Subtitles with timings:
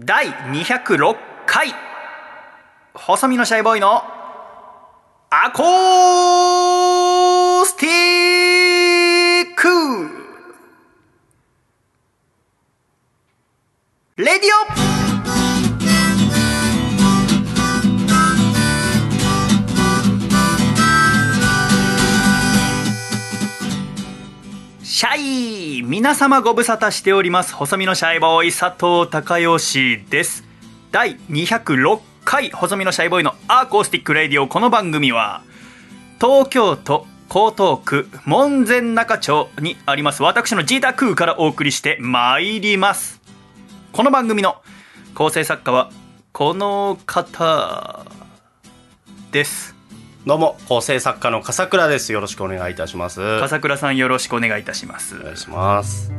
[0.00, 1.74] 第206回。
[2.94, 4.04] 細身のシャイボーイの
[5.28, 7.90] アコースティ
[9.42, 9.68] ック。
[14.18, 14.57] レディオ
[25.88, 27.54] 皆様ご無沙汰しております。
[27.54, 30.44] 細身のシャイボーイ佐藤孝義です。
[30.92, 34.48] 第206回細身のシャイボーイの acoustic radio。
[34.48, 35.40] この番組は
[36.20, 40.22] 東京都江東区門前仲町にあります。
[40.22, 43.22] 私の自宅からお送りしてまいります。
[43.92, 44.56] この番組の
[45.14, 45.90] 構成作家は
[46.32, 48.04] この方
[49.32, 49.77] です。
[50.26, 52.12] どうも構成作家の笠倉です。
[52.12, 53.22] よろしくお願いいたします。
[53.22, 55.18] お笠倉さんよろしくお願いいたします。
[55.18, 56.12] 願いします。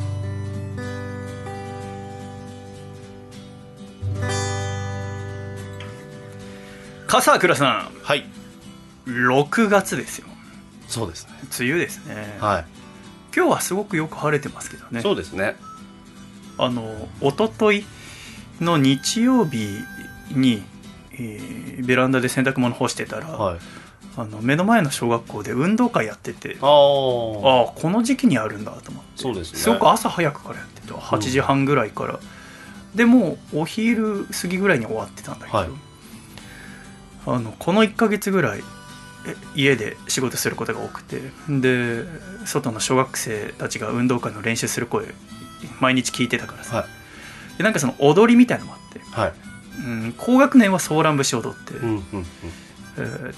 [7.08, 8.22] 笠倉さはい。
[8.22, 8.24] ん
[9.12, 10.28] 6月ですよ。
[10.88, 11.34] そうですね。
[11.60, 12.66] 梅雨ですね、はい。
[13.36, 15.02] 今日はすごくよく晴れてますけどね。
[15.02, 15.56] そうですね。
[16.58, 17.86] あの一昨日
[18.62, 19.68] の日曜日
[20.32, 20.64] に、
[21.12, 23.60] えーベランダで洗濯物干してたら、はい
[24.22, 29.10] あの目の前の小学校で運動会やっててああこの時期にあるんだと思って。
[29.16, 29.60] そうですね。
[29.60, 32.20] すごく朝早くからやってて8時半ぐらいから、
[32.94, 35.70] でもうお昼過ぎぐらいに終わってたんだけど、はい。
[37.28, 38.64] あのこの1ヶ月ぐらい
[39.26, 42.04] え家で仕事することが多くてで
[42.46, 45.14] 外の小学生たちが運動会の練習する声
[45.80, 47.58] 毎日聞いてたからさ、はい。
[47.58, 49.34] でなんかその踊りみたいのもあって、はい。
[49.80, 52.04] うん、高学年はソーラン節踊って、うんうんうん。
[52.12, 52.69] えー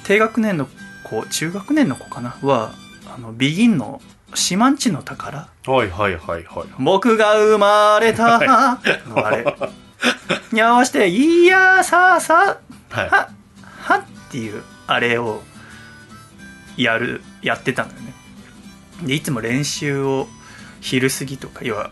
[0.03, 0.67] 低学年の
[1.03, 2.37] 子中学年の子かな？
[2.41, 2.73] は
[3.13, 4.01] あのビギンの
[4.33, 6.67] 「シマンチの宝」はいはいはいはい。
[6.79, 8.39] 僕が生まれた。
[9.07, 9.45] のあれ。
[10.51, 12.57] に合わせて「いやさあさ
[12.89, 13.09] はい。
[13.09, 13.29] は
[13.81, 15.43] は」っていうあれを
[16.77, 18.13] やるやってたのよね。
[19.03, 20.27] でいつも練習を
[20.79, 21.91] 昼過ぎとか要は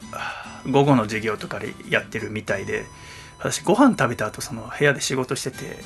[0.69, 2.85] 午後の授業とかでやってるみたいで
[3.39, 5.79] 私ご飯食べた後その部屋で仕事してて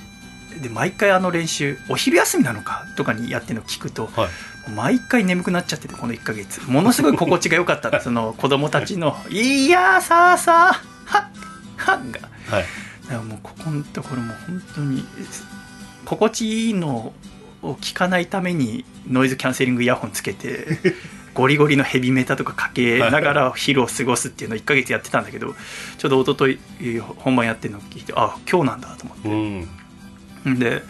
[0.61, 4.29] で毎回あの練習お昼休みなのかとかにやってるの聞くとはい。
[4.75, 6.61] 毎回眠くなっちゃっててこの1ヶ月。
[6.69, 7.91] ものすごい心地が良かった。
[7.91, 11.27] の その子供たちの「いやさあさあはっ
[11.75, 12.19] はっ」が。
[12.49, 12.65] はい。
[13.03, 15.05] だからもうここのところも本当に
[16.05, 17.13] 心地いいの
[17.61, 20.67] を聞かないためにノイズキャンセリングイヤホンつけて
[21.33, 25.55] ゴリゴリのヘビメタとかかけながら昼を過ごすっていうのを1ヶ月やってたんだけど
[25.97, 29.29] ちょうど一昨日えー本番やってるのを聞いてあ今日なんだと思って。
[29.29, 29.67] うん
[30.45, 30.83] で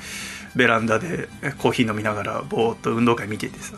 [0.55, 1.27] ベランダで
[1.57, 3.75] コーヒー飲みながらぼーっと運動会見ててさ。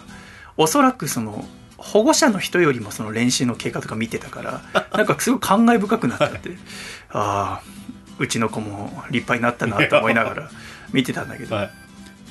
[0.57, 1.45] おそらくその
[1.77, 6.51] 保護者の人よりもその練習の経過とか見てたから なんかすごい感慨深くなっちゃって。
[7.09, 7.61] ああ
[8.17, 10.49] うちの子も立派になったなと思いながら
[10.93, 11.71] 見てたんだけど、はい。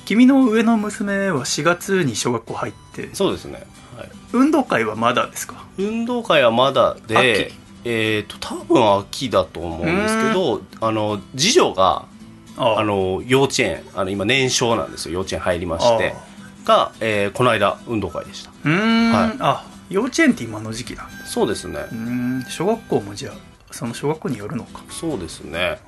[0.05, 3.09] 君の上の娘は4月に小学校入って。
[3.13, 3.63] そうですね。
[3.95, 4.09] はい。
[4.33, 5.63] 運動会はまだですか？
[5.77, 7.53] 運動会はまだで秋？
[7.83, 12.05] えっと多分秋だと思うんですけどあの次女が
[12.57, 12.83] ああ。
[12.83, 15.13] の幼稚園あの今年少なんですよ。
[15.15, 16.15] 幼稚園入りまして。
[16.65, 18.51] が、えーこの間運動会でした。
[18.63, 19.37] うーん、はい。
[19.39, 21.25] あ幼稚園って今の時期なんだ。
[21.25, 21.79] そうですね。
[21.79, 22.45] うーん。
[22.49, 23.33] 小学校もじゃあ
[23.71, 24.81] その小学校によるのか。
[24.89, 25.79] そうですね。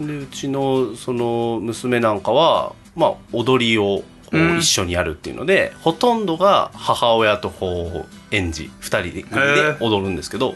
[0.00, 10.54] でうちのその娘なんかは、まあ、踊りを一緒にやるっていうので、ほとんどが母親とこう園児2人で組で踊るんですけど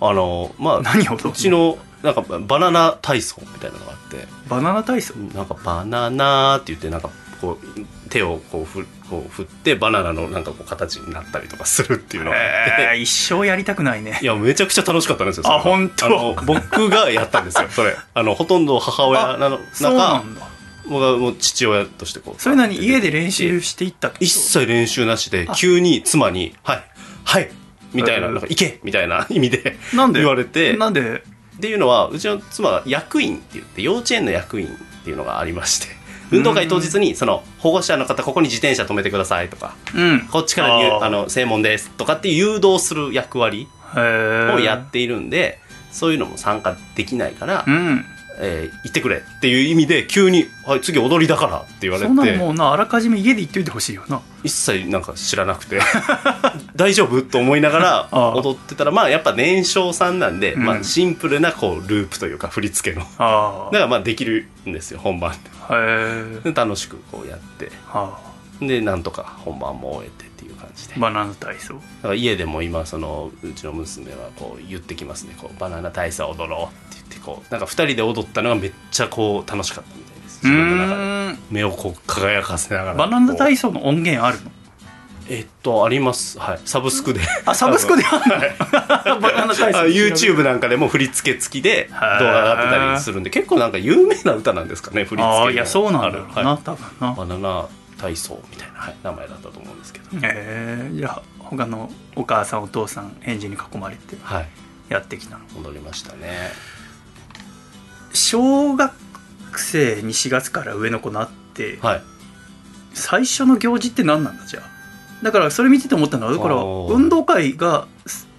[0.00, 1.30] あのまあ何を踊るの？
[1.30, 5.14] うちのなんかバナナ体操みたいなのがあってバナナ体操？
[5.34, 7.10] なんかバナナって言ってなんか
[7.40, 14.18] こう手をこうふこう振ってバナナのなんかこう形になったりとかするっていうのがあっ一生やりたくないね。
[14.22, 16.06] いやめちゃくちゃ楽しかったんですよあ本当？
[16.06, 17.96] あの僕がやったんですよそれ。
[18.14, 20.48] あのほとんど母親なのそうな中んだ。
[20.86, 22.40] 僕はもう父親としてこう。
[22.42, 26.84] それなに家で練習していった一切練習なしで急に妻に「はい
[27.24, 27.50] はい」
[27.94, 30.20] みたいな「うんなんか行け!」みたいな意味でなんで？
[30.20, 30.76] 言われて。
[30.76, 31.22] なんで？
[31.56, 35.86] っていうのはうちの妻は役員って言って幼稚園の役員っていうのがありまして
[36.32, 40.28] 運動会当日にその保護者の方ここに自転車止めてくださいとかうん。
[40.28, 43.98] こっちから入あの正門ですとかって誘導する役割を
[44.60, 45.58] やっているんで
[45.92, 48.04] そういうのも参加できないから、うん
[48.38, 54.20] えー行ってくれっていう意味で急に「はい次踊りだから」って言われそんなもうなあらかじめ家で言っといてほしいよな。
[54.42, 55.80] 一切なんか知らなくて。
[56.76, 60.64] 大丈夫と思いながら踊ってたらまあやっぱ年少さんなんで、うん。
[60.64, 63.04] まあ、シンプルなこうループというか振り付けの。
[63.04, 63.70] だあ。
[63.72, 65.32] からまあできるんですよ本番
[66.42, 66.52] で。
[66.52, 67.70] 楽しくこうやって。
[67.86, 68.18] は
[68.60, 70.23] でなんとか本番も終えて
[70.76, 71.74] じでバナナ体操。
[71.74, 80.40] だから家でも今そのうちの娘はこう言ってきますねこうバナナ体操踊ろうって言ってこうなんか2人で踊ったのがめっちゃこう楽しかったみたいです。
[80.44, 84.50] う自分の目をこう輝かせながらバナナ体操操の音源あるの？
[85.26, 86.38] えっとあります。
[86.38, 86.60] はい。
[86.66, 87.20] サブスクで。
[87.46, 89.20] あサブスクであるの？
[89.20, 89.78] バナナ体操。
[89.78, 96.62] あ YouTube なんかでも振り付け付きで動画が上がってたりするんで結構なんか有名な歌なんですかね振り付けあいやそうなんだろうな、はい。
[96.62, 97.14] 多分な。
[97.14, 97.68] バナナ
[97.98, 104.48] 体操みたいな、はい、名前だったと思うんですけど、えー、じゃあ他のお母さんお父さん返事に囲まれてはい。
[104.90, 105.44] やってきたの？
[105.54, 106.52] 戻りましたね。
[108.12, 108.92] 小学
[109.58, 112.02] 生に4月から上の子なって、はい。
[112.92, 115.24] 最初の行事って何なんだじゃあ？
[115.24, 117.88] だからそれ見てて思ったのはだから運動会が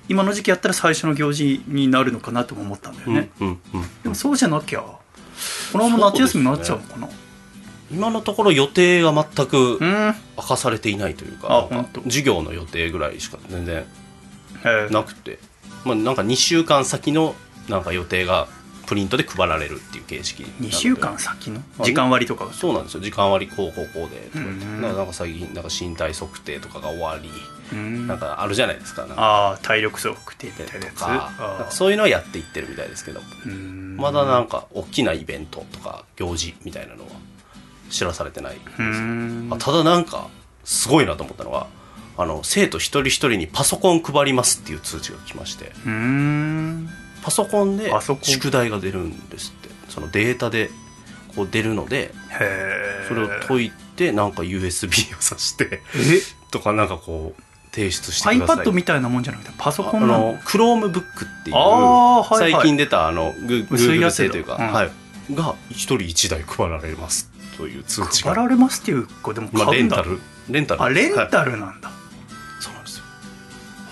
[0.08, 4.04] 今の時期やったら最初の行事になるのかなとも思ったんだよね、うんうんうん。
[4.04, 5.00] でもそうじゃなきゃこ
[5.80, 7.10] のまま夏休みになっちゃうのかな？
[7.92, 9.80] 今のところ予定が全く
[10.38, 11.70] 明かされていないというか
[12.06, 13.86] 授業の予定ぐらいしか全然
[14.66, 14.90] え。
[14.92, 15.40] なくて、
[15.84, 17.36] まあ、なんか2週間先の
[17.70, 18.48] なんか予定が
[18.88, 20.68] プリントで配られるっていう形式なので。
[20.68, 21.62] 2週間先の？
[21.80, 22.54] あ時間割とかが。
[22.54, 23.02] そうなんですよ。
[23.02, 27.30] 時間割こうこうこうでうんなんか最近なんか身体測定とかが終わり。
[27.74, 28.08] うん。
[28.08, 30.92] なんかあるじゃないですかああ体力測定みたいなや
[31.70, 31.76] つ。
[31.76, 33.22] そういうのはやっていってるみたいですけど。
[33.98, 37.10] まだなんか大きなイベントとか行事みたいなのは
[37.90, 38.58] 知らされてない
[39.52, 40.28] あただなんか
[40.64, 41.68] すごいなと思ったのが
[42.18, 45.74] あの生徒一人一人にパソコン配りますっていう通知が来まして。
[45.86, 46.90] うん。
[47.22, 47.92] パソコンで
[48.22, 49.70] 宿題が出るんですって。
[49.90, 50.70] そのデータで
[51.36, 52.14] こう出るので
[53.08, 55.82] それを解いてなんか USB を挿してえ？
[56.52, 57.42] とかなんかこう
[57.76, 58.66] 提出してください。
[58.66, 62.52] iPad みたいなもんじゃなくてパソコあンなのの Chromebook っていうはいはい。
[62.54, 64.72] 最近出たあの Google 製というか、うん。
[64.72, 64.92] はい、
[65.34, 68.34] が一人一台配られますという通知が。
[68.34, 69.98] 配られますっていうかでもまあ、買うんだ。
[69.98, 70.20] レンタル。
[70.50, 70.82] レンタル。
[70.84, 71.92] あレンはいタルなんだ、
[72.60, 73.04] そうなんですよ。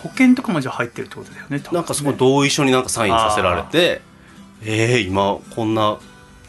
[0.03, 1.63] 保険とかもじゃあ入ってるってことだよねね。
[1.71, 4.01] なんかそこ同意書になんかサインさせられて
[4.65, 5.97] えー、今こんな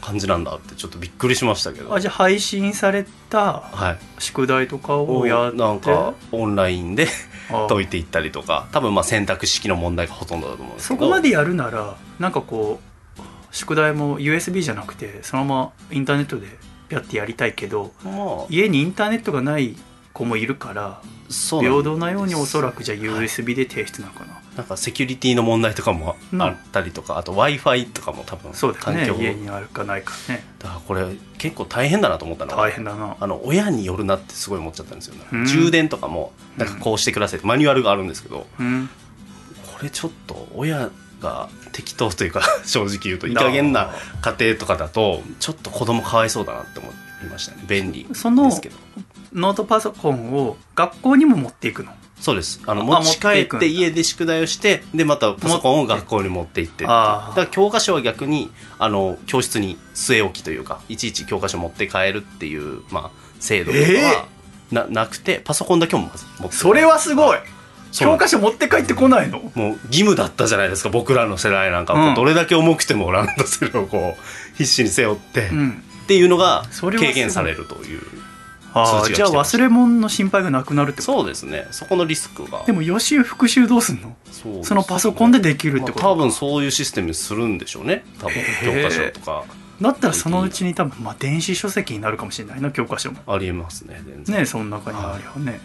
[0.01, 1.93] 感じなんだってちょっとびっくりしましたけど。
[1.93, 4.21] あじゃあ配信されたはい。
[4.21, 5.57] 宿題とかをやって。
[5.57, 7.07] なんかオンラインで
[7.51, 8.67] あ解いていったりとか。
[8.71, 10.99] 多分まあ選択式の問題がほとんどだと思うんですけど。
[10.99, 12.95] そこまでやるならなんかこう
[13.51, 16.47] 宿題も USB じゃなくてそのままインターネットで
[16.89, 18.45] やってやりたいけどまあ。
[18.49, 19.75] 家にインターネットがない
[20.13, 29.07] 子もいるから平等なようにおそらくじゃあ USB で提出なのかな、なんかセキュリティの問題とかもうんあったりとか、あと w i f i とかも多分そうだよね。
[29.07, 30.43] 環境家にあるかないかね。
[30.59, 31.05] だからこれ
[31.37, 33.17] 結構大変だなと思ったのが大変だな。
[33.19, 35.25] あの親によるなってすごい思っちゃったんですよ、ね。
[35.31, 35.45] うん。
[35.45, 38.89] 充電とかもなんかこうしてくださいってマニュアルがあるんですけどうん。
[39.75, 40.89] これちょっと親
[41.19, 47.63] が適当というか 正直言うといい加減な家庭とかだとちょっと子供かわいそうだなって思いましたね。
[47.67, 48.75] 便利ですけど。
[49.33, 51.91] ノートパソコンを学校にも持っていくの？
[52.21, 52.61] そうです。
[52.65, 58.49] あのあ持ち帰って家で宿題をしてでまたパソコンを学校に持って行ってだから教科書は逆に
[58.79, 64.27] あの教室に据え置きというかいちいち教科書持って帰るっていう、まあ、制度とかは
[64.71, 67.39] な,、なくてパソコンだけもまず持ってそれはすごい
[67.99, 69.51] 教科書持って帰ってこないの？
[69.55, 72.15] もう義務だったじゃないですか僕らの世代なんか、うん。
[72.15, 75.83] どれだけ重くてもランドセルをこう必死に背負って、っうん。
[76.07, 78.01] ていうのが軽減されるという。
[78.73, 81.13] ああじゃあ忘れ物の心配がなくなるってこと？
[81.19, 81.67] そうですね。
[81.71, 82.63] そこのリスクが。
[82.65, 84.15] でも予習復習どうすんの？
[84.31, 84.63] そね。
[84.65, 86.03] そのパソコンでできるってこと？
[86.03, 88.03] まあ多分そういうシステムにするんでしょうね。
[88.19, 89.45] 多分教科書とか。
[89.79, 93.19] だったらそのうちに多分まあ電子書籍になるかもしれないな教科書も。
[93.27, 94.37] ありえますね全然。
[94.39, 95.51] ねその中にあるよね。
[95.53, 95.57] は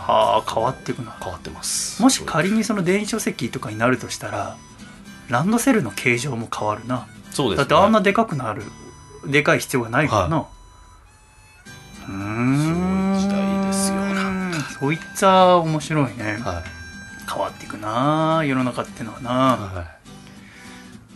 [0.00, 1.16] あ変わっていくな。
[1.20, 2.02] 変わってます。
[2.02, 4.56] もし仮にその電子書籍とかになるとしたら
[5.28, 7.06] ランドセルの形状も変わるな。
[7.30, 7.62] そうですね。
[7.62, 8.62] だってあんなでかくなる
[9.26, 10.46] でかい必要がないからな、
[12.08, 13.18] うーん。
[13.18, 16.38] すごい時代ですよなんそいつは面白いね。
[16.44, 16.64] はい。
[17.28, 19.30] 変わっていくな世の中ってのはな。
[19.30, 19.82] は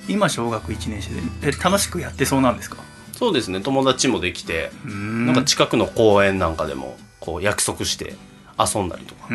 [0.08, 0.12] い。
[0.12, 2.78] 今小学1年生でえ楽しくやってそうなんですか？
[3.12, 3.60] そうですね。
[3.60, 8.16] 友達もできてなんか近くの公園なんかでもこう約束して
[8.64, 9.28] 遊んだりとか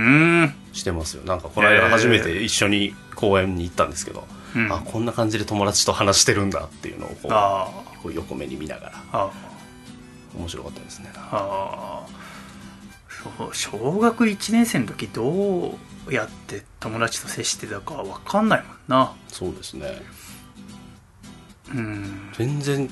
[0.74, 1.24] してますよ。
[1.24, 4.72] なんかこの間初めて一緒に公園に行ったんですけど、うん。
[4.72, 7.67] あこんな感じで友達と話してるんだっていうのをこうあ
[8.01, 9.32] こう横目に見ながらああ
[10.38, 11.12] 面白かったですね。
[11.15, 12.05] あ
[13.38, 15.77] そう小学1年生の時ど
[16.08, 19.13] うやって友達と接してたか分かんないもんな。
[19.27, 20.01] そうですね。
[21.74, 22.84] うん、全然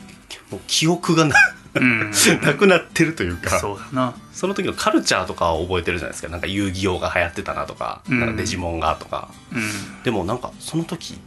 [0.50, 3.60] もう記憶がなうん、なくなってるというか。
[3.60, 4.16] そうだな。
[4.32, 6.30] その時のカルチャーとかは覚えてるじゃないですか。
[6.30, 8.20] なんか遊戯王が流行ってたなとか,、うん。
[8.20, 9.30] なんかデジモンがとか。
[9.52, 10.04] うん。
[10.04, 11.20] でもなんかその時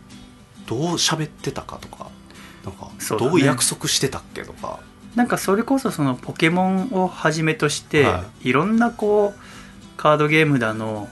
[0.66, 2.08] どう喋ってたかとか。
[2.64, 4.80] なんかどう約束してたっけとか。
[5.14, 8.52] なんかそれこそそのポケモンをはじめとして、、はい。
[8.52, 9.40] ろんなこう
[9.96, 11.08] カードゲームだの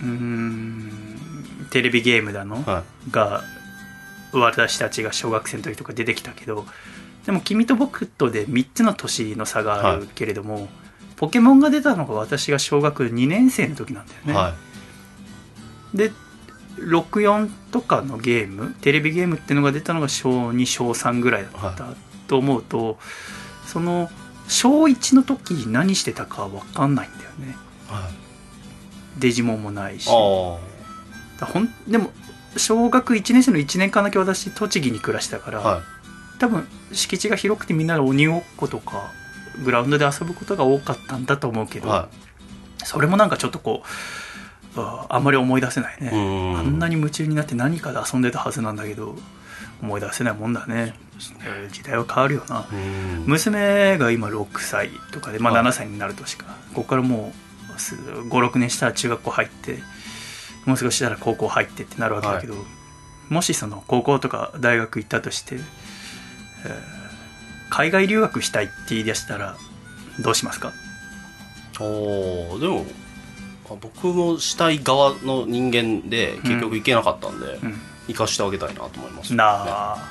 [0.00, 0.90] うーん
[1.70, 3.42] テレビゲームだの、はが
[4.32, 6.66] 私たちが小学生の時とか出てきたけど
[7.26, 10.68] でも君と僕とで3つの年の差があるけれども、
[11.16, 14.54] ポケモンが出たのが私が小学2年生の時なんだよい、ね、は
[15.94, 15.96] い。
[15.96, 16.10] で
[16.78, 21.94] 64とかのゲームテレビゲームっていうのが出たのが小2小3ぐらいだった
[22.26, 22.98] と思うと、
[23.66, 24.10] その
[24.48, 27.56] 小1の時何してたか分かんないんだよね。
[27.88, 29.20] はい。
[29.20, 30.08] デジモンもないし。
[30.08, 30.58] ほ
[31.60, 32.10] んでも
[32.56, 35.82] 小学1年生の1年間だけ私栃木に暮らしてたから、
[36.42, 39.12] 多分敷地が広くてみんなで鬼ごっことか
[39.64, 42.08] グラウンドで遊ぶことが多かったんだと思うけど、は
[42.82, 43.84] それもなんかちょっとこ
[44.76, 49.14] うああんまり思い出せないね、あんなに夢中になって何かで遊んでたはずなんだけど
[49.80, 50.94] 思い出せないもんだね。
[51.44, 52.66] えー時代は変わるよな。
[52.72, 53.24] うん。
[53.26, 55.62] 娘が今6歳とかで、まあ、はい。
[55.62, 57.32] 7歳になる年か、ここからも
[57.70, 59.78] う56年したら中学校入って
[60.66, 62.54] もう少ししたら高校入ってってなるわけだけど、
[63.28, 65.91] もしその高校とか大学行ったとして、えー
[67.70, 69.56] 海外留学したいって言い出したら
[70.20, 70.72] どうしますか？
[71.80, 72.84] おーでも
[73.70, 77.80] あ僕もしたい側の人間で結局行けなかったんで、うん。
[78.08, 79.44] 行かしてあげたいなと思います、な
[79.94, 80.08] あ、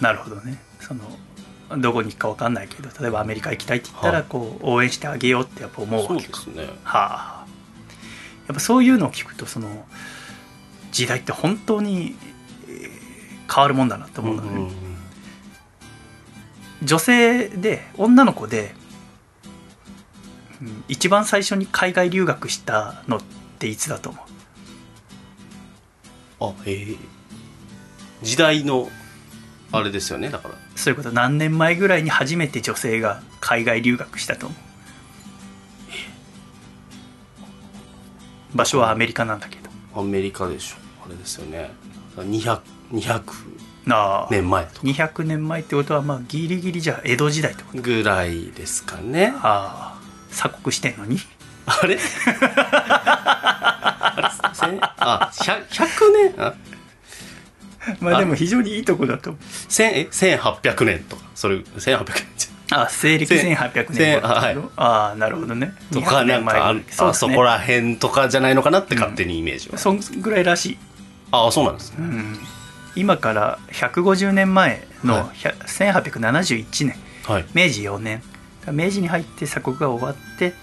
[0.00, 0.58] なるほどね。
[0.80, 1.00] その
[1.78, 4.26] どこに行くか分かんないけど例えばアメリカ行きたいって言ったらはい。
[4.28, 6.38] こう応援してあげようってやっぱ思うそうわけか。
[6.38, 6.64] ですね。
[6.82, 7.46] はあ。
[8.48, 9.86] やっぱそういうのを聞くとその
[10.92, 12.33] 時代って本当にえー
[13.52, 14.74] 変わるもんだなと思うんだね、うんうんうん。
[16.82, 18.74] 女性で女の子で、
[20.60, 23.20] うん一番最初に海外留学したのっ
[23.58, 24.22] ていつだと思
[26.40, 26.44] う？
[26.46, 26.96] あええ。
[28.22, 28.88] 時代の
[29.72, 30.54] あれですよねだから。
[30.76, 31.12] そういうこと。
[31.12, 34.54] 何年前ぐらいに初めて女性が海外留学したと思
[38.54, 38.56] う？
[38.56, 39.70] 場所はアメリカなんだけど。
[40.00, 40.76] アメリカでしょ。
[41.04, 41.72] あれですよね。
[42.16, 42.60] 200
[42.94, 43.22] 200
[43.86, 44.80] なあ、年前とか。
[44.86, 49.34] 200年前ってことはまあギリギリじゃあ江戸時代ってことぐらいですかね。
[49.36, 50.04] ああ。
[50.30, 51.18] 鎖国してんのに？
[51.66, 51.98] あれ？
[52.26, 54.28] あれ？
[54.54, 55.86] 千あ100 100
[56.34, 56.34] 年？
[56.38, 56.54] あ。
[58.00, 59.30] まあでも非常にいいとこだと。
[59.30, 61.22] 思う千え1800年とか。
[61.34, 62.04] それ1800年
[62.38, 64.56] じあ西暦せ1800年はい。
[64.76, 65.74] ああなるほどね。
[65.92, 70.78] ゃとか200なんかあそうあそこら辺とかじゃないのかなって勝手にイメージは、そんぐらいらしい、
[71.30, 72.38] ああそうなんですね、うん、
[72.96, 76.96] 今から150年前のは100 1871年。
[77.24, 77.44] はい。
[77.54, 78.22] 明治4年。
[78.72, 80.54] 明治に入って鎖国が終わって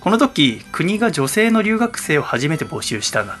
[0.00, 3.38] この時国が女性の留学生を初めて募集したんだっ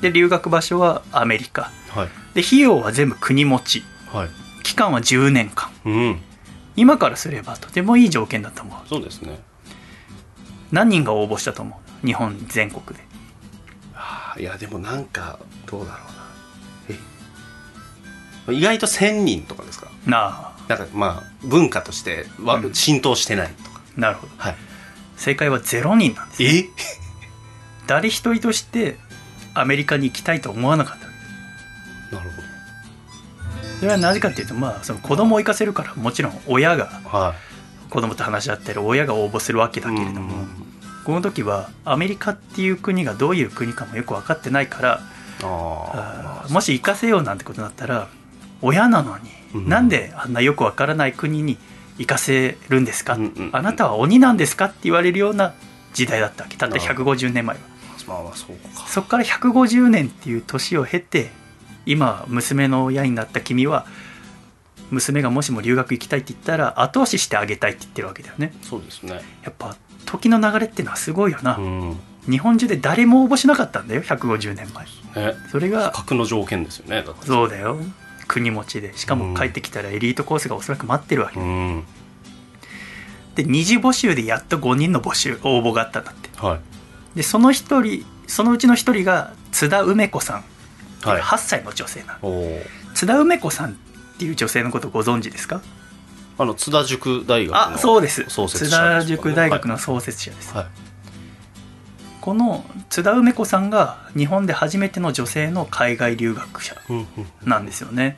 [0.00, 0.10] て。
[0.10, 1.70] で留学場所はアメリカ。
[1.90, 2.08] はい。
[2.34, 3.84] で費用は全部国持ち。
[4.12, 4.28] はい。
[4.62, 5.70] 期間は10年間。
[5.84, 6.20] うん。
[6.76, 8.88] 今からすればとてもいい条件だと思う。
[8.88, 9.38] そうですね。
[10.70, 12.06] 何人が応募したと思う？
[12.06, 13.04] 日本全国で。
[13.94, 16.21] あいやでもなんかどうだろうな。
[16.21, 16.21] え
[18.50, 19.88] 意外と1000人とかですか？
[20.06, 22.74] ななんかまあ文化としてはうん。
[22.74, 24.32] 浸透してないとか、あなるほど。
[24.38, 24.56] はい。
[25.16, 26.42] 正解は0人なんです。
[26.42, 26.64] よえ？
[27.86, 28.96] 誰一人として
[29.54, 30.98] アメリカに行きたいと思わなかっ
[32.10, 32.36] たなるほ
[33.80, 37.34] それはなぜかっていうとまあその子供を行かせるからもちろん親が
[37.90, 40.48] 子供と話し合ってる親が応募するわけいだけれども、うん。
[41.04, 45.00] この時はアメリカっていう国がどういう国かもよく分かってないから
[45.42, 48.08] あもし行かせようなんてことになったら
[48.62, 49.68] 親なのに、うん。
[49.68, 51.58] なんであんなよく分からない国に
[51.98, 54.66] 行かせるんですか、うんうんあなたは鬼なんですか？
[54.66, 55.52] って言われるような
[55.92, 56.56] 時代だったわけ。
[56.56, 57.62] たったなるほ150年前は。
[57.62, 58.86] あまあまあそうか。
[58.88, 61.30] そこから150年っていう年を経て
[61.84, 63.86] 今娘の親になった君は
[64.90, 68.52] 娘がもしも留学行きたいって言ったら後押ししてあげたいって言ってるわけだよね。
[68.62, 69.20] そうですね。
[69.42, 69.76] やっぱ
[70.06, 71.96] 時の流れっていうのはすごいよな、うん。
[72.28, 74.86] 日本中で誰も応募しなかったんだよ150年前。
[75.32, 75.34] ね。
[75.50, 77.78] それが格の条件ですよねそうだよ
[78.32, 81.84] 国持ちでしかも帰ってきたらエリートコースがおそらく待ってるわけ、うん。
[83.34, 86.30] で二次募集でやっと5人の募集応募があったんだって。
[86.38, 86.60] はい。
[87.16, 90.44] でその一人そのうちの一人が津田梅子さん
[91.02, 91.20] はい。
[91.20, 92.28] 8歳の女性なの。
[92.28, 92.64] おー。
[92.94, 93.74] 津田梅子さんっ
[94.18, 95.60] ていう女性のことご存知ですか？
[96.38, 98.24] あの津田塾大学のあそうです。
[98.28, 99.00] 創設津者ですよね。
[99.00, 100.66] 田塾大学の創設者です、はい
[102.22, 106.74] この津田梅子さんが日本で初めての女性の海外留学者
[107.44, 108.16] なんですよね。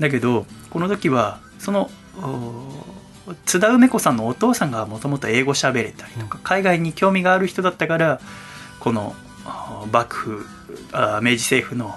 [0.00, 8.20] だけどこの時はそのお津田梅子さんのお父さんがもともと英語喋れたりとか海外に興味がある人だったから
[8.80, 10.46] このあ幕府
[10.92, 11.94] あ明治政府の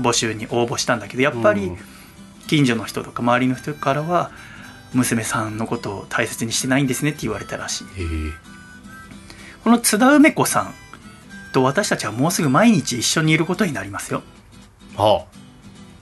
[0.00, 1.78] 募集に応募したんだけどやっぱりうん。
[2.46, 4.30] 近所の人とか周りの人からは
[4.92, 7.84] 娘さんのことを大切にしてないんですねって言われたらしい
[9.64, 10.74] この津田梅子さん
[11.52, 14.22] と私たちはもうすぐ毎日一緒にいることになりますよ。
[14.96, 15.26] は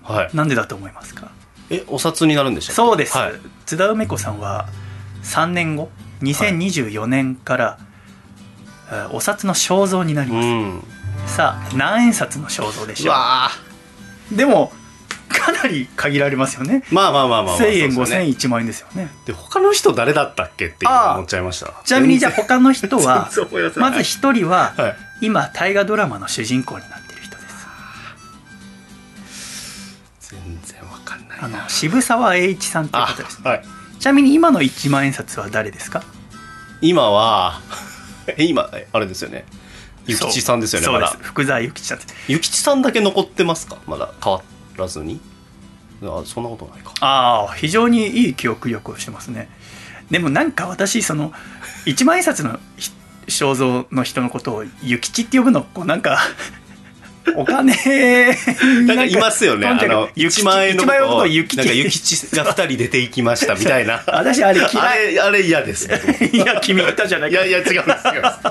[0.05, 0.13] あ。
[0.13, 0.31] はい。
[0.37, 1.31] なんでだと思いますか？
[1.71, 2.77] えお札になるんでしたっけ？
[2.77, 3.33] そうです、はい、
[3.67, 4.69] 津田梅子さんは
[5.23, 5.91] 3年後
[6.23, 7.79] 2024年から、
[8.91, 10.83] えーお札の肖像になります、うん。
[11.27, 13.15] さあ何円札の肖像でしょう？
[13.15, 13.49] わ
[14.33, 14.73] うでも
[15.33, 16.83] かなり限られますよね。
[16.91, 18.25] まあまあまあまあ、まあ、1000円5000そうですよね。
[18.27, 19.09] 円1万円ですよね。
[19.27, 21.73] で他の人誰だったっけって今思っちゃいました。
[21.85, 23.31] ちなみにじゃあ他の人は
[23.77, 24.97] まず一人ははい。
[25.23, 27.67] 今大河ドラマの主人公になってる人です。
[30.21, 33.63] 全然わかんないあなの渋沢栄一さんっていうあ方ですはい。
[34.01, 36.03] ちなみに今の1万円札は誰ですか？
[36.81, 37.61] 今は
[38.27, 39.45] え今えあれですよね。
[40.09, 40.89] 諭吉さんですよね
[41.23, 43.77] 福沢諭吉さん諭吉さんだけ残ってますか？
[43.87, 44.43] まだ変わ
[44.77, 45.21] らずに？
[46.03, 46.93] あそんなことないか。
[47.01, 49.49] ああ非常にいい記憶力をしてますね。
[50.11, 51.33] でもなんか私その
[51.87, 52.91] 1万円札のひ
[53.29, 56.19] 肖像の人のことを諭吉って呼ぶのこうなんか
[57.37, 57.73] お金
[58.85, 59.67] なんかいますよね。
[59.67, 64.03] あなんかの諭吉1万円の1万円のことをなん諭吉か諭吉が2人出ていきましたみたいな。
[64.09, 65.15] 私あれあ嫌い。
[65.15, 66.01] れあれ嫌ですね
[66.33, 67.85] いや君言ったじゃないいやいや違うんです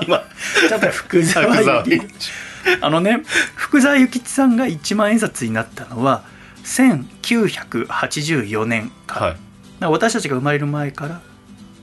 [0.06, 0.24] 今。
[0.68, 2.30] ちょっと福沢諭吉
[2.80, 3.22] あのね
[3.54, 6.24] 福沢諭吉さんが1万円札になったのは
[6.64, 9.36] 1984年から、はい。
[9.80, 11.20] 私たちが生まれる前から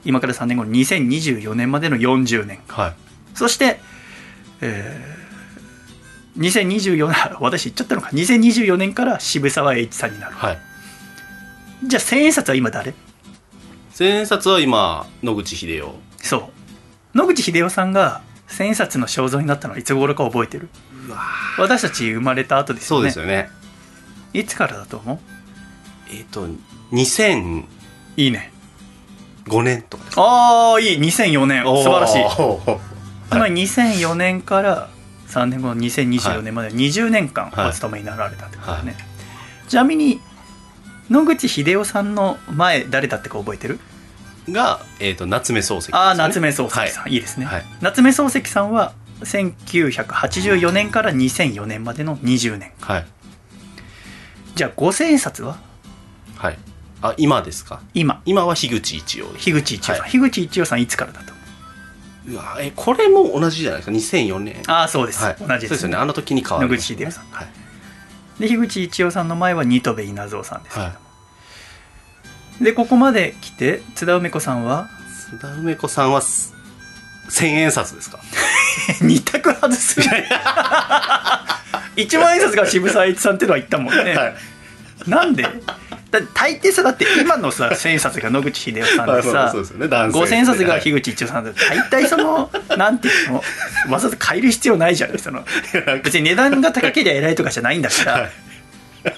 [0.05, 2.93] 今から3年後の2024年までの40年はい。
[3.33, 3.79] そして、
[4.61, 5.19] えー
[6.37, 8.09] 2024年私言っちゃったのか。
[8.13, 10.35] 2024年から渋沢栄一さんになる。
[10.35, 10.59] はい。
[11.83, 12.93] じゃあ千円札は今誰？
[13.91, 15.93] 千円札は今野口英世。
[16.17, 16.51] そ
[17.13, 17.17] う。
[17.17, 20.69] 野口英世さんが千円札の肖像になったのはいつ頃か覚えてる？
[21.57, 23.03] 私たち生まれた後ですそよね。
[23.03, 23.49] うですよね。
[24.33, 25.19] いつからだと思う？
[26.11, 26.47] えっ、と
[26.91, 27.63] 2005
[28.17, 28.51] いいね。
[29.47, 30.15] 年とかです。
[30.15, 30.99] かああいい。
[30.99, 32.23] 2004年素晴らしい。
[33.31, 34.89] つまり2004年から
[35.27, 37.69] 3年後の2024年まで20年間はい。
[37.69, 38.95] お勤めになられたってことだね、
[39.67, 40.19] ちなみに
[41.09, 43.79] 野口英世さんの前誰だったか覚えてる？
[44.51, 47.13] が、えー、と夏目漱石ね、ああ夏目漱石さん、はい。
[47.13, 47.65] い、いですね、はい。
[47.81, 52.71] 夏目漱石さんは1984年から2004年までの20年。
[52.81, 53.05] はい。
[54.55, 55.57] じゃあ五千円札は？
[56.37, 56.57] はい。
[57.01, 57.81] あ今ですか？
[57.93, 58.21] 今。
[58.25, 59.45] 今は樋口一葉です。
[59.45, 60.11] 樋口一葉さん、はい。
[60.11, 61.33] 樋口一葉さんいつからだと？
[61.33, 64.61] 思ううわえこれも同じじゃないですか？2004年。
[64.67, 65.95] ああそうです、はい、同じですそうですよね。
[65.97, 67.47] あの時に変わりました野口英世さんはい、
[68.39, 70.99] で樋口一葉さんの前は新渡戸稲造さんですけども、は
[72.61, 74.89] でここまで来て津田梅子さんは？
[75.31, 76.53] 津田梅子さんはす
[77.29, 78.19] 千円札ですか？
[79.01, 79.99] 二択外す。
[81.95, 84.35] 一万円札が渋沢栄一さんってのは言ったもんね、はい。
[85.09, 85.43] なんで？
[85.43, 89.53] だって大抵さだって今のさ千円札が野口英世さんでまあさ
[90.11, 90.81] 五千円札がはい。
[90.81, 93.35] 樋口一葉さんだって大体そのなんていうの？
[93.91, 95.45] わざわざ変える必要ないじゃないその
[96.03, 98.31] 別に値段が高ければ偉いとかじゃないんだから、はい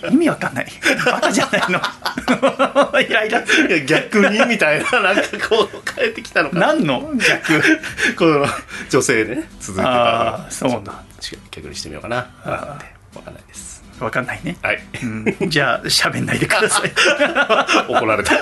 [0.09, 0.67] 意味わかんない。
[1.05, 1.79] バカじゃないの。
[3.01, 3.43] イライラ。
[3.85, 6.67] 逆にみたいななんかこう変えてきたのかな。
[6.67, 7.11] 何の？
[7.15, 7.61] 逆。
[8.17, 8.45] この
[8.89, 11.03] 女性でね続いてたああそうな
[11.51, 12.15] 逆にしてみようかな。
[12.45, 12.57] わ
[13.23, 13.43] かんない。
[13.47, 13.83] です。
[13.99, 14.79] わかんないね、はい。
[15.03, 16.91] うん、じゃあ喋んないでください。
[17.87, 18.33] 怒られた。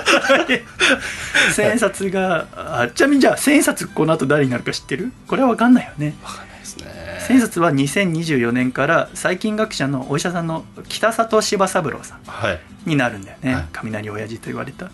[1.52, 5.12] 千円札があちなみにじゃあ千円札この後誰になるか知ってる？
[5.26, 6.14] これは分かんないよね。
[6.22, 6.49] わかんない
[6.84, 7.18] ね。
[7.26, 12.60] 千円札は2024年から細菌学者のお医者さんの北里柴三郎さんはい。
[12.86, 13.68] になるんだよね、はい。
[13.72, 14.90] 雷親父と言われた。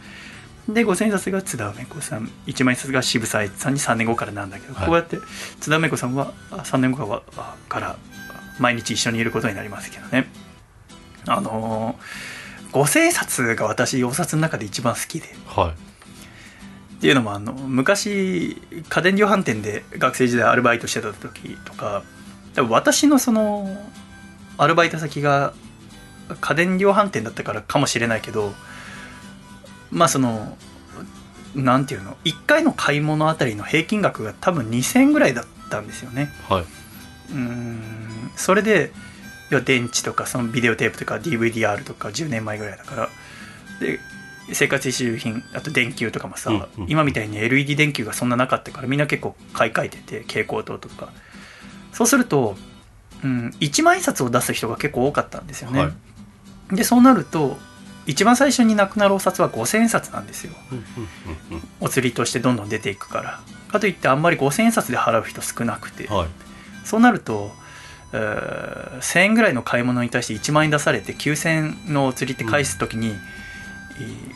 [0.68, 4.86] で五千円札が津田梅子さん一万円札が渋沢栄一さんに3年後からなんだけど、はい。
[4.86, 5.18] こうやって
[5.60, 7.96] 津田梅子さんはあ3年後からから
[8.58, 10.28] 毎日一緒にいることになりますけどね。
[11.26, 12.36] あのー
[12.72, 15.34] 五千円札が私お札の中で一番好きで。
[15.46, 15.95] はい
[16.96, 18.56] っていうのもあの昔
[18.88, 22.02] 家電量販店で学生時代アルバイトしてた時とか
[22.54, 23.68] 多分私のその
[24.56, 25.52] アルバイト先が
[26.40, 28.54] 家電量販店だったからかもしれないけど
[29.90, 30.56] まあその
[31.54, 36.30] なんていうの1回の買い物あたりの平均額が多分2000円ぐらいだったんですよね。
[36.48, 36.62] はい。
[36.62, 38.30] うーん。
[38.36, 38.92] それで
[39.64, 43.08] 電池とかそのビデオテープとか DVD-R とか10年前ぐらいだから。
[43.80, 44.00] で
[44.52, 46.90] 生活必需品あと電球とかもさ、うんうん。
[46.90, 51.10] 今みたいに LED 電球がそんななかったからみんな結構買い替えてて蛍光灯とか。
[51.92, 52.56] そうすると、
[53.24, 55.90] うん、1万円札を出す人が結構多かったんですよね、は
[56.72, 56.76] い。
[56.76, 57.56] でそうなると
[58.06, 60.52] 一番最初になくなるお札は5000円札なんですよ。
[60.70, 60.84] うんうん
[61.56, 63.40] うんお釣りとしてどんどん出ていくから。
[63.68, 66.04] かといってあんまり5000円札で払う人少なくて。
[66.04, 66.28] うんはい。
[66.84, 67.50] そうなると、
[68.12, 71.48] えー1000円ぐらいの買い物に対して1万円出されて9000
[71.88, 73.35] 円のお釣りって返す時に、えー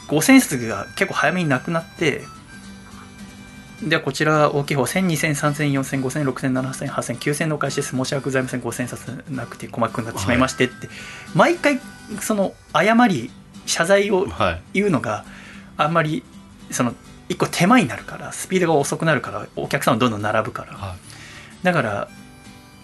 [0.09, 2.23] 5000円札が結構早めになくなって
[3.83, 8.61] ではこちら大きい方1000、2000、3000、4000、5000、6000、7000、8000、9000のお返しです申し訳ございません。
[8.61, 10.89] 5000冊なくて細かくなってしまいましてって、
[11.35, 11.81] 毎回
[12.21, 13.31] その謝り
[13.65, 14.63] 謝罪をはい。
[14.75, 15.25] 言うのが
[15.79, 16.23] あんまり
[16.71, 16.95] その
[17.31, 20.75] 一個手間になるからスピードが遅くなるからお客さんもどんどん並ぶから。
[20.75, 20.97] は
[21.63, 22.09] だから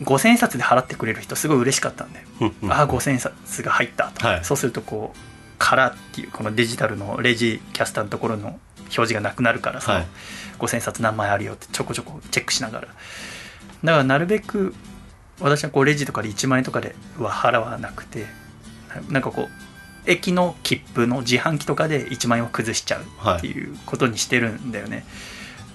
[0.02, 2.24] 5000円札で払ってくれる人すごい嬉しかったんで、
[2.68, 4.44] ああ5000円札が入ったと、はい。
[4.44, 5.18] そうするとこう
[5.58, 10.06] 「から」っていうこのデジタルのレジキャスターのところの表示がなくなるからそのはい。
[10.58, 12.88] 5000円札何枚あるよってちょこちょこチェックしながら。
[13.84, 14.74] だからなるべく
[15.40, 18.26] 私はこうレジとかで1万円とかでは払わなくて
[18.88, 25.04] ななんかこう駅の切符の自販機とかで1万円を崩しちゃうはいっていうことにしてるんだよね、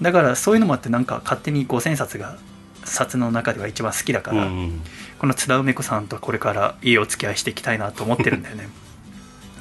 [0.00, 2.38] だからそういうのもあってなんか勝手に5000冊が
[2.84, 4.82] 札の中では一番好きだから、うん
[5.18, 8.68] この津田梅子さんとこれからいいお付き合いしていきたいなと思ってるんだよね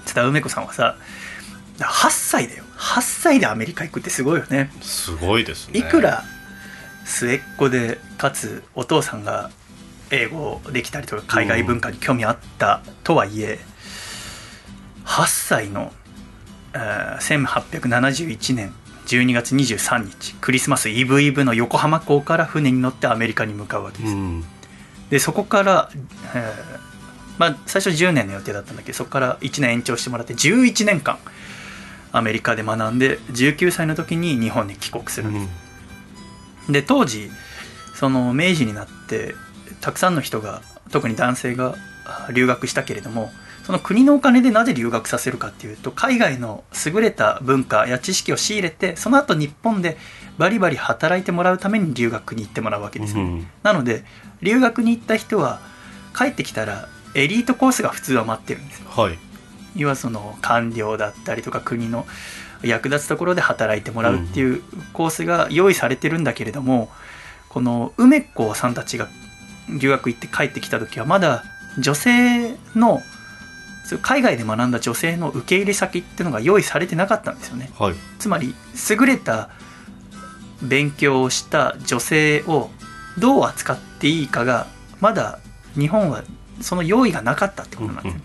[0.06, 0.96] 津田梅子さんはさ
[1.80, 2.64] 8歳だよ。
[2.78, 4.72] 8歳でアメリカ行くってすごいよね。
[4.82, 5.80] すごいですね。
[5.80, 6.24] いくら
[7.06, 9.50] 末っ子でかつお父さんが
[10.12, 13.60] 英語できたりとか海外文化に興味あったとはいえ、
[15.06, 15.92] 8歳の、
[16.74, 18.74] えー1871年
[19.08, 24.44] 12月23日クリスマスイブイブの横浜港から船に乗ってアメリカに向かうわけです、うん。
[25.10, 25.90] でそこから、
[26.36, 26.71] えー
[27.42, 31.18] まあ、最初10年の予定だったんだけどそこから1年延長してもらって11年間
[32.12, 35.32] アメリカで学んで19歳の時に日本に帰国する。
[35.32, 35.34] ん。
[35.34, 35.40] で
[36.68, 37.32] す、で当時
[37.96, 39.34] その明治になって
[39.80, 41.74] たくさんの人が特に男性が
[42.06, 43.32] あ留学したけれども
[43.64, 49.98] その国のお金でなぜ留学させるかっていうと海外の優れた文化や知識を仕入れてその後日本で
[50.38, 53.48] バリバリ働いてもらうために留学に行ってもらうわけですよ、うん。
[53.64, 54.04] なので
[54.44, 55.60] 留学に行った人は
[56.16, 58.90] 帰ってきたらエリートコースが普通は待ってるんですよ。
[58.90, 59.18] はい。
[59.76, 62.06] 要はその官僚だったりとか国の
[62.62, 64.62] 役立つところで働いてもらうっていう
[64.94, 66.90] コースが用意されてるんだけれども、
[67.50, 69.08] この梅子さんたちが
[69.70, 71.44] 留学行って帰ってきた時はまだ
[71.80, 73.02] 女性の
[74.02, 77.72] 海外で学んだ女性の受け入れ先っていうのが用意されてなかったんですよね。
[77.78, 77.96] はい。
[78.20, 78.54] つまり
[78.90, 79.50] 優れた
[80.62, 82.70] 勉強をした女性を
[83.18, 84.68] どう扱っていいかが
[85.00, 85.40] まだ
[85.74, 86.24] 日本は
[86.62, 88.22] その用意がなかったってことなんですよ。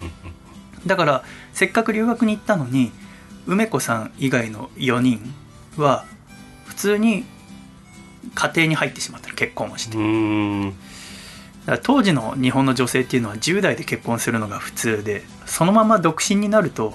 [0.86, 2.92] だからせっかく留学に行ったのに
[3.46, 5.34] 梅子さん以外の4人
[5.76, 6.04] は
[6.66, 7.24] 普通に
[8.34, 9.96] 家庭に入ってしまった結婚をして。
[11.82, 16.94] 当時の日本の女性っていうのは10代で結婚するのが普通でそのまま独身になると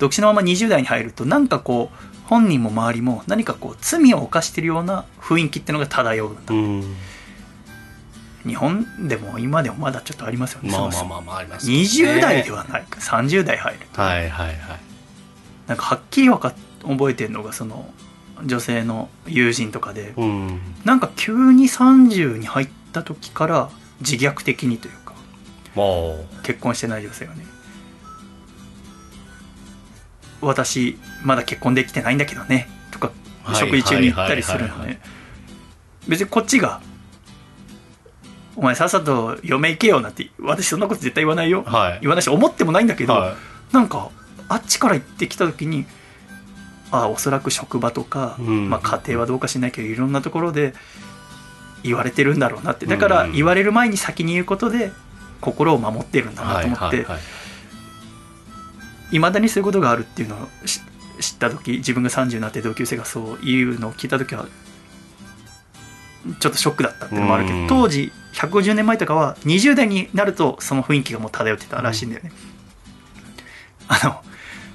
[0.00, 6.96] 独身のまま20代に入るとなんかこう本人も周りも何かこう罪を犯してるような雰囲気っていうのが漂うんだ、うん
[8.46, 11.74] 日本でも今でもまだちょっとありますよね、まあまあまあまあありますね。
[11.74, 12.98] 20代ではないか。
[13.00, 14.56] 30代入るはいはいはい。
[15.66, 17.92] なんかはっきりわかっ覚えてるのがその
[18.44, 20.60] 女性の友人とかでうん。
[20.84, 25.14] なんか急に30に入った時から自虐的にというか
[25.76, 26.42] まあ。
[26.42, 27.44] 結婚してない女性がね。
[30.40, 32.68] 私まだ結婚できてないんだけどね。
[32.90, 33.12] とか
[33.44, 33.56] はい。
[33.56, 35.00] 食事中に言ったりするのね。
[36.08, 36.80] 別にこっちが
[38.56, 41.98] 「お前さっさと嫁行けよ」なんて私そんなこと絶対言わないよ、はい。
[42.02, 43.36] 言わないし思ってもないんだけど、は
[43.72, 44.10] なんか
[44.48, 45.86] あっちから行ってきた時に
[46.90, 48.70] あおそらく職場とか、うん。
[48.70, 50.74] まあ、家庭はどうかしないけどいろんなところで
[51.82, 52.86] 言われてるんだろうなって。
[52.86, 54.92] だからうん言われる前に先に言うことで
[55.40, 57.20] 心を守ってるんだいなと思って、はい
[59.18, 60.80] まだにそういうことがあるっていうのをし
[61.20, 64.46] 知った時自分が30になって同級生がそう言うのを聞いた時は
[66.38, 67.68] ちょっとショックだったっていうのもあるけどうん。
[67.68, 72.32] 当時150年前とかは20代になるとその雰囲気がもう漂ってたらしいんだよね、
[73.88, 74.22] あの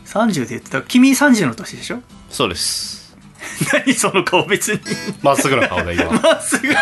[0.05, 1.99] 30で言ってた君30の年でしょ？
[2.29, 3.15] そうです。
[3.71, 4.79] 何その顔別に。
[5.21, 6.05] まっすぐな顔が今。
[6.19, 6.67] まっすぐ。
[6.69, 6.75] ち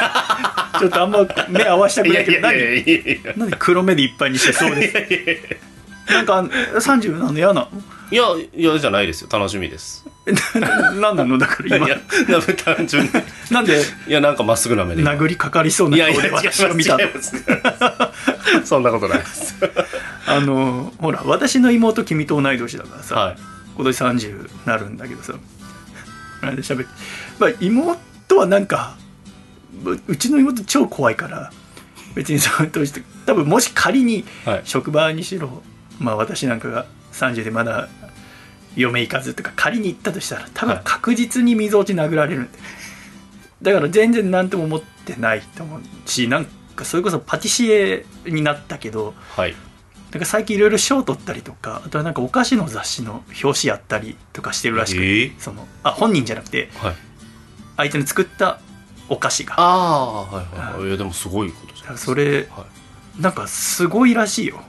[0.86, 2.48] ょっとあんま目合わせたくないけど
[3.38, 3.52] 何？
[3.60, 5.60] 黒目でいっぱいにしてそうで
[6.08, 6.12] す。
[6.12, 7.70] なんか30なの嫌なの？
[8.12, 8.24] いや
[8.56, 9.30] いやじゃないですよ。
[9.32, 10.06] 楽しみです
[11.02, 11.88] 何 なのだから今？
[11.88, 11.98] いや
[12.64, 13.10] 単純に
[13.52, 13.82] なんで？
[14.08, 16.98] いやなんかまっすぐな目で殴りかかりそうないやい顔で私を見た
[18.64, 19.56] そんなことないです。
[20.26, 23.38] あのほら私の妹君と同い年だからさ、はい。
[23.76, 25.34] 今年30なるんだけどさ
[26.42, 26.86] あれで喋って、
[27.40, 28.96] まあ、妹はなんか
[29.84, 31.52] ううちの妹超怖いから
[32.16, 32.94] 別にその当時
[33.26, 34.62] 多分もし仮にはい。
[34.64, 35.64] 職場にしろ、
[36.00, 37.90] まあ、私なんかが30でまだ
[38.76, 40.84] 嫁行かずとか仮に行ったとしたら多分はい。
[40.84, 42.42] 確実に溝落ち殴られる。
[42.42, 42.52] んで、
[43.62, 49.56] だから全然何とも思ってないと思うしなんかそれこそパティシエになったけどはい。
[50.12, 55.40] なんか最近いろいろ賞取ったりとかあとはなんかお菓子の雑誌の表紙やったりとかしてるらしくて、えー？
[55.40, 56.96] そのあ本人じゃなくてはい。
[57.78, 58.60] 相手の作った
[59.10, 59.56] お菓子が。
[59.58, 60.88] ああはいはいはい。
[60.88, 62.12] いやでもすごいことじゃないですか。
[62.12, 62.66] それは
[63.20, 64.62] なんかすごいらしいよ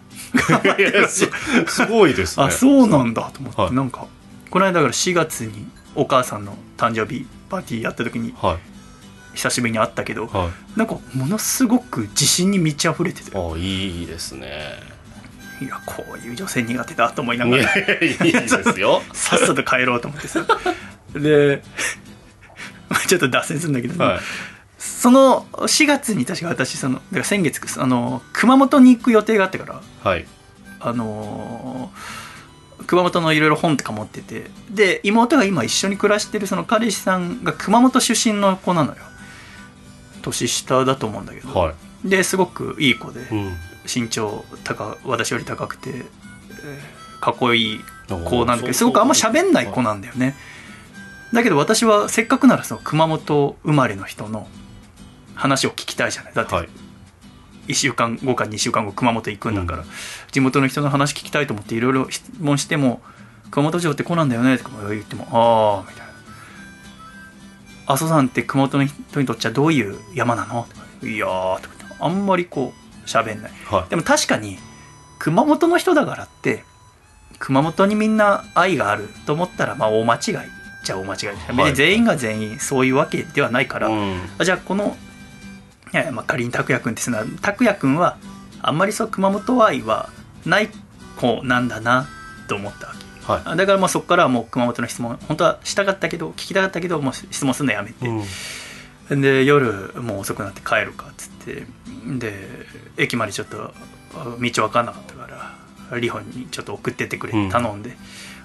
[1.09, 1.29] す
[1.67, 2.47] すごいですね。
[2.47, 3.73] あそうなんだと思って、はい。
[3.73, 4.07] なんか
[4.51, 8.59] この間だから4月にお母さんの誕生日パーティーやった時にはい。
[9.37, 10.79] 久しぶりに会ったけどはい。
[10.79, 13.37] なんかものすごく自信に満ち溢れてて。
[13.37, 14.95] あいいですね。
[15.61, 17.63] いやこういう女性苦手だと思いないがら。
[17.63, 19.03] やいやいいですよ。
[19.15, 20.45] さっさと帰ろうと思ってさ。
[21.15, 21.63] で
[22.89, 24.21] まあ ちょっと脱線するんだけど、はい
[24.85, 30.27] その4月に確か私そのだから先月あの熊本に行く予定があってからはい。
[30.81, 31.91] あの
[32.87, 38.97] 熊本のいろいろ本とか持っててで妹が今一緒に暮らしてるその彼氏さんが熊本出身の子なのよ。
[40.23, 42.09] 年下だと思うんだけど、はい。
[42.09, 43.57] ですごくいい子でうん。
[43.87, 46.05] 身長高私より高くて、えー
[47.25, 50.35] かっこいい子なんだけどすごくあんま喋んない子なんだよね。
[51.33, 54.47] だけど私はせっかくならその熊本生まれの人の
[55.35, 56.35] 話を聞きたいじゃない。
[56.35, 56.69] だってはい。
[57.69, 59.85] 1週間後か2週間後熊本行くんだから、
[60.33, 63.01] 地元の人の話聞きたいと思っていろいろ質問しても
[63.51, 66.13] 「熊本城ってこうなんだよね」とか言っても「ああ」みたいな
[67.93, 73.53] 「阿蘇山って熊本の人にとっちゃどういう山なの?」とか「いやー」とかあんまりこう喋んない。
[73.71, 73.91] はい。
[73.91, 74.59] でも確かに
[75.19, 76.65] 熊本の人だからって
[77.39, 80.21] 熊本にみんな愛があると思ったらまあ大間違い
[80.85, 84.21] じゃ大間違いです別に全員が全員そういうわけではないから、うん。
[84.39, 84.97] あじゃあこの、
[85.95, 88.19] いやいやまあ、仮に拓也君ってすな拓也君は
[88.61, 90.11] あんまりそう熊本愛は
[90.45, 90.69] ない
[91.17, 92.09] 子なんだな
[92.49, 93.05] と思ったわけ。
[93.33, 99.21] はあだからまあそこからはもう熊本の質問本当はしたかったけど聞きたかったけどもう質問するのやめて、いうん。
[99.21, 101.67] で夜もう遅くなって帰るかっつって。
[102.19, 102.35] で
[102.97, 103.73] 駅までちょっと
[104.17, 105.29] あ道分かんなかったか
[105.91, 107.97] らリホにちょっと送ってってくれって頼んで、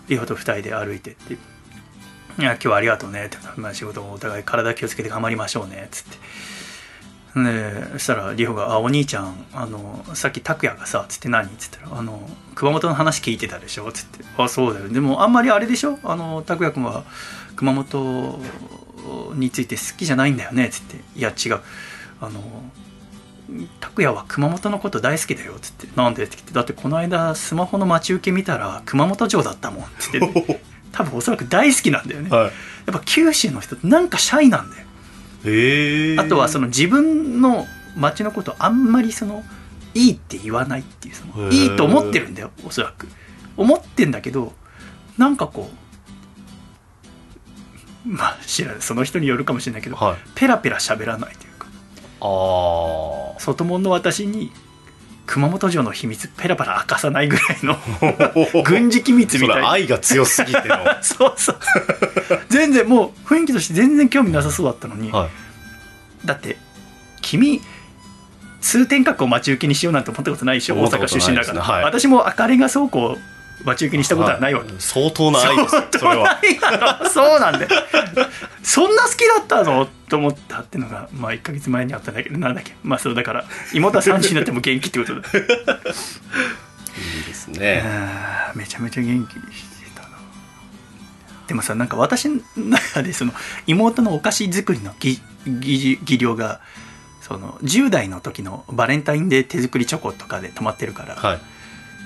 [0.08, 1.34] リホと2人で歩いてって
[2.38, 6.18] 「いや今日はありがとうね」って、まあ、仕事もお互い体気をつけて頑張りましょうねっつって
[7.36, 11.46] でそしたらリホが「あお兄ちゃんあのさっき拓也がさ」つって何？
[11.48, 14.90] っつったら「あの熊本の話聞いてたでしょ」つって「あそうだよ。
[14.90, 16.00] でもあんまりあれでしょ？
[16.04, 17.04] あの拓也君は
[17.56, 18.40] 熊本
[19.36, 21.60] について好きじゃないんだよね」つって「いや違う。
[22.22, 22.42] あの
[23.80, 30.20] 拓也は熊本のこと大好きだよ」つって「なんで?」って言って「だってこの間スマホの待ち受け見たら熊本城だったもん」つって、
[30.92, 32.44] 多分おそらく大好きなんだよね、はい。
[32.46, 32.52] やっ
[32.94, 34.86] ぱ九州の人ってなんかシャイなんだよ
[36.20, 39.44] あとはその自分の町のことをあんまりその
[39.94, 43.08] いいって言わないっていうそのいいと思ってるんだよおそらく。
[43.58, 44.54] 思ってんだけど
[45.18, 45.70] なんかこ
[48.06, 50.18] うまあ知らないその人によるかもしれないけどはい。
[50.36, 51.68] ペラペラ喋らないというか。
[52.22, 54.52] ああ外門の私に
[55.32, 57.78] 熊本城の秘密ペラペラ明かさないぐらいの
[58.66, 59.62] 軍事機密みそたいな。
[59.62, 60.78] れ愛が強すぎての。
[61.04, 61.60] そうそう
[62.50, 63.28] 全然もう。
[63.28, 65.30] 雰囲気として全然興味なさそうだったのに、はい。
[66.26, 66.58] だって
[67.22, 67.62] 君
[68.60, 70.76] 通天閣を待ち受けにしようなんて思ったことないでしょ？
[70.78, 71.84] 大阪出身だから、ねはい。
[71.84, 73.18] 私も赤レンガ倉庫を
[73.66, 76.40] 待ち受けにしたことはないわけ、相当な愛ですよそれは。
[76.42, 77.10] ないだろ。
[77.10, 77.68] そうなんだよ。
[78.64, 85.22] そんな好きだったのと思ったっていうのがまあ1か月前にあったんだけどなんだっけまあそうだから妹は3時になっても元気ってことだ。
[85.22, 85.24] い
[87.22, 87.84] いですね。
[88.56, 90.10] めちゃめちゃ元気にしてたな。
[91.48, 93.32] でもさなんか私の中でその
[93.68, 96.60] 妹のお菓子作りの技技技量が
[97.22, 101.40] その10代の時のバレンタインデー手作りチョコとかで止まってるから、はい。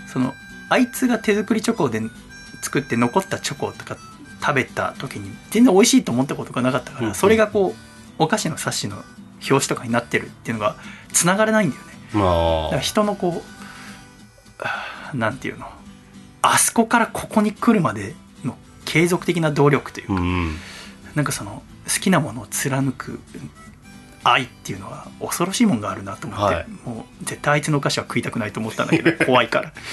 [0.08, 0.34] その
[0.70, 2.02] あいつが手作りチョコで
[2.62, 3.98] 作って残ったチョコとか
[4.42, 7.93] 食べた時に全然美味しいと思ったことがなかったから、それがこう
[8.24, 9.04] お菓子の冊子の
[9.50, 10.76] 表紙とかになってるっていうのが
[11.12, 11.92] つながれないんだよね。
[12.14, 12.26] だか
[12.72, 13.44] らま人のこ
[15.14, 15.68] うなんていうの？
[16.42, 20.56] あそこからここに来るまでの継続的な努力というか、あうん。
[21.16, 23.20] なんかその好きなものを貫く
[24.24, 26.68] 愛っていうのは恐ろしいもんがあるなと思って、はい。
[26.86, 29.74] もう絶対あいつのお菓子は食いたくないと思ったんだけど怖いから。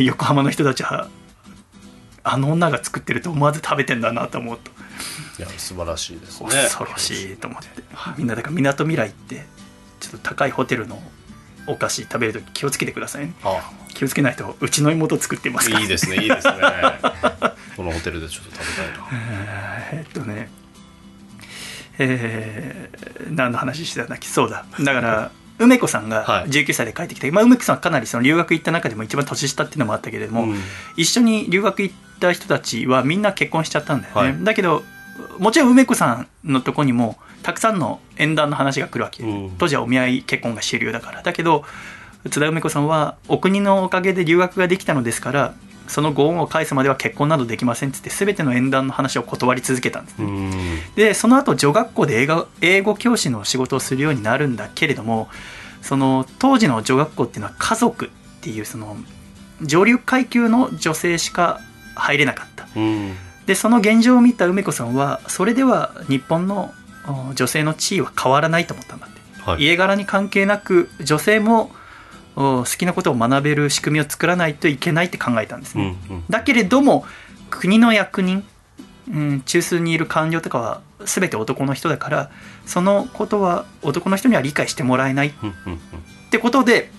[0.00, 1.08] 横浜の人たちは
[2.22, 4.70] あの女が作ってると思わず食べてんだなと思うと
[5.38, 6.48] いや素晴らしいですね。
[6.50, 7.68] 恐ろしいと思って、
[8.16, 9.44] みんなだからみなとみらいって
[10.00, 11.00] ちょっと高いホテルの
[11.66, 13.34] お菓子食べるとき気をつけてくださいね。
[13.44, 15.82] あ気をつけないとうちの妹作ってますから。
[15.82, 16.16] いいですね。
[16.16, 16.54] いいですね。
[17.76, 19.06] このホテルでちょっと食べたいな
[19.92, 20.50] えーっとね。
[21.98, 24.26] えー何の話してたんだっけ？
[24.28, 24.64] そうだ。
[24.80, 26.50] だから梅子さんがはい。
[26.50, 30.58] 19歳で帰ってきて、まあ、梅子さんはかなりその留学行った中でも一番年下っていうのもあったけれども、うん。
[30.96, 34.44] 一緒に留学行った人たちはみんな結婚しちゃったんだよね、はい。
[34.44, 34.84] だけど
[35.38, 39.50] もちろん梅子さんのとこにもたくさんの縁談の話が来るわけ、うん。
[39.58, 41.22] 当時はお見合い結婚が主流だから。
[41.22, 41.64] だけど
[42.30, 45.54] 津田梅子さんはお国のおかげで留学ができたのですから
[45.86, 50.94] そのご恩を返すまでは結婚などできませんっつって全ての縁談の話を断り続けたんですね、うん。
[50.96, 55.28] でその後女学校で英語英語教師の仕事をするようになるんだけれども
[55.80, 58.08] その当時の女学校っていうのは家族っ
[58.40, 58.96] ていうその
[59.62, 61.60] 上流階級の女性しか
[61.94, 62.68] 入れなかった。
[62.76, 63.16] うん
[63.48, 66.70] でその現状を見た梅子さんはそれでは日本の
[67.30, 69.62] お女性の地位は変わらないと思ったんだって、はい。
[69.62, 71.70] 家柄に関係なく女性も
[72.36, 76.24] お好きなことを学べる仕組みを作らないといけないって考えたんですうんね、うん。
[76.28, 77.06] だけれども
[77.48, 78.44] 国の役人、
[79.10, 82.30] うん、中枢にいる官僚とかは全て男の人だから
[82.66, 85.28] そのことは男の人には理解してもらえない。
[85.28, 85.80] っうんうん。
[86.30, 86.90] てことで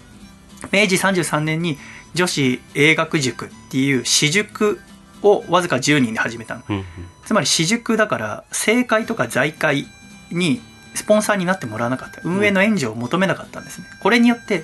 [0.72, 1.78] 明治33年に
[2.16, 4.82] 女子英学塾っていう私塾
[5.24, 6.64] をわずか10人で始めたの。
[6.70, 6.86] うんうん。
[7.26, 9.86] つまり私塾だから政界とか財界
[10.32, 10.62] に
[10.96, 12.22] スポンサーになってもらわなかった。
[12.24, 13.88] 運営の援助を求めなかったんですね。
[14.02, 14.64] これによって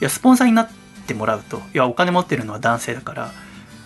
[0.00, 0.70] いやスポンサーになっ
[1.06, 1.58] てもらうと。
[1.74, 3.32] いやお金持ってるのは男性だから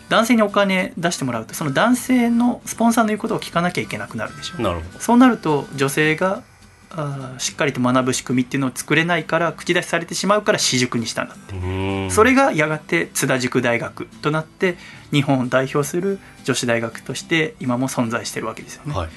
[0.08, 1.54] 男性にお金出してもらうと。
[1.54, 4.62] その男性のスポンサーの言うことを聞かなきゃいけなくなるでしょ。
[4.62, 5.00] なるほど。
[5.00, 6.42] そうなると女性が
[6.90, 11.54] あーしっかりと学ぶ仕組みっていうのを作れないから口出しされてしまうから私塾にしたんだって。
[11.54, 12.10] うん。
[12.10, 14.76] それがやがて津田塾大学となって
[15.12, 19.08] 日本を代表する女子大学として今も存在してるわけですよね、はい。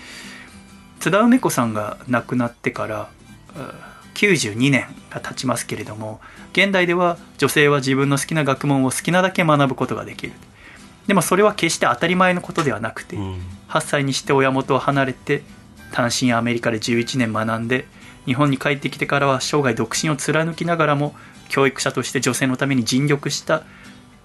[1.00, 3.10] 津田梅子さんが亡くなってから
[3.56, 3.72] うん
[4.16, 6.20] 92年が経ちますけれども
[6.52, 10.34] 現代では女性は自分の好きな学問を好きなだけ学ぶことができる。
[11.08, 13.42] でもそれは決して当たり前のことではなくて、うん。
[13.70, 15.44] 8歳にして親元を離れて
[15.92, 17.86] 単身アメリカで11年学んで
[18.26, 21.16] 日本に帰ってきてからは生涯独身を貫きながらも
[21.50, 23.64] 教育者として女性のために尽力した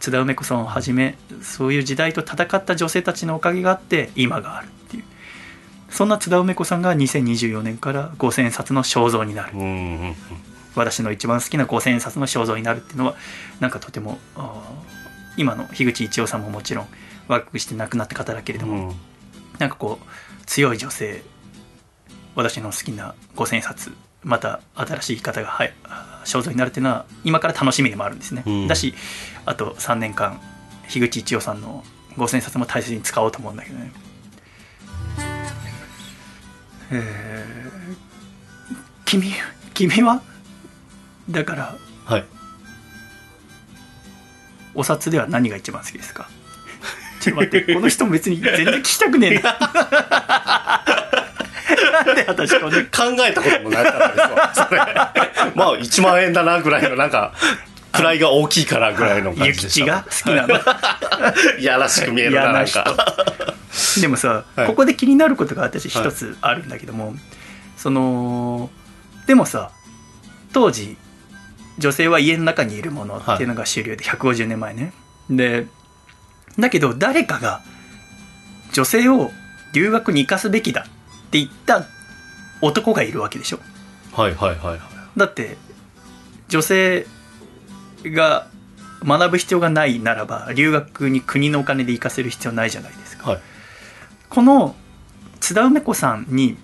[0.01, 5.05] 津田梅子さんをはじめそういう時代と戦った女性たちのおかげがあって今があるっていう。
[5.89, 9.53] そんな津田梅子さんが2024年から5000円札の肖像になる。
[10.75, 13.15] 私の一番好きな5000円札の肖像になるっていうのは
[13.61, 14.19] なんかとても
[15.37, 16.89] 今の樋口一葉さんももちろん
[17.29, 18.95] 若くして亡くなった方だけれども、うん。
[19.59, 20.07] なんかこう
[20.47, 21.23] 強い女性
[22.35, 23.93] 私の好きな五千円札
[24.23, 25.73] また新しい方が、はい、
[26.25, 28.69] 肖像になるっていうのは今から楽しみでもあるんですね、うん。
[28.69, 28.95] だし
[29.45, 30.41] あと3年間
[30.89, 31.85] 樋口一葉さんの
[32.17, 33.93] 五千円札も大切に使おうと思うんだけどね。
[36.93, 37.95] えー
[39.05, 39.33] 君
[39.75, 40.23] 君は？
[41.31, 42.25] だからはい。
[44.75, 46.29] お札では何が一番好きですか？
[47.21, 50.85] ちょっと待ってこの人も別に全然聞きたくねえな
[52.05, 54.81] なんで私こんな考えたこともなかったですわそれ。
[55.55, 57.33] まあ1万円だなぐらいのなんか
[57.93, 60.05] 位が大きいからぐらいの感諭じでした吉が？
[60.05, 61.59] 好きなの？
[61.59, 62.97] いやらしく見えるななんか。
[64.01, 64.67] でもさ、はい。
[64.67, 67.15] ここで気になることが私一つあるんだけども、
[67.77, 68.71] その
[69.27, 69.71] でもさ
[70.53, 70.97] 当時
[71.79, 74.93] 女性は家の中にいるものっていうのが主流で150年前ね。
[75.31, 75.67] で
[76.59, 77.63] だけど誰かが
[78.73, 79.31] 女性を
[79.73, 80.87] 留学に行かすべきだ
[81.35, 81.89] って言った
[82.61, 83.59] 男がいるわけでしょ。
[84.13, 84.81] はいはいはいはい。
[85.17, 85.57] だって
[86.47, 87.07] 女性
[88.05, 88.47] が
[89.03, 93.31] 学ぶ必要がないならば留学に国のお金で行かせる必要ないじゃないですか。
[93.33, 93.41] はい。
[94.31, 94.77] この
[95.41, 96.57] 津田梅子さんに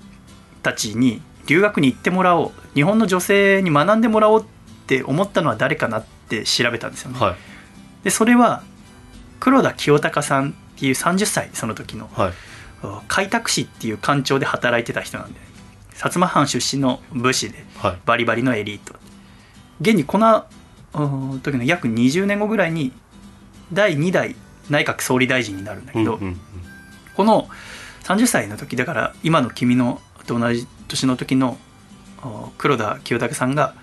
[0.62, 4.44] たちに留学に行ってもらおう日本の女性に学んでもらおうっ
[4.86, 7.36] て思ったのは誰かなって調べたんですよね、はい。
[8.04, 8.62] でそれは
[9.40, 12.32] 黒田清隆さんっていう30歳その時のはい
[13.08, 15.40] 開拓使っていう官庁で働いてた人なんで
[15.92, 17.98] 薩摩藩出身の武士ではい。
[18.06, 18.94] バリバリのエリート。
[19.80, 20.46] 現にこの
[20.94, 22.92] うん時の約20年後ぐらいに
[23.72, 24.34] 第2代
[24.68, 26.40] 内閣総理大臣になるんだけど、うんうん
[27.16, 27.48] この
[28.04, 31.58] 30歳の時だから今の君のと同じ年の時の
[32.22, 33.74] お黒田清隆さんが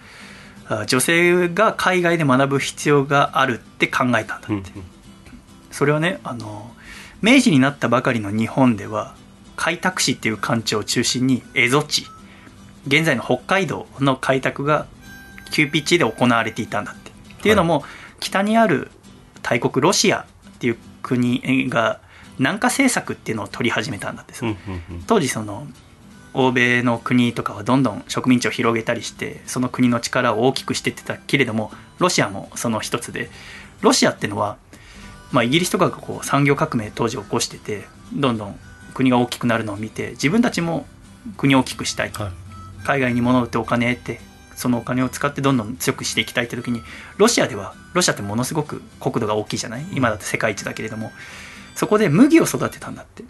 [0.67, 4.63] あ女性が海外で学ぶ必要があるって考えたんだって、うんうん。
[5.71, 6.71] それはねあの
[7.21, 9.15] 明治になったばかりの日本では
[9.55, 12.07] 開拓使っていう官庁を中心に蝦夷地
[12.87, 14.87] 現在の北海道の開拓が
[15.51, 17.11] 急ピッチで行われていたんだって。
[17.11, 17.83] っていうのも、
[18.19, 18.91] 北にある
[19.41, 21.99] 大国ロシアっていう国が
[22.39, 24.33] 南下政策っていうのを取り始めたんだって。
[24.33, 25.03] さ、うんうんうん。
[25.05, 25.67] 当時その
[26.33, 33.31] 欧米の国とかはどんどん植民地を広げたりしてその国の力を大きくしていってたけれどもロシアもその一つで
[33.81, 34.57] ロシアってのは、
[35.31, 38.59] まあ、イギリスとかがこう産業革命当時起こしててどんどん
[38.93, 40.85] 国が大きくなるのを見て自分たちも
[41.37, 42.11] 国を大きくしたい。
[42.11, 42.31] はい。
[42.85, 44.21] 海外に物を売ってお金得て
[44.55, 46.81] そのお金を使ってどんどん強くしていきたいって時に
[47.17, 49.85] ロシアではロシアってものすごく国土が大きいじゃない？
[49.91, 51.11] 今だって世界一だけれども
[51.75, 53.23] そこで麦を育てたんだって。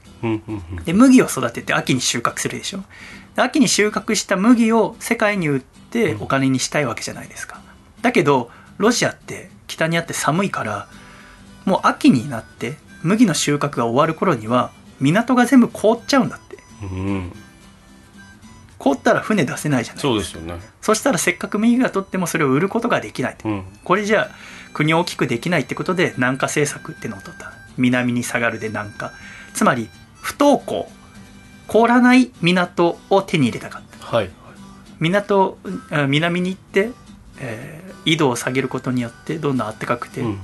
[0.85, 2.83] で麦を育てて秋に収穫するでしょ？
[3.35, 7.59] で秋に収穫した麦を世界に売ってお金にしたいわけじゃないですか。
[8.01, 10.87] だけどロシアって北にあって寒いから
[11.67, 16.57] もう秋になって麦の収穫が終わる頃には港が全部凍っちゃうんだって。
[16.81, 17.33] うん。
[18.79, 20.55] 凍ったら船出せないじゃないそうですよね。
[20.81, 23.63] そしたらせっかく麦が取ってもそれを売ることができないとうん。
[23.83, 24.35] これじゃあ
[24.73, 27.51] 国を大きくできないってことで南下政策っていうのを取った。
[27.77, 29.11] 南に下がるで南下。
[29.53, 29.89] つまり
[30.21, 30.89] 不登校。
[31.67, 34.05] 凍らない港を手に入れたかった。
[34.05, 34.29] はい。
[35.01, 35.57] 港
[35.91, 36.91] あ南に行って、
[37.39, 40.39] えー緯度を下げることによってどんどん暖かくて、うん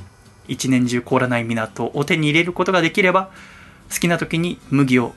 [0.48, 3.30] 一年中凍らない港を手に入れることができれば
[3.91, 5.14] 好きな時に麦を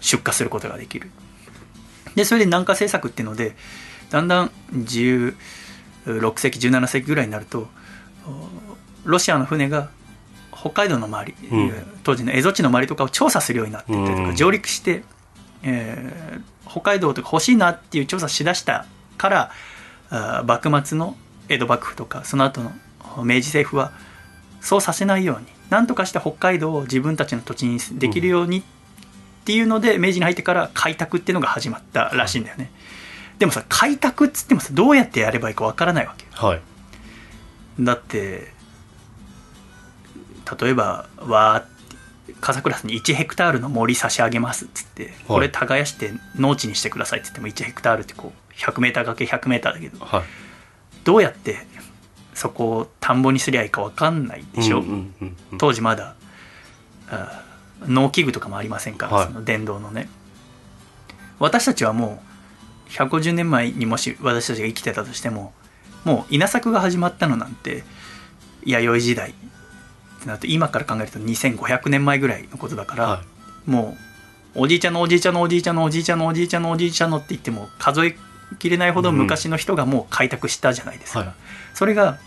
[0.00, 1.10] 出荷することができる。
[2.14, 3.56] でそれで南下政策っていうので
[4.10, 5.34] だんだん16
[6.38, 7.68] 世紀17世紀ぐらいになると
[8.26, 8.48] お
[9.04, 9.90] ロシアの船が
[10.54, 11.72] 北海道の周り、うん。
[12.04, 14.36] 当時の蝦夷地の周りとかを調査するようになっていったりとか、うん。
[14.36, 15.02] 上陸して、
[15.62, 18.86] えー北海道とか欲しいなっていう調査しだした
[19.18, 19.50] から
[20.08, 21.16] あー幕末の
[21.50, 22.72] 江戸幕府とかその後の
[23.18, 23.92] 明治政府は
[24.62, 28.62] そうさせないように何とかして北海道を自分たちの土地にできるようにっ
[29.44, 32.70] ていうので、明治に入ってから開拓っていうのが始まったらしいんだよね、
[33.40, 36.60] でもさ開拓っつってもさどうやってやればいいかわからないわけはい。
[37.80, 38.52] だって
[40.60, 41.66] 例えばわーっ
[42.28, 50.22] て笠倉さんに1ヘクタールの森差し上げますっつってこれ耕して農地にしてくださいって言っても1ヘクタールってこう 100m×100m だけどはい。
[51.02, 51.66] どうやって
[52.34, 55.58] そこを田んぼにすりゃいいか分かんないでしょ、うんうんうんうん。
[55.58, 56.14] 当時まだ
[57.86, 59.26] 農機具とかもありませんから、はい。
[59.26, 60.08] その電動のね。
[61.38, 62.22] 私たちはも
[62.88, 65.52] う150年前にもし私たちが生きてたとしても
[66.04, 67.84] もう稲作が始まったのなんて
[68.64, 69.32] 弥生時代っ
[70.20, 73.22] てなると今から考えると2500年前ぐらいのことだから、は
[73.66, 73.96] も
[74.54, 78.16] うおじいちゃんのおじいちゃんのおじいちゃんのおじいちゃんのおじいちゃんのおじいちゃんのって言っても数え
[78.58, 81.28] きれないほど昔の人がもう開拓したじゃないですか、はい
[81.74, 82.18] それが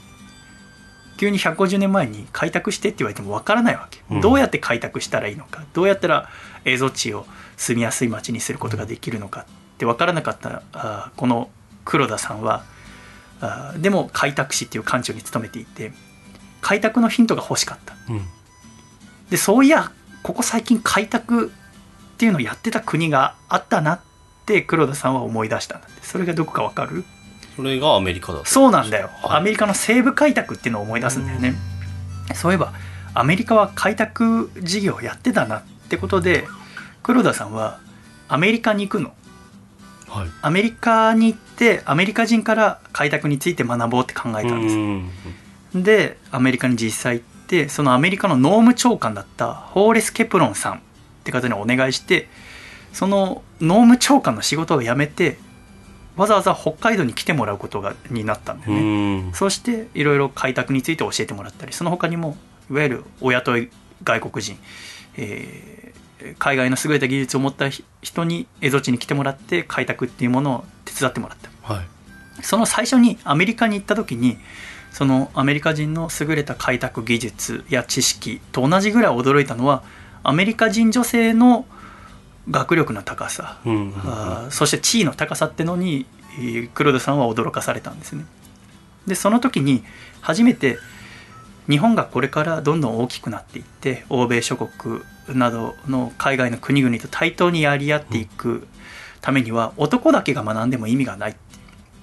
[1.18, 4.22] 急に150年前に開拓してって言われてもわからないわけ、うん。
[4.22, 5.64] どうやって開拓したらいいのか。
[5.74, 6.30] どうやったら
[6.66, 7.26] 蝦夷地を
[7.58, 9.46] 住みやすい町にすることができるのかっ
[9.78, 11.50] て分からなかったあーこの
[11.86, 12.66] 黒田さんは
[13.40, 15.94] あーでも開拓士っていう官庁に勤めていて
[16.62, 17.96] 開拓のヒントが欲しかった。
[18.10, 18.22] うん。
[19.30, 19.92] でそういや
[20.22, 24.00] ここ最近開拓っていうのをやってた国があったなっ
[24.46, 26.04] て黒田さんは思い出したんだって。
[26.04, 27.06] それがどこかわかる？
[27.56, 29.38] それがアメリカだそうなんだよ、はい。
[29.38, 31.56] アメリカの西部開拓っていうのを思い出すんだよね、
[32.34, 32.74] そういえば
[33.14, 36.48] アメリカは開拓事業をやってたなってことで
[37.02, 37.80] 黒田さんは
[38.28, 39.14] アメリカに行くの。
[40.08, 40.28] はい。
[40.42, 44.76] アメリカに行ってアメリカ人から開拓について学ぼうって考えたんです。
[44.76, 45.84] うん。
[45.84, 50.80] でアメリカに実際行ってそのアメリカの農務長官だったホーレス・ケプロンさんっ
[51.24, 52.28] て方にお願いして
[52.94, 55.38] その農務長官の仕事を辞めて
[56.16, 59.34] わざわざ北海道に来てもらうことがになったんだようね、ん。
[59.34, 62.38] そしていろいろ開拓について教えてもらったりその他にも
[62.70, 63.70] いわゆるお雇い
[64.04, 64.58] 外国人、
[65.18, 65.86] えー
[66.40, 71.74] 海外の優れた技術を持った人に蝦夷地に来てもらって開拓っていうものを手伝ってもらった。
[71.74, 71.86] はい。
[72.42, 74.38] その最初にアメリカに行った時に
[74.92, 79.84] そのアメリカ人の優れた開拓技術や知識と同じぐらい驚いたのは
[80.24, 81.66] アメリカ人女性の
[82.50, 83.94] 学力の高さ、うんうんうん。
[84.06, 86.06] あーそして地位の高さってのに
[86.38, 88.26] えー黒田さんは驚かされたんですね。
[89.08, 89.84] でその時に
[90.22, 90.78] 初めて
[91.70, 98.68] 日本がこれからどんどん大きくなっていって欧米諸国などの海外の国々と対等にやり合っていく
[99.22, 101.36] ためには男だけが学んでも意味がない。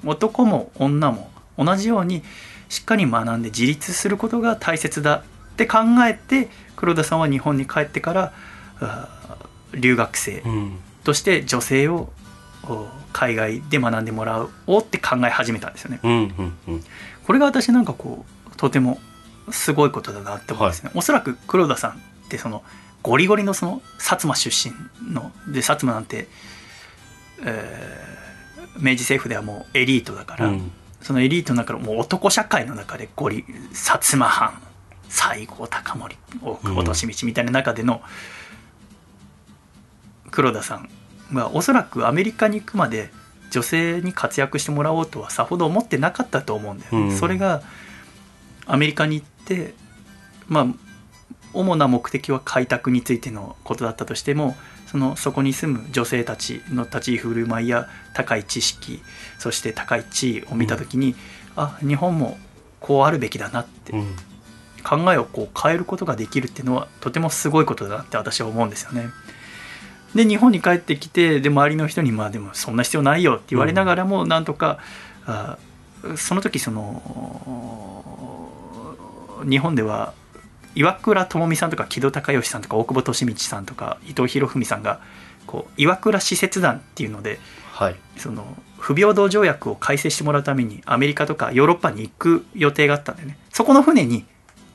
[0.04, 2.24] 男も女も同じように
[2.68, 5.22] しっかり学んで自立することが大切だ
[5.52, 5.78] って考
[6.08, 8.32] えて黒田さんは日本に帰ってから
[9.74, 10.78] 留学生うん。
[11.04, 12.10] として女性を
[12.64, 16.00] お海外で学んでもらおうって考え始めたんですよね。
[16.02, 16.84] うんうんうん。
[17.26, 19.00] これが私なんかこうとても
[19.50, 21.94] すごいことだなって思うんですね、おそらく黒田さんっ
[22.28, 22.62] てその
[23.02, 24.72] ゴリゴリのその薩摩出身
[25.12, 26.28] ので薩摩なんて、
[27.44, 28.22] えー
[28.78, 30.70] 明治政府ではもうエリートだから、うん。
[31.00, 34.62] そのエリートの中のもう男社会の中でゴリ薩摩藩
[35.08, 38.00] 西郷隆盛大久保利通みたいな中での
[40.32, 40.88] 黒田さん
[41.32, 43.10] がおそらくアメリカに行くまで
[43.50, 46.98] 女性に活躍してもらおうとはさほど思ってなかったと思うんだよね。
[47.10, 47.62] うんそれが
[48.66, 49.74] アメリカに行って
[50.48, 50.66] まあ
[51.52, 54.56] 主な目的は開拓についてのことだったとしても
[54.86, 59.02] そのそこに住む女性たちの立ち居振る舞いや高い知識
[59.38, 61.14] そして高い地位を見た時に、
[61.56, 62.38] あ日本も
[62.80, 64.16] こうあるべきだなってうん
[64.82, 69.10] 考えをこう変えることができるっていうのはとてもすごいことだなって私は思うんですよね。
[70.14, 74.78] で日本に帰ってきてで周りの人にまあでもそんな必要ないよって言われながらもなんとか、
[75.26, 75.56] あ
[76.16, 77.02] その時その
[79.48, 80.14] 日本では
[80.74, 85.00] 岩倉智美さんとか木戸孝允さんとか大久保利通さんとか伊藤博文さんが
[85.46, 87.38] こう岩倉使節団っていうので
[87.72, 87.96] はい。
[88.16, 88.44] その
[88.78, 93.38] 不平等条約を改正してもらうためにアメリカとかヨーロッパに行く予定があったんだよね。
[93.50, 94.24] そこの船に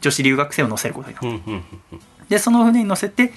[0.01, 1.97] 女子留学生を乗せることになった。
[2.29, 3.31] でその船に乗せて、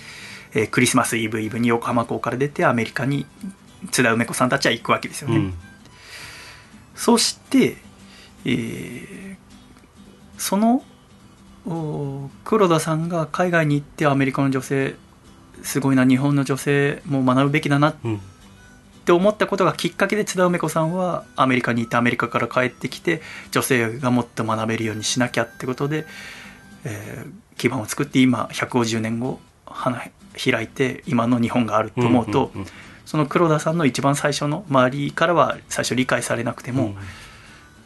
[0.54, 3.26] えークリスマスイブイブに横浜港から出てアメリカに
[3.90, 5.54] 津田梅子さんたちは行くわけですよね、うん。
[6.94, 7.76] そして、
[8.44, 9.36] えー
[10.38, 10.82] その
[11.66, 14.96] お黒田さんが海外に行ってアメリカの女性
[15.62, 18.20] すごいな日本の女性も学ぶべきだなっうん。
[19.04, 23.20] て思ったことがきっかけで津田梅子さんはアメリカに行ってアメリカから帰ってきて
[23.50, 26.06] 女性がもっと学べるようにしなきゃってことで、
[26.84, 30.02] えー基盤を作って今150年後花
[30.42, 32.66] 開いて今の日本があると思うと、んんん。
[33.04, 36.96] その黒田さんの一番最初の周りからは最初理解されなくても、うん。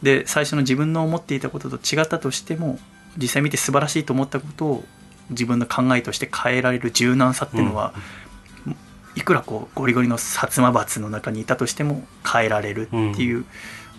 [0.03, 2.79] で最初の自分の思っていたことと違ったとしても
[3.17, 4.83] 実際見て素晴らしいと思ったことを
[5.29, 7.93] 自分の考えとして変えられる柔軟さっていうのは、
[9.15, 13.45] いくらこうゴリゴリの薩摩閥の中にいたとしても変えられるっていう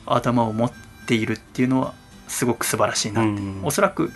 [0.04, 0.72] 頭を持っ
[1.06, 1.94] ているっていうのは
[2.28, 3.60] すごく素晴らしいなって、うん。
[3.64, 4.12] おそらく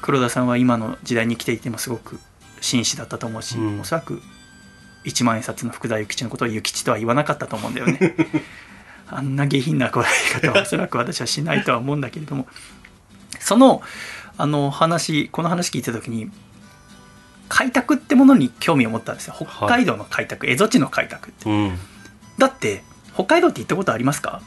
[0.00, 2.18] 黒田さんは今の時代に生きていてもすごく
[2.60, 3.80] 紳士だったと思うし、うん。
[3.80, 4.22] おそらく
[5.04, 8.14] 一万円札の福田諭吉のことを諭吉とは言わなかったと思うんだよね。
[9.08, 12.46] あんな下品なこらえ方はおそらく私はしないとは思うんだけれども。
[13.38, 13.82] その
[14.36, 16.30] あの話この話聞いた時に
[17.48, 19.34] 開拓ってものに興味を持ったんですよ。
[19.38, 21.50] 北海道の開拓、蝦夷地の開拓って。
[21.50, 21.78] うん。
[22.38, 22.84] だって
[23.14, 24.40] 北海道って行ったことありますか？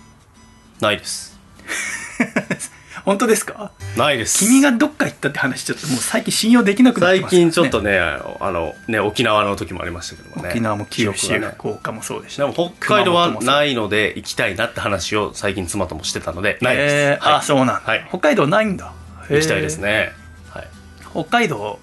[0.80, 1.38] ないです
[3.06, 3.72] 本当ですか？
[3.98, 4.40] ないです。
[4.40, 7.42] 君がどっか行ったって話ちょっともう最近信用できなくなって最ますね。
[7.42, 10.50] 近ちょっとねあのね沖縄の時もありましたけどもね。
[10.52, 11.56] 沖縄も九州、記憶がね。
[11.58, 12.38] 福岡もそうでし。
[12.38, 17.34] でも北海道はないので行きたいなって話を最近妻ともしてたのでないです、えーはい。
[17.40, 18.06] あそうなんだ、はい。
[18.10, 18.94] 北海道ないんだ。
[19.30, 19.84] 行きたいですね。
[19.90, 20.12] ね
[20.50, 20.68] はい。
[21.12, 21.80] 北海道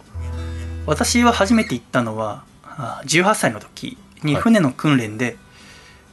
[0.86, 4.42] 私は初めて行ったのはあ18歳の時にはい。
[4.42, 5.36] 船の訓練で、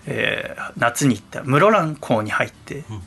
[0.05, 3.01] えー夏に行った室蘭港に入って、うん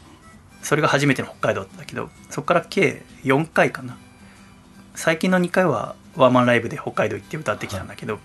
[0.63, 3.97] それが初めての北海道だったけどそこから計4回かな。
[4.95, 8.19] 最近の2回はワンマンライブで北海道行って歌ってきたんだけど、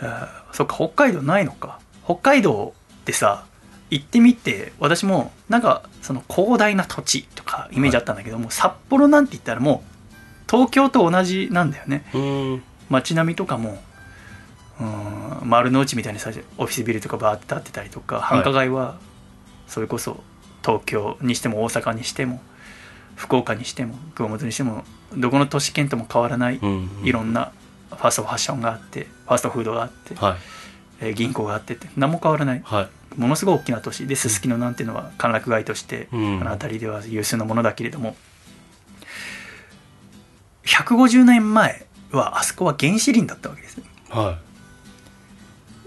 [0.00, 1.80] あーそっか北海道ないのか。
[2.04, 3.44] 北海道ってさ
[3.90, 12.04] 行ってみて私もなんかその広大な土地とかイメージあったんだけども、札幌なんて言ったらもう東京と同じなんだよね。
[12.14, 12.62] うん。
[12.88, 13.82] 街並みとかも
[14.80, 18.98] うん丸の内みたいにさオフィスビルとかバーって建ってたりとか繁華街は
[19.66, 20.22] それこそ
[20.66, 22.40] 東京にしても大阪にしても
[23.14, 24.82] 福岡にしても熊本にしても
[25.16, 27.52] どこの都市圏とも変わらないうんいろんな
[27.90, 30.36] ファーストファッションがあってファーストフードがあって、はい。
[31.00, 32.62] えー銀行があってって何も変わらない。
[32.64, 33.18] はい。
[33.20, 34.06] ものすごい大きな都市。
[34.06, 36.40] ですすきのなんていうのは歓楽街としてうん。
[36.40, 38.16] あの辺りでは有数のものだけれども
[40.64, 44.38] 150年前はあそこは原始林だったわけですは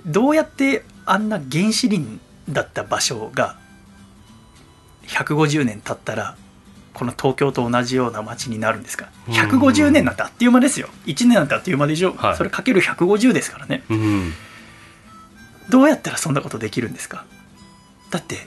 [0.06, 2.20] どうやってあんな原始林
[2.50, 3.58] だった場所が
[5.10, 6.38] 150年経ったら
[6.94, 9.10] この東京と同じような街になるんですか？
[9.28, 9.34] うん。
[9.34, 10.90] 150年なんてあっという間ですよ。
[11.06, 12.36] 1年なんてあっという間でしょ、はい。
[12.36, 13.84] それかける150ですからね。
[13.90, 14.34] いうん。
[15.70, 17.26] どうやったらそんなことできるんですか？
[18.12, 18.38] だって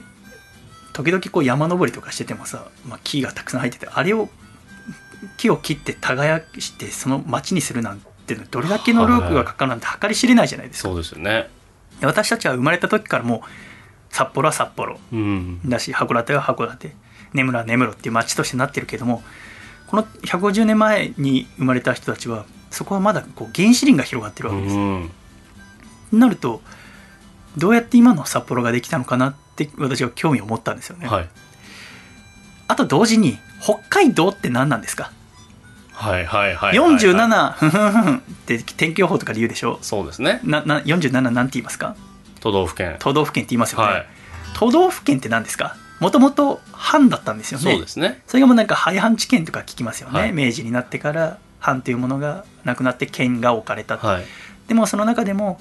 [0.93, 4.29] 時々こう山登りとかしててもさ、まあ、木がたくさん生えててあれを
[5.37, 11.49] 木を切って耕してその町にするなんてのどれだけの労力がかかるなんて計り知れないじゃないですか、そうですよね。
[11.99, 13.41] で私たちは生まれた時からもう
[14.13, 14.97] 札幌は札幌。
[15.11, 15.59] うん。
[15.67, 16.95] だし函館は函館。
[17.33, 19.23] 根室は根室っていう町としてなってるけども
[19.87, 25.11] この150年前に生まれた人たちはそこはまだこう原始林が広がってるわけです、うん。
[26.13, 26.61] なると
[27.57, 31.29] どうやって今の札幌ができたのかなって私は興味を持ったんですよね、はい。
[32.67, 35.11] あと同時に北海道って何なんですか、
[35.91, 36.75] はいはいはいはい。
[36.75, 39.79] 47ふんふんふんって天気予報とかで言うでしょ？
[39.81, 40.39] そうですね。
[40.43, 41.95] なな47なんて言いますか？
[42.43, 42.97] 都道府県。
[42.99, 44.05] 都道府県って言いますよね、はい。
[44.53, 45.77] 都道府県って何ですか？
[46.01, 47.71] もともと藩だったんですよね。
[47.71, 48.21] そうですね。
[48.27, 50.33] それがもうなんか廃藩置県とか聞きますよね、はい。
[50.33, 54.25] 明治になってから藩というものがなくなって県が置かれた、はい。
[54.67, 55.57] でもその中でも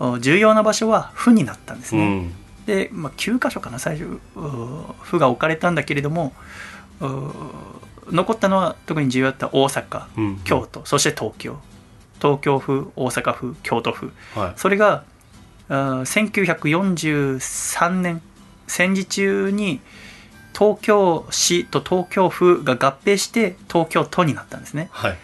[0.00, 2.32] お重要な場所は府になったんですね、うん。
[2.66, 4.20] で、まあ、9箇所かな最初う
[5.02, 6.32] 府が置かれたんだけれども
[7.00, 7.04] う
[8.12, 10.40] 残ったのは特に重要だった大阪うん。
[10.42, 11.56] 京都そして東京。
[12.20, 14.12] 東京府大阪府京都府。
[14.34, 14.52] はい。
[14.56, 15.04] それが
[15.68, 18.22] 1943年。
[18.66, 19.82] 戦時中に
[20.58, 24.88] 東京市と東京府が合併して東京都になったんですね。
[24.90, 25.18] はい。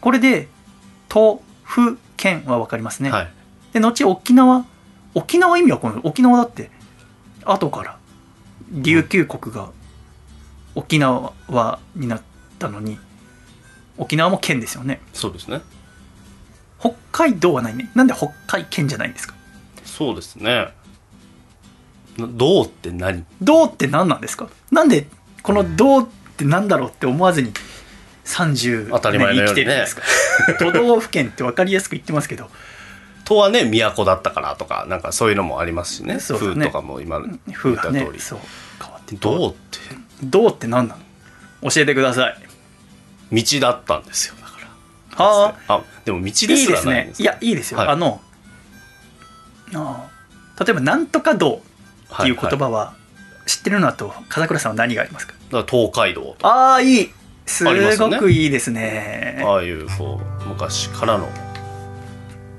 [0.00, 0.48] これで
[1.08, 3.30] 都府県は分かりますね、はい。
[3.72, 4.64] で後沖縄。
[5.14, 6.72] 沖縄意味はこの沖縄だって
[7.44, 7.96] 後から
[8.72, 9.70] 琉球国が
[10.74, 11.32] 沖縄
[11.94, 12.22] になっ
[12.58, 12.98] たのに
[13.96, 15.00] 沖縄も県ですよね。
[15.12, 15.60] そうですね。
[16.80, 17.88] 北海道はないね。
[17.94, 19.37] なんで北海県じゃないんですか？
[19.98, 20.68] そうですね。
[22.16, 23.24] などうって何？
[23.42, 24.48] 道って何なんですか？
[24.70, 25.06] なんで
[25.42, 27.52] この道って何だろうって思わずに
[28.24, 29.64] 30当たり前のようにね。
[29.64, 30.02] 年生きてるんですか、
[30.60, 32.48] 都道府県って分かりやすく言ってますけど。
[33.24, 36.20] とはね都だったからとかなんかそういうのもありますしね。
[36.20, 36.54] そうだね。
[36.54, 37.20] 風とかも今
[37.52, 38.38] 風が言った通り、ねそう
[38.80, 39.78] 変わってどうって？
[40.22, 40.96] 道って何な
[41.62, 41.70] の？
[41.70, 42.36] 教えてください。
[43.32, 44.52] 道だったんですよだか
[45.18, 45.24] ら。
[45.24, 45.74] はあ。
[45.74, 47.12] あでも道ですいいでらすね。
[47.18, 47.88] いやいいですよ、はい。
[47.88, 48.20] あの
[49.74, 51.62] あー例えば「なんとか道」
[52.14, 52.94] っていう言は葉は
[53.46, 55.32] 知ってるのだと風倉さんは何がありますか？
[55.32, 56.42] だから東海道と。
[56.42, 57.12] かああいい。
[57.46, 59.42] すごくいいですね。
[59.46, 61.28] ああいうこう昔からの。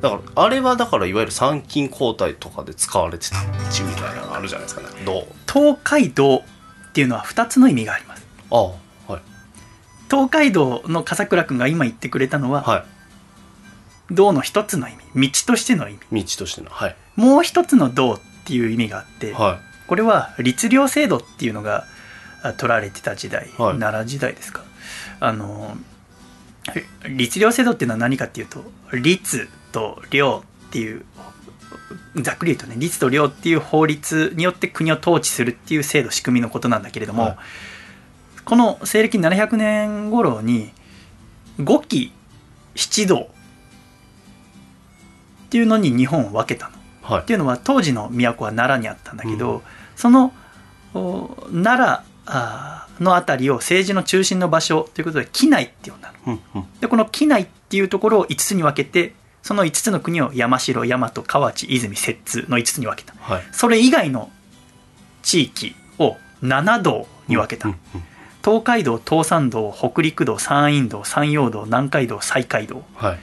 [0.02, 3.46] だからあれはだからいわゆる参勤交代とかで使われてた道
[3.86, 4.82] みたいなのあるじゃないですか。
[4.82, 8.26] ねどう東海道っていうのは2つの意味があります。
[8.50, 9.22] ああはい。
[10.10, 12.86] 東海道の笠倉君が今言ってくれたのは、は
[14.12, 15.30] 道の一つの意味。
[15.30, 16.20] 道としての意味。
[16.20, 16.96] い道としてのはい。
[17.16, 21.86] もう一つの道っていう意味があって、はこれは律令制度っていうのが
[22.44, 23.80] あ取られてた時代、はい。
[23.80, 24.64] 奈良時代ですか。
[25.20, 25.76] あの
[27.08, 30.42] 律令制度っていうのは何かっていうと律と令っ
[30.72, 31.04] ていう
[32.18, 37.38] ざっくり言うとね律と令っていう法律によって国を統治するっていう制度仕組みのことなんだけれども、はい。
[38.46, 40.72] この西暦700年頃に
[41.60, 42.12] 五期
[42.76, 43.30] 七道
[45.50, 46.76] っていうのに日本を分けたの。
[46.76, 47.22] いはい。
[47.24, 49.64] っていうのは当時の都は奈良にあったんだけど、
[49.96, 50.32] その
[50.94, 52.04] お奈
[53.00, 56.34] 良の辺りを政治の中心の場所ということで畿内って呼んだの。
[56.34, 56.80] うんうん。
[56.80, 63.16] でこの畿内っていうところを5つに分けてその5つの国を山城大和河内泉摂津の5つに分けた。
[63.20, 63.44] はい。
[63.52, 64.32] それ以外の
[65.24, 68.04] 地域を7道に分けた、うんうん。
[68.44, 72.84] 東海道東山道北陸道山陰道山陽道南海道西海道。
[72.94, 73.20] はい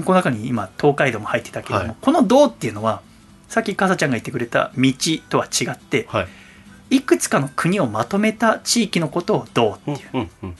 [0.00, 1.96] この中に今東海道も入ってたけれども、はい。
[2.00, 3.02] この道っていうのは
[3.48, 4.92] さっきかさちゃんが言ってくれた道
[5.28, 6.96] とは違ってはい。
[6.96, 10.56] いくつかの国をまとめた地域のことを道ってうんいう、うんうんうん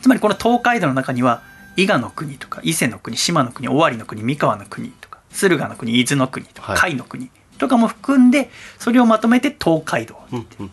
[0.00, 1.42] つまりこの東海道の中には
[1.76, 6.92] 伊賀の国とか伊勢の国島の国尾張の国三河の国とか駿河の国伊豆の国とかはい。
[6.92, 7.28] 甲斐の国
[7.58, 10.70] とかも含んでそれをまとめて東海道うんうん。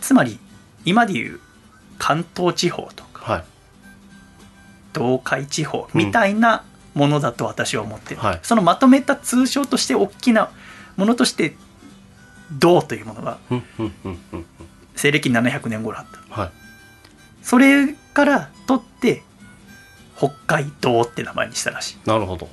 [0.00, 0.38] つまり
[0.86, 1.40] 今でいう
[1.98, 3.44] 関東地方とかはい。
[4.94, 6.64] 東海地方みたいな
[6.94, 8.40] ものだと私は思ってる、はい。
[8.42, 10.50] そのまとめた通称として大きな
[10.96, 11.56] ものとして
[12.52, 13.38] 道というものが
[14.94, 16.40] 西暦700年頃あった。
[16.40, 16.50] はい。
[17.42, 19.22] それから取って
[20.16, 22.08] 北海道って名前にしたらしい。
[22.08, 22.48] なるほど。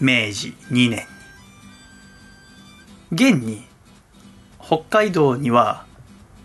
[0.00, 1.06] 明治2年。
[3.10, 3.64] に現に
[4.60, 5.86] 北海道には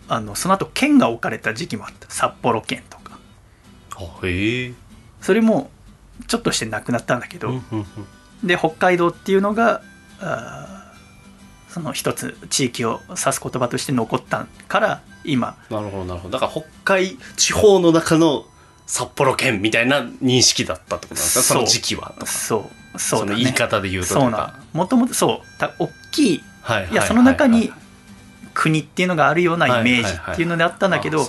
[0.08, 2.10] あのその後県が置かれた時期もあった。
[2.10, 3.18] 札幌県とか。
[3.96, 4.74] あへえ。
[5.20, 5.70] それも
[6.26, 7.60] ちょっとしてなくなったんだけど、
[8.44, 9.82] で北海道っていうのが
[11.68, 15.56] その一つ地域を指す言葉として残ったから今。
[15.70, 16.38] なるほどなるほど。
[16.38, 18.44] だから北海地方の中の
[18.86, 21.44] 札幌県みたいな認識だったってことなんですか？
[21.44, 22.26] その時期はとか。
[22.26, 22.98] そう。
[22.98, 23.32] そうだね。
[23.32, 24.30] の言い方で言うととそ
[24.72, 25.58] もともとそう。
[25.58, 26.44] た大きい。
[26.62, 27.80] はいはいいやその中にはい
[28.52, 31.24] 国っていうのがあるようなイメージっていうのであったんだけど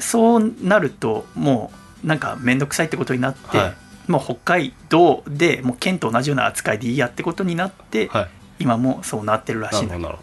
[0.00, 4.10] そうなるともうなんか面倒くさいってことになって、はい。
[4.10, 8.28] もう北海道でもう県と同じような扱いでいいやってことになって、はい。
[8.60, 10.18] 今もそうなってるらしいんだけど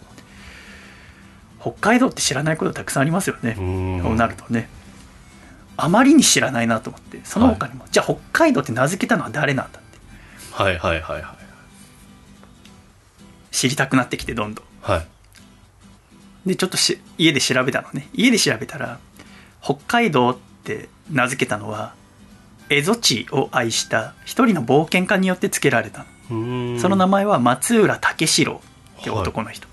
[1.62, 3.56] 北海道って知らないことたくさんありますよね。
[3.56, 4.70] そうなるとね。
[5.78, 10.00] あまりに知らないなと思ってその他にも、じゃあ北海道って名付けたのは誰なんだって。
[10.52, 11.36] はいはいはいはい。
[13.52, 14.66] 知りたくなってきてどんどん。
[14.82, 15.08] はい。
[16.46, 18.10] でちょっとし家で調べたのね。
[18.14, 19.00] 家で調べたら
[19.62, 21.94] 北海道って名付けたのは
[22.70, 26.06] 蝦夷地を愛した一人の冒険家によって付けられた。
[26.28, 28.62] その名前は松浦武四郎
[29.00, 29.68] って男の人、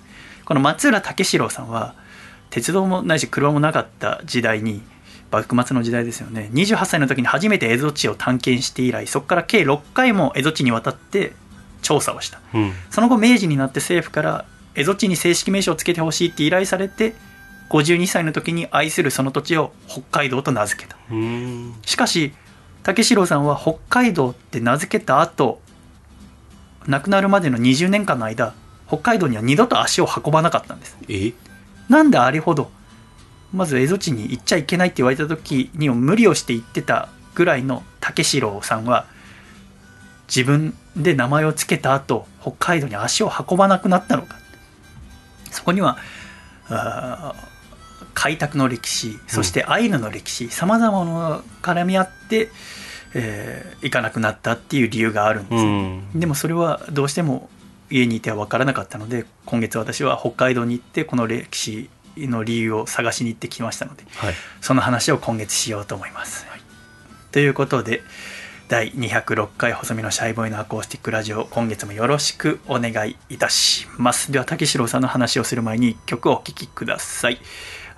[0.45, 1.95] この松浦武四郎さんは
[2.51, 4.83] 鉄道もないし車もなかった時代に
[5.31, 6.51] 幕末の時代ですよね。
[6.53, 11.33] 28歳の時に初めて蝦夷地を探検して以来そこから計6回も蝦夷地に渡って
[11.81, 12.41] 調査をした。
[12.53, 12.73] うん。
[12.91, 17.15] その後明治になって政府から蝦夷地に正式名称を付けてほしいって依頼されて
[17.73, 20.97] 52歳の時に愛するその土地を北海道と名付けた。
[21.87, 22.35] しかし
[22.83, 25.61] 武四郎さんは北海道って名付けた後
[26.87, 28.55] 亡くなるまでの20年間の間
[28.89, 30.99] 北海道には二度と足を運ばなかったんです。
[31.09, 31.33] え？
[31.89, 32.71] なんであれほど
[33.55, 39.07] まず蝦夷地に行っちゃいけないって言われた時に無理をして行ってたぐらいの武四郎さんは
[40.27, 44.37] 自分で名前を付けた後北海道に足を運ばなくなったのか。
[45.51, 45.97] そこには
[48.15, 52.51] 開拓の歴史そしてアイヌの歴史さまざまな絡み合って、
[53.15, 56.05] えー行かなくなったっていう理由があるんです、うん。
[56.15, 57.51] でもそれはどうしても
[57.91, 64.35] 家にいては分からなかったので今月私は北海道に行ってこの歴史の理由を探しに行ってきましたのではい。
[64.61, 66.47] その話を今月しようと思います。
[67.33, 68.03] ということで
[68.69, 74.33] 第206回細身のシャイボーイのアコースティックラジオ今月もよろしくお願いいたします。
[74.33, 77.39] では竹城さんの話をする前に1曲お聴きください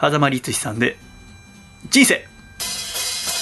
[0.01, 0.97] 狭間律さんで
[1.91, 2.27] 「人生。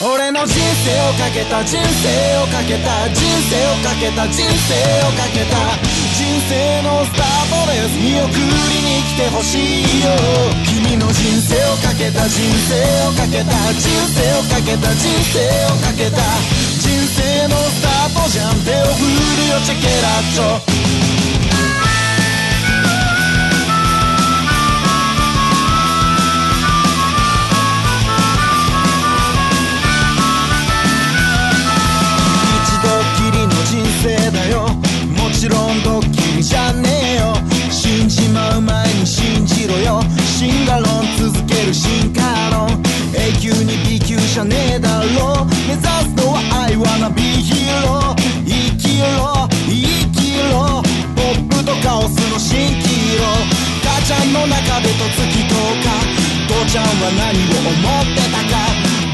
[0.03, 4.75] 俺の人生をかけた人生をかけた人生をかけた人生
[5.07, 5.79] をかけた。
[6.19, 8.43] 人生のスタートです見送り
[8.83, 10.11] に来てほしいよ。
[10.67, 15.39] 君の人生をかけた人生をかけた人生をかけた人生
[15.71, 16.19] をかけた。
[16.83, 18.59] 人生のスタートじゃん。
[18.65, 19.07] 手を振
[19.39, 21.32] るよチェケラッチョ。
[35.43, 37.35] ちろんドッキリじゃねえよ。
[37.69, 40.01] 死んじまう前に信じろよ。
[40.39, 42.23] シンガロン続ける進化
[42.55, 42.71] 論。
[43.11, 48.23] 永久に B 級じゃねえだろ目指すのは愛はな B ヒーロー。
[48.47, 49.51] 生きろ。
[49.67, 49.83] 生
[50.15, 50.79] きろ。
[51.19, 53.27] ポップとカオスの蜃気楼
[53.83, 55.91] 母ちゃんの中でと月10日
[56.47, 58.63] 父ちゃんは何を思ってたか。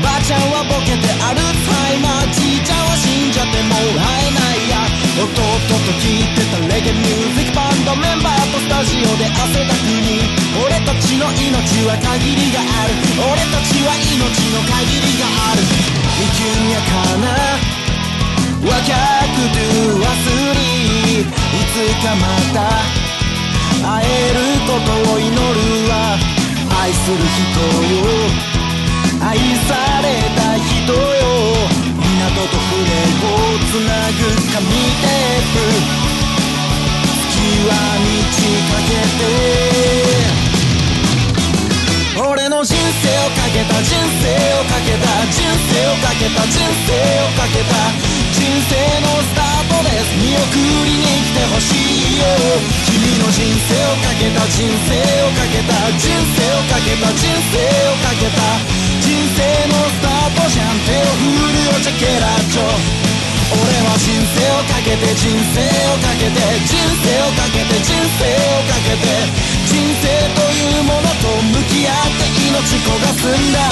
[0.05, 2.29] ばあちゃんはボケてアルツハイマー。
[2.37, 5.08] じいちゃんは死んじゃってもらえないや。
[5.19, 10.23] 弟と聴いてたレゲエミュージックバンドメンバーとスタジオで汗だくに
[10.63, 12.95] 俺たちの命は限りがある
[13.27, 14.15] 俺たちは命
[14.55, 15.67] の限りがある
[16.23, 17.35] 生きんやかな
[18.63, 18.95] 若
[19.35, 20.15] くドゥ忘
[20.55, 20.63] れ
[21.19, 22.79] いつかまた
[23.83, 25.35] 会えることを祈る
[25.91, 26.15] わ
[26.81, 27.59] 愛する人
[27.91, 28.07] よ
[29.27, 29.35] 愛
[29.67, 31.18] された人よ
[32.39, 33.35] 港と船を
[33.67, 35.59] つなぐ紙テープ
[37.27, 37.35] 月
[37.67, 39.27] は満ち欠けて。
[42.23, 45.27] 俺の人生をかけた人生をかけた。
[45.35, 47.75] 人生をかけた人生をかけた。
[48.31, 50.15] 人生のスタートです。
[50.23, 50.47] 見送
[50.87, 52.23] りに来てほしいよ。
[52.87, 54.47] 君の人生をかけた。
[54.47, 54.95] 人生
[55.27, 55.75] をかけた。
[55.99, 57.11] 人生をかけた。
[57.19, 58.88] 人生をかけた。
[59.39, 60.83] 生のスタートじゃん。
[60.83, 62.67] 手を振るよチェケラッチョ
[63.49, 66.37] 俺は人生をかけて人生をかけて
[66.67, 69.07] 人生をかけて人生をかけて
[69.69, 73.63] 人生というものと向き合って命焦がすんだ。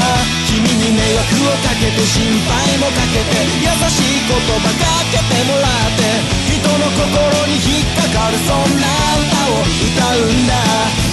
[0.46, 6.08] 君に迷惑をかけて心配もかけて優しい言葉かけてもらって
[6.46, 8.86] 人の心に引っかかるそんな
[9.18, 10.54] 歌を歌うんだ。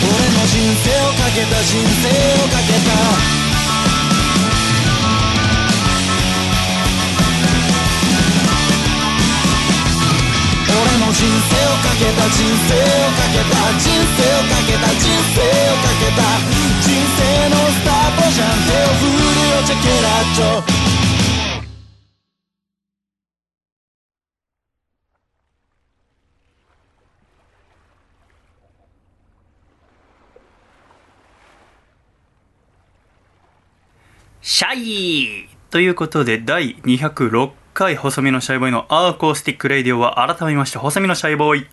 [0.04, 2.12] 俺の人生をかけた人生
[2.44, 3.53] をかけた。
[11.14, 16.26] 人生をかけた人生をかけた人生をかけた人生をかけた
[16.82, 20.84] 人生のスタートじゃん手を振るよチェケラッチョ
[34.42, 41.68] シャイということで第206回細身のシャイボーイの acoustic radio は改めまして細身のシャイボーイ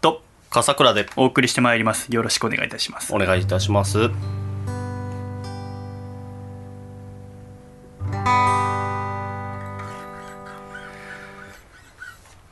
[0.00, 1.06] と笠倉で。
[1.16, 2.08] お送りしてまいります。
[2.12, 3.14] よろしくお願いいたします。
[3.14, 4.10] お願いいたします。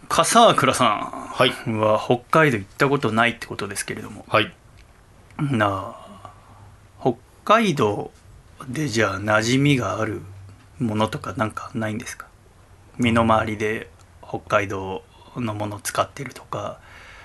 [0.08, 0.84] 笠倉さ
[1.32, 1.70] はい。
[1.70, 4.24] んは北海道行ったことないってことですけれども。
[4.28, 4.52] はい。
[5.38, 6.30] なあ
[7.00, 8.10] 北海道
[8.68, 10.20] でじゃあ馴染みがある
[10.78, 12.26] ものとかなんかないんですか？
[12.98, 13.88] 身の回りで
[14.26, 15.02] 北海道
[15.36, 16.78] のもの使ってるとか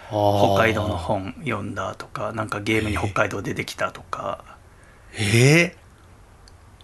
[0.09, 4.43] 北海道の本読んだとかなんかゲームに北海道出てきたとか。
[5.13, 5.75] ええ。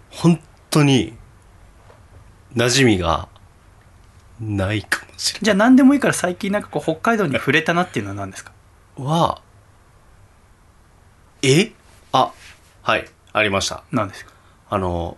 [0.09, 1.13] 本当に
[2.55, 3.27] 馴染みが
[4.39, 8.51] ないかもしれじゃあ何でもいいから最近なんかこう北海道に触れたなっていうのは何ですか？
[8.97, 9.41] ないは
[11.41, 11.71] え？
[12.11, 12.31] あ
[12.81, 13.83] はいありました。
[13.91, 14.31] 何ですか？
[14.69, 15.17] あの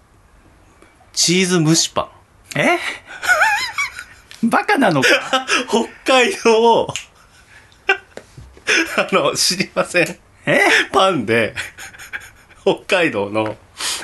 [1.13, 2.09] チーズ蒸しパ
[2.55, 2.59] ン。
[2.59, 2.77] え？
[4.49, 5.09] バカなのか？
[6.05, 6.87] 北海道
[8.97, 10.17] あの知りません。
[10.45, 10.59] え？
[10.91, 11.53] パンで
[12.63, 13.55] 北海道の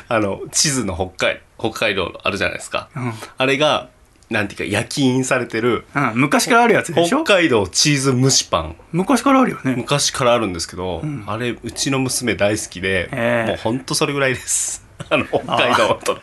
[0.08, 3.14] あの地図の北海北海道あるじゃないですか、うん。
[3.38, 3.90] あれが
[4.30, 7.24] なんていうか焼き印されてるうん、昔からあるやつでしょ？
[7.24, 8.76] 北海道チーズ蒸しパン。
[8.92, 9.76] 昔からあるよね。
[9.78, 13.10] 昔からあるんですけど、あれうちの娘大好きで、
[13.48, 14.86] もうほんとそれぐらいです。
[15.10, 16.18] あの北海道と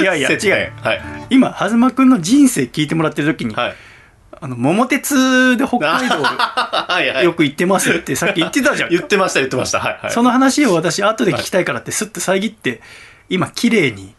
[0.00, 1.02] いやいや 違うはい。
[1.30, 3.74] 今東くんの人生聞いてもらってる時に、はい。
[4.38, 7.24] あの桃鉄で北海道 はいはい。
[7.24, 8.90] よく行ってますってさっき言ってたじゃん。
[8.94, 9.80] 言ってました言ってました。
[9.80, 10.10] はいはい。
[10.12, 12.80] その話を私後で聞きたいからってスッと遮って
[13.28, 14.14] 今綺麗に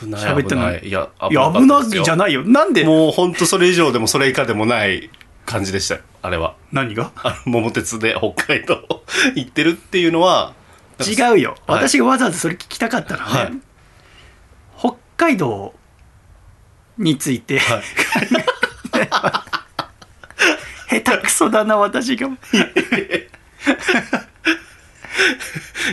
[0.00, 0.80] 危ない喋ってない。
[0.80, 1.34] 危ないいや危
[1.66, 2.42] ないじゃいないよ。
[2.44, 2.84] なんで？
[2.84, 5.10] もうほんとそれ以上でもそれ以下でもない
[5.44, 6.54] 感じでしたあれは。
[6.72, 7.10] 何が？
[7.44, 9.02] 桃鉄で北海道
[9.34, 10.54] 行ってるっていうのは
[11.00, 11.78] 違うよ、はい。
[11.80, 13.52] 私がわざわざそれ聞きたかったのはね、はい。
[13.52, 13.58] 北
[15.20, 15.74] 海道
[16.96, 17.82] について、はい。
[21.02, 22.28] 下手くそだな私が。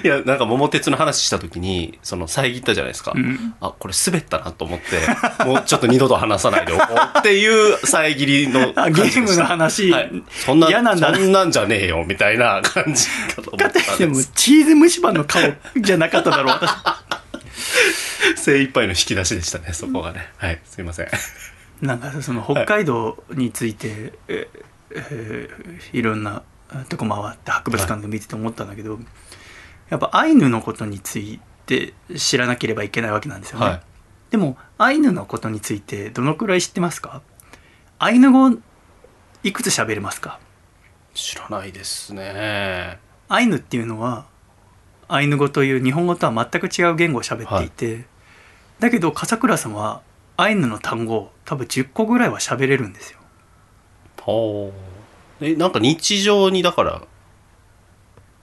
[0.04, 3.56] いやなんか桃鉄の話した時にその遮ったじゃないですか、ん。
[3.60, 5.02] あこれ滑ったなと思って
[5.44, 9.22] もうちょっと二度と話さないでおこうっていう 遮りのあ感じでした。
[9.22, 11.12] ゲームの話はい、そんな嫌なんだ。
[11.12, 14.32] なそんなんじゃねえよみたいな感じかと思かったんです。
[14.36, 15.42] チーズ蒸しパンの顔
[15.76, 16.72] じゃなかっただろう私
[18.38, 20.32] 精一杯の引き出しでしたねそこがね。
[20.38, 21.08] はいすいません。
[21.82, 24.50] なんかその北海道について、え
[24.92, 26.44] えーいろんな
[26.90, 29.00] とこ回って博物館で見てて思ったんだけど、
[29.90, 33.82] やっぱアイヌのことについて知らなければいけないわけなんですよね、はい。
[34.32, 37.22] でもアイヌのことについてどのくらい知ってますか？
[38.00, 38.50] アイヌ語
[39.44, 40.40] いくつ喋れますか？
[41.14, 43.00] 知らないですね。
[43.30, 44.26] アイヌっていうのは
[45.08, 48.06] アイヌ語という日本語とは全く違う言語を喋っていて、
[48.80, 50.02] だけど笠倉さんは
[50.36, 53.20] アイヌの単語を多分10個ぐらいは喋れるんですよ。
[54.22, 54.74] ほ
[55.42, 57.02] うえなんか日常にだから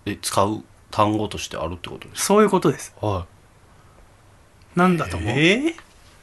[0.07, 2.93] え使う単語としてあるってことですそういうことです。
[2.95, 3.27] かは
[4.75, 5.75] なんだと思う、いえー、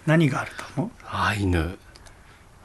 [0.08, 0.92] 何があると思う？
[1.12, 1.78] アイヌ。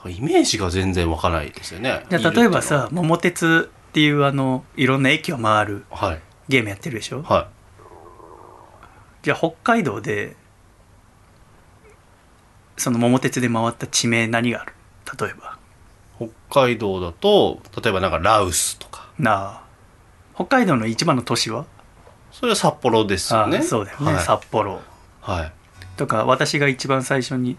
[0.08, 2.04] イメージが全然わからないですよね。
[2.08, 6.20] じゃあ例えばさ「桃鉄」っていうあのいろんな駅を回るはい。
[6.48, 7.22] ゲームやってるでしょ？
[7.24, 7.48] は
[9.26, 10.36] じゃあ北海道で
[12.76, 14.72] その桃鉄で回った地名何がある？
[15.20, 15.58] 例えば。
[16.24, 19.10] い北海道だと例えばなんかラウスとか。
[19.18, 19.62] なあ。
[20.36, 21.66] 北海道の一番の都市は？
[22.30, 23.56] それは札幌ですよね。
[23.56, 24.80] ああそうだよね、はい、札幌。
[25.22, 25.52] はい。
[25.96, 27.58] とか私が一番最初に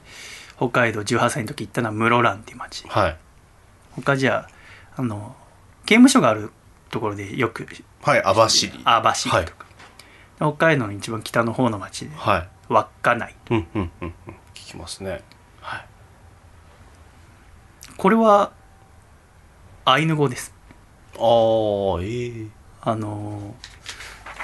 [0.56, 2.88] 北海道18歳の時行ったのは室蘭っていう町。
[2.88, 3.18] はい。
[3.92, 4.48] 他じゃ
[4.96, 5.36] ああの
[5.86, 6.50] 刑務所がある
[6.92, 7.68] ところでよく
[8.04, 8.72] はい網走。
[8.86, 9.48] 網走とか、はい
[10.38, 12.50] 北海道の一番北の方の町ではい。
[12.70, 13.36] 稚内。
[13.50, 14.34] うんうんうんうん。
[14.54, 15.22] 聞きますね。
[15.62, 15.86] はい。
[17.98, 18.52] これは
[19.86, 20.54] アイヌ語です。
[21.18, 22.48] ああええ
[22.82, 23.56] あの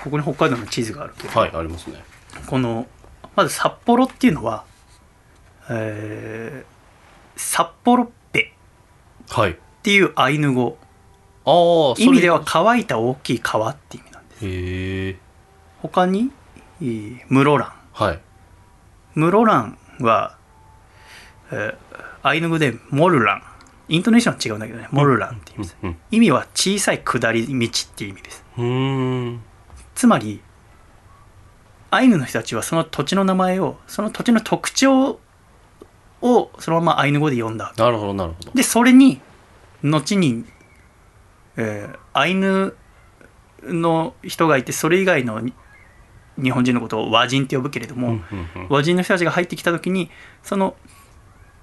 [0.04, 2.04] ここに北海道の地図があるけど、はいありますね。
[2.48, 2.88] この
[3.36, 4.66] まず札幌っていうのは、
[5.70, 6.74] えー
[7.36, 8.54] 札幌っぺ
[9.30, 9.52] はい。
[9.52, 10.78] っていうアイヌ語。
[11.46, 14.46] ああ意味では乾いた大きい川って意味なんです。
[14.46, 15.20] へえ
[15.84, 16.32] 他に
[16.82, 17.72] えー室蘭。
[17.92, 18.20] はい。
[19.16, 20.38] 室蘭は、
[21.52, 23.44] えーアイヌ語でモルラン。
[23.90, 24.88] イントネーションは違うんだけどね。
[24.92, 28.46] モルランって言います、うん意味は小さい下り道っていう意味です。
[29.94, 30.42] つまり
[31.92, 35.20] アイヌの人たちはその土地の名前をその土地の特徴
[36.22, 37.74] をそのままアイヌ語で呼んだ。
[37.78, 38.52] なるほどなるほど。
[38.54, 39.20] でそれに
[39.84, 40.46] 後に、
[41.58, 42.76] えーアイヌ
[43.64, 45.54] の人がいてそれ以外のに
[46.42, 48.20] 日本人のことを和人って呼ぶけれども、
[48.70, 50.10] 和人の人たちが入ってきた時に
[50.44, 50.76] その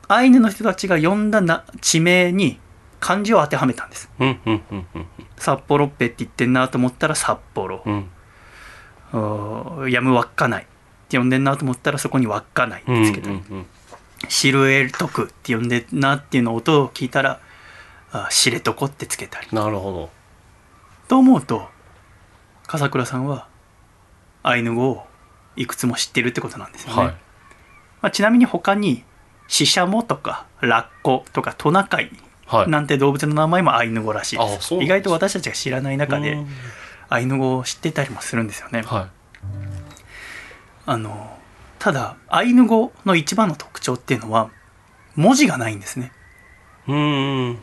[0.08, 2.58] アイヌの人たちが呼んだな地名に
[3.00, 4.10] 漢字を当てはめたんです。
[4.18, 5.06] うんうんうんうん。
[5.36, 8.10] 札幌っぺって言ってんなと思ったら札幌、うん。
[9.12, 10.66] おやむ稚内っ
[11.08, 13.66] て呼んでんなと思ったらそこに稚内ってうんつけたり、うんうん
[14.28, 17.40] シルエルトクって呼んでんなっていうの音を聞いたら
[18.12, 19.48] あ知床ってつけたり。
[19.50, 20.10] なるほど。
[21.08, 21.70] と思うと
[22.66, 23.48] 笠倉さんは
[24.42, 25.06] アイヌ語を
[25.56, 27.14] いくつも知ってるってことなんですよね、はい。
[28.02, 29.04] まあ、ちなみに他に
[29.48, 32.10] シシャモとかラッコとかトナカイ
[32.46, 32.68] はい。
[32.68, 36.48] なんて動物の名前もアイヌ語らしいです,、あそうなんです意外と私たちが知らない中でうん。
[37.08, 39.10] アイヌ語を知ってたりもするんですよね、は
[40.86, 41.38] あの
[41.78, 44.50] ただアイヌ語の一番の特徴っていうのは
[45.16, 46.12] 文字がないんですね。
[46.86, 47.58] いうーん。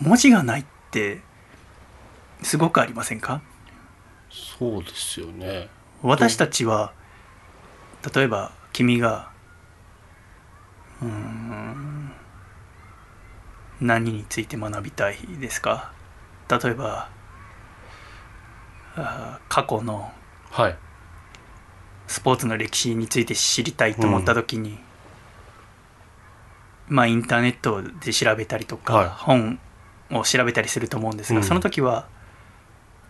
[0.00, 1.20] 文字がないって
[2.42, 3.42] すごくありませんか？
[4.70, 5.68] そうですよね。
[6.02, 6.92] 私たちは
[8.14, 9.30] 例えば君が
[11.00, 12.12] うーん
[13.80, 15.92] 何について学びたいですか？
[16.48, 17.08] 例えば
[18.94, 20.12] あー過去の
[20.50, 20.76] はい。
[22.06, 24.78] スポーツの歴史について知りたいと思った時に、
[26.86, 29.08] まあ、インターネットで調べたりとか、はい。
[29.08, 29.58] 本
[30.10, 31.44] を調べたりすると思うんですが、うん。
[31.44, 32.06] その時は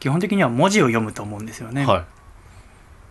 [0.03, 1.86] 基本的には文字を読むと思うんですよね。
[1.86, 2.07] は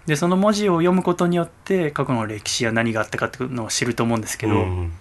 [0.07, 4.91] でその文字を読むことによって過去の歴史や何があったかっていうのを知ると思うんですいけど、うん。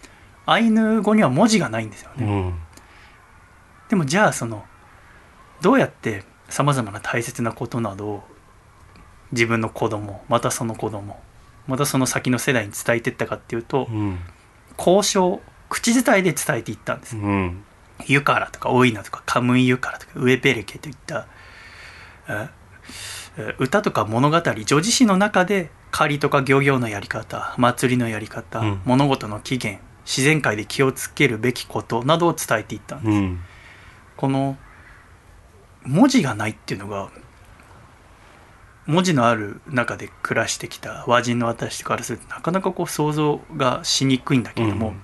[0.46, 2.24] アイヌ語には文字がないんですよね。
[2.24, 2.54] うん。
[3.88, 4.64] でもじゃあその
[5.62, 8.22] どうやってさまざまな大切なことなどを
[9.32, 11.20] 自分の子供またその子供
[11.66, 14.20] またその先の世代に伝えていったかっていうとうん。
[14.78, 17.16] 交渉口伝えで伝えていったんです。
[17.16, 17.64] うん。
[18.06, 21.39] ユカラとかオイナとかカムイユカラとかウエペレケといったええ
[23.58, 28.80] 歌とか物語女子詩の中で狩りとか漁業のやり方祭りのやり方、うん。
[28.84, 33.40] 物事の起源自然界で気をつけるべきことなどを伝えていったんです、うん。
[34.16, 34.56] この
[35.84, 37.10] 文字がないっていうのが
[38.86, 45.02] 文字のある中で暮らしてきた和人の私からするとなかなかこう想像がしにくいんだけれども、うん。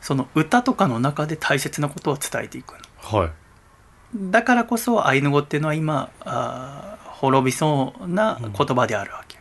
[0.00, 3.30] その歌とかの中で大切なことを伝えていくはい
[4.14, 9.38] だからこそアイヌ語っていうのは今あー滅びそうな言葉であるわけ、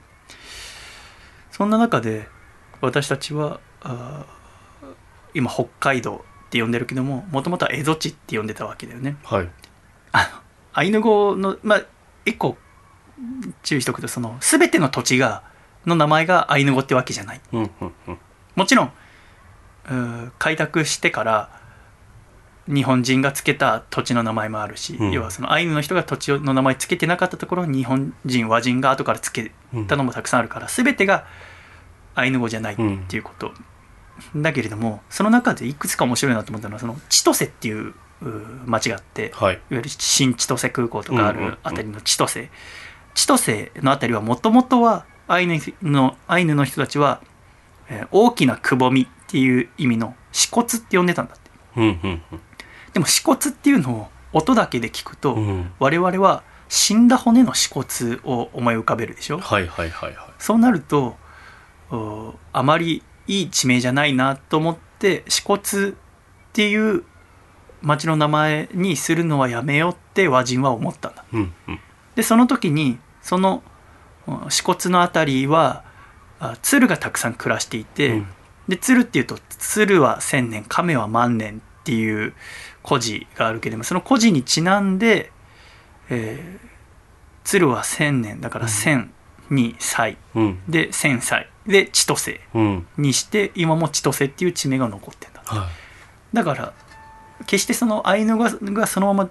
[1.51, 2.27] そんな中で
[2.79, 3.59] 私たちは
[5.33, 9.17] 今北海道って呼んでるけどももともとは蝦夷地って呼んでたわけだよね。
[9.23, 9.49] はい。
[10.11, 10.41] あの
[10.73, 11.83] アイヌ語のまあ
[12.25, 12.57] 一個
[13.63, 15.43] 注意しとくとその全ての土地が
[15.85, 17.41] の名前がアイヌ語ってわけじゃない。
[17.53, 18.17] うんうんうん。
[18.55, 18.91] もちろん
[20.37, 21.60] 開拓してから
[22.73, 25.11] 日本人がつけた土地の名前もあるし、うん。
[25.11, 29.51] 要はそのアイヌの人が土地の名前つけてなかったところに日本人和人が後からつけ
[29.87, 31.25] たのもたくさんあるから、全てが
[32.15, 33.51] アイヌ語じゃないっていうこと、
[34.35, 37.93] だけれどもその中でいくつか面白いなと思ったのはその千歳っていう
[38.65, 39.55] 町があって、はい。
[39.55, 41.51] いわゆる新千歳空港とかあうんうんうん。
[41.51, 42.49] るあたりの千歳、
[43.15, 47.21] 千歳のあたりはもともとはアイヌのアイヌの人たちは、
[47.89, 51.51] えー大きなくぼみっていう意味の死骨って呼んでたんだって。
[51.77, 52.21] うんうん
[52.93, 55.47] でも死骨っていうのを音だけで聞くと、うん。
[55.47, 57.85] うん我々は死んだ骨の死骨
[58.23, 59.39] を思い浮かべるでしょ？
[59.39, 60.29] はいはいはいはい。
[60.39, 61.17] そうなると
[61.91, 65.93] おあまりいい地名じゃないなと思って死骨っ
[66.53, 67.03] ていう
[67.81, 71.25] 町の名前にするのはやめようって和人は思ったんだ。
[71.33, 71.79] うんうん。
[72.15, 73.63] でその時にその
[74.27, 75.83] うん死骨のあたりは
[76.39, 78.27] あ鶴がたくさん暮らしていて、うん。
[78.69, 82.33] で鶴っていうと鶴は千年亀は万年っていう
[82.83, 85.31] 故事があるけれどもその故事にちなんで、
[86.09, 86.71] えー
[87.43, 88.39] 鶴は千年。
[88.41, 89.11] だから千
[89.49, 90.17] に歳。
[90.35, 90.61] うん。
[90.67, 91.49] で千歳。
[91.65, 92.87] で千歳うん。
[92.97, 95.41] にして今も千歳っていう地名が残ってんだ。
[95.45, 95.67] は
[96.33, 96.73] だから
[97.45, 99.29] 決してそのアイヌ語がそのまま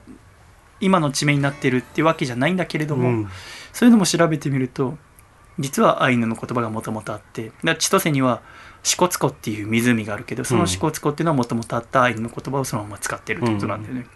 [0.80, 3.28] 今の地名になってるっていうわけじゃないんだけれども、いうん。
[3.72, 4.98] そういうのも調べてみると
[5.58, 8.42] 実はアイヌの言葉がもともとあってだ千歳には
[8.82, 14.06] 支笏湖っていう湖があるけどその支笏湖っていうのはもともとあったアイヌの言葉をそのまま使ってるってことなんだよね。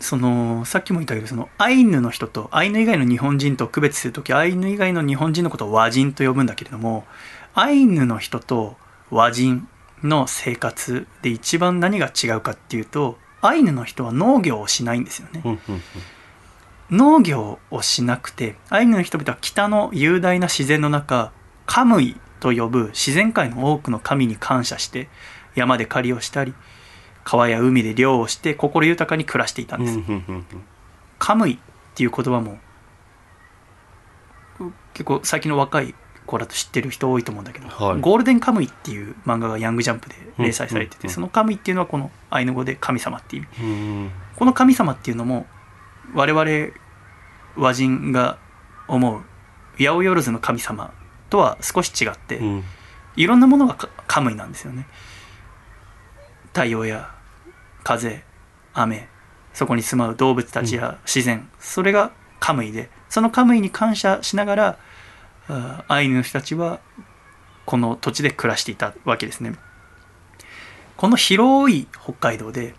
[0.00, 7.06] そのさっきも言ったけどそのアイヌの人とアイヌ以外の日本人と区別する時アイヌ以外の日本人のことを和人と呼ぶんだけれども
[7.54, 8.76] アイヌの人と
[9.10, 9.66] 和人
[10.02, 15.42] の生活で一番何が違うかっていうとアイヌの人は農業をしないんですよね。
[15.44, 15.82] うんうん
[16.90, 21.32] 農業をしなくてアイヌの人々は北の雄大な自然の中
[21.66, 25.08] カムイと呼ぶ自然界の多くの神に感謝して
[25.54, 26.54] 山で狩りをしたり
[27.24, 30.56] 川や海で漁をして心豊かに暮らしていたんうんです、
[31.18, 31.58] カムイっ
[31.94, 32.58] ていう言葉も
[34.94, 35.94] 結構最近の若い
[36.26, 38.00] 子だと知ってる人多いと思うんだけど、はい。
[38.00, 44.10] ゴールデンカムイっていう漫画がヤングジャンプで連載されてて、そのカムイっていうのはこのアイヌ語で神様っていう意味うん。
[44.36, 45.46] この神様っていうのも
[46.14, 46.72] 我々
[47.56, 48.38] 和人が
[48.88, 49.24] 思う
[49.78, 50.92] 八百万の神様
[51.30, 52.64] とは少し違って、うん。
[53.16, 54.86] いろんなものがかカムイなんですよね。
[56.52, 57.14] 太陽や
[57.84, 58.24] 風
[58.74, 59.08] 雨
[59.52, 64.78] そこに住まう動物たちや自然、それがカムイでそのカムイに感謝しながら
[65.48, 66.80] あアイヌの人たちは
[67.64, 69.54] この土地で暮らしていたわけですね。
[70.96, 72.74] この広い北海道で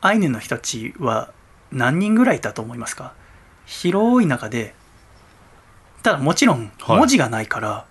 [0.00, 1.32] アイヌの人たちは
[1.72, 3.14] 何人ぐらいいたと思いますか？
[3.66, 4.74] 広い中で
[6.04, 6.98] ただもちろんはい。
[6.98, 7.86] 文字がないから、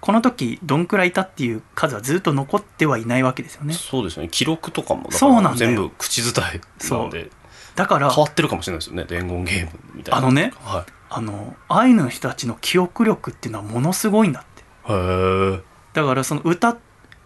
[0.00, 3.72] この時どんくらいいたっていう数はずっと残ってはいないわけですよね。
[3.72, 4.28] そうですね。
[4.30, 7.30] 記録とかもそうなん全部口伝えなので。
[7.74, 9.04] だから変わってるかもしれないですよね。
[9.08, 10.18] 伝言ゲームみたいな。
[10.18, 14.92] あのねはあのアイヌの人たちの記憶力っていうのはものすごいんだって。
[14.92, 15.62] いへえ
[15.94, 16.76] だからその歌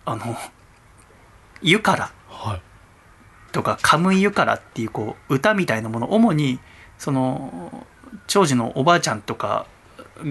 [0.04, 0.36] あの
[1.60, 2.62] 「ゆから」はい。
[3.50, 6.60] とか「カムイゆから」っていうこう歌みたいなもの主に
[6.98, 7.86] その
[8.26, 9.66] 長寿のおばあちゃんとか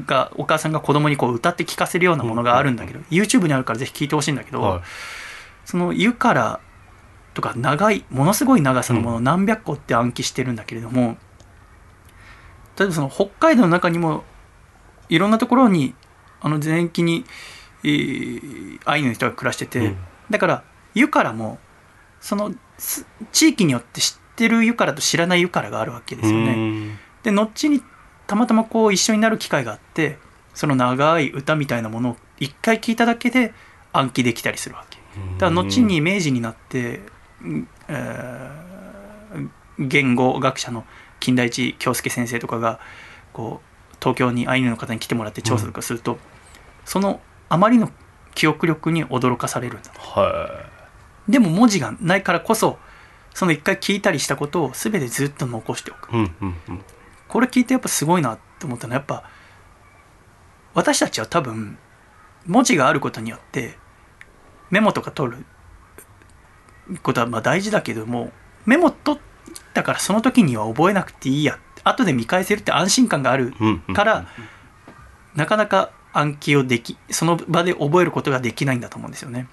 [0.05, 4.81] がお母さんが子供にこう歌って聴かせるようなものがあるんだけど、YouTube にあるからぜひ聴いてほしいんだけど、はい。
[5.65, 6.59] その湯から
[7.33, 11.17] とか長いものすごい長さのものを何百個って暗記してるんだけれども、
[12.77, 14.23] 例えばその北海道の中にも
[15.09, 15.93] いろんなところに
[16.41, 17.25] あの全域に、
[17.83, 19.97] えーアイヌの人が暮らしてて、うん。
[20.29, 20.63] だから
[20.93, 21.59] 湯からも
[22.19, 26.97] そのす地域によって知ってる湯からと知らない湯からがあるわけですよね。
[27.29, 27.81] うんで後に
[28.27, 30.17] たまたまこう一緒になる機会があって
[30.53, 33.53] その長い歌みたいなものを一回聞いただけで
[33.93, 34.99] 暗記できたりするわけ。
[35.37, 37.01] だから後に明治になって、
[37.43, 38.71] うんえー
[39.79, 40.85] 言語学者の
[41.19, 42.79] 金田一京介先生とかが
[43.33, 46.17] こう東京にアイヌの方に来てもらって調査とかすると、
[46.85, 47.91] そのあまりの
[48.33, 50.65] 記憶力に驚かされるんだは
[51.27, 52.77] でも文字がないからこそ
[53.33, 56.11] その一回聞いたりしたことを全てずっと残しておく。
[56.11, 56.81] いうんうんうん
[57.31, 59.23] これ聞いてやっぱすごいなって思ったのはやっぱ
[60.73, 61.77] 私たちは多分
[62.45, 63.77] 文字があることによって
[64.69, 65.45] メモとか取る
[67.01, 68.33] ことはまあ大事だけども
[68.65, 69.21] メモ取っ
[69.73, 73.53] たからその時には覚えなくていいや後で見返せるって安心感がある
[73.93, 74.27] から
[75.33, 79.47] なかなか暗記をできその場で覚えることができないんだと思うんですよね。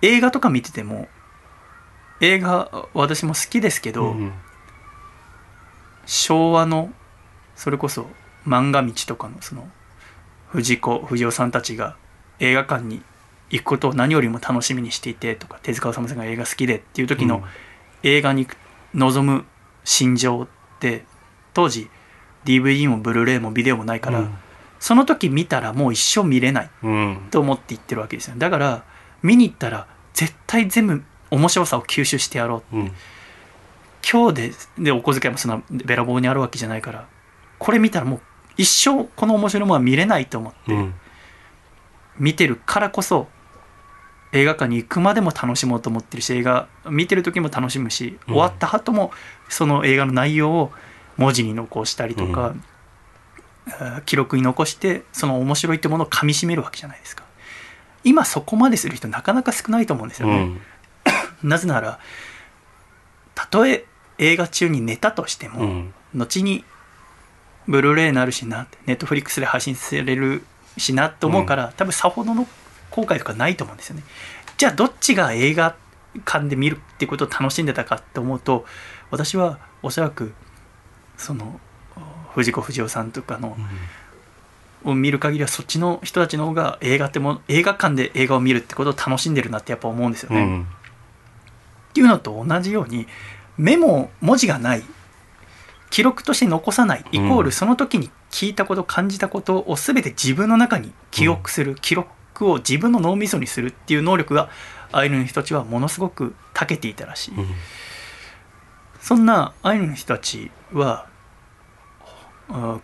[0.00, 1.08] 映画とか見てても
[2.20, 4.32] 映画私も好きですけど、うん
[6.08, 6.90] 昭和の
[7.54, 8.06] それこそ
[8.46, 9.68] 漫画道とかのその
[10.48, 11.96] 藤子不二雄さんたちが
[12.40, 13.02] 映画館に
[13.50, 17.42] 行くことを何よりも楽しみにしていてとか手塚治虫さんが映画好きでっていう時のうん。
[18.04, 18.46] 映画に
[18.94, 19.44] 臨む
[19.84, 20.48] 心情っ
[20.78, 21.04] て
[21.52, 21.90] 当時
[22.44, 24.34] DVD もブルーレイもビデオもないから、うん。
[24.78, 27.28] その時見たらもう一生見れないうん。
[27.30, 28.36] と思って言ってるわけですよ。
[28.38, 28.84] だから
[29.22, 32.92] 見に行ったら絶対全部面白さを吸収してやろううん
[34.10, 37.06] 今日ででお小遣いもそんなべらぼうにあるわけじゃないから
[37.58, 38.20] これ見たらもう
[38.56, 40.94] 一生この面白いものは見れないと思ってうん。
[42.18, 43.28] 見てるからこそ
[44.32, 48.34] 映画館に行くまでも楽しもうと思ってるし映画見てる時も楽しむしうん。
[48.34, 49.12] 終わった後も
[49.48, 50.72] その映画の内容を
[51.16, 52.68] 文字に残したりとか、えー
[54.06, 57.24] 記録に残してその面白いってものをかみしめるわけじゃないですか。
[58.02, 60.58] 今そこまでする人なかなか少ないと思うんですよね、
[61.42, 61.48] うん。
[61.50, 61.98] なぜなら
[63.34, 63.84] たとえ
[64.18, 65.94] 映画中に寝たとしても、うん。
[66.14, 66.64] 後に
[67.66, 70.42] ブルーレイになるしなってネットフリックスで配信される
[70.76, 72.46] しなと思うから、多分さほどの
[72.90, 74.02] 後悔とかないと思うんですよね。
[74.56, 75.76] じゃあどっちが映画
[76.24, 78.66] 館で見るってことを楽しんでたかって思うと
[79.10, 80.32] 私はおそらく
[81.16, 81.60] その
[82.34, 83.56] 藤子不二雄さんとかの
[84.84, 90.40] を見る限りはそっちの人たちの方が映画っても映画館で映画を見るってことを楽しんでるなってやっぱ思うんですよね。
[90.40, 90.62] うん。
[90.62, 93.06] っていうのと同じように
[93.58, 94.82] メモ文字がない。
[95.90, 97.04] 記録として残さない。
[97.12, 104.50] イコーうんルその時に聞いたこと感じたことを全て自分の中に記憶する、記録を自分の脳みそにするっていう能力が
[104.92, 107.46] アイヌの人たちはものすごく長けていたらしい、うん。
[109.00, 111.06] そんなアイヌの人たちは
[112.50, 112.78] あ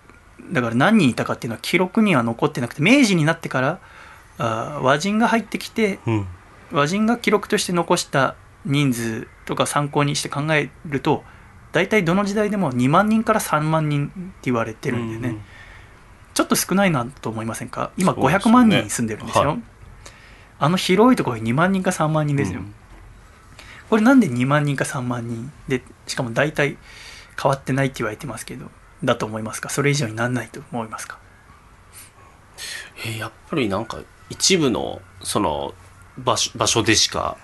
[0.50, 3.80] だから何人いたかっていうのは記録には残ってなくて明治になってから
[4.38, 6.26] あ和人が入ってきてうん。
[6.72, 8.34] 和人が記録として残した
[8.64, 11.24] 人数とか参考にして考えると
[11.72, 15.44] 大体どの時代でも2万人から3万人って言われてるんでね、
[16.32, 17.90] ちょっと少ないなと思いませんか？
[17.96, 18.44] 今そうですよね。
[18.44, 19.48] 500万人住んでるんですよ。
[19.48, 19.62] はい。
[20.60, 22.74] あの広いところに2万人か3万人ですよ、うん。
[23.90, 26.78] これなんで2万人か3万人でしかも大体
[27.40, 28.70] 変わってないって言われてますけど
[29.02, 29.68] だと思いますか？
[29.68, 31.18] それ以上になんないと思いますか？
[33.04, 33.98] えーやっぱりなんか
[34.30, 35.74] 一部のその
[36.16, 37.36] 場所場所でしか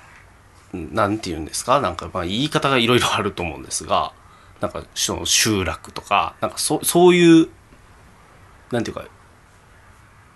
[0.77, 1.81] んなんて言うんですか？
[1.81, 4.13] なんかまあ言い方がいろいろあると思うんですが
[4.61, 7.49] なんかその集落とかなんかそそういう
[8.71, 9.05] なんていうか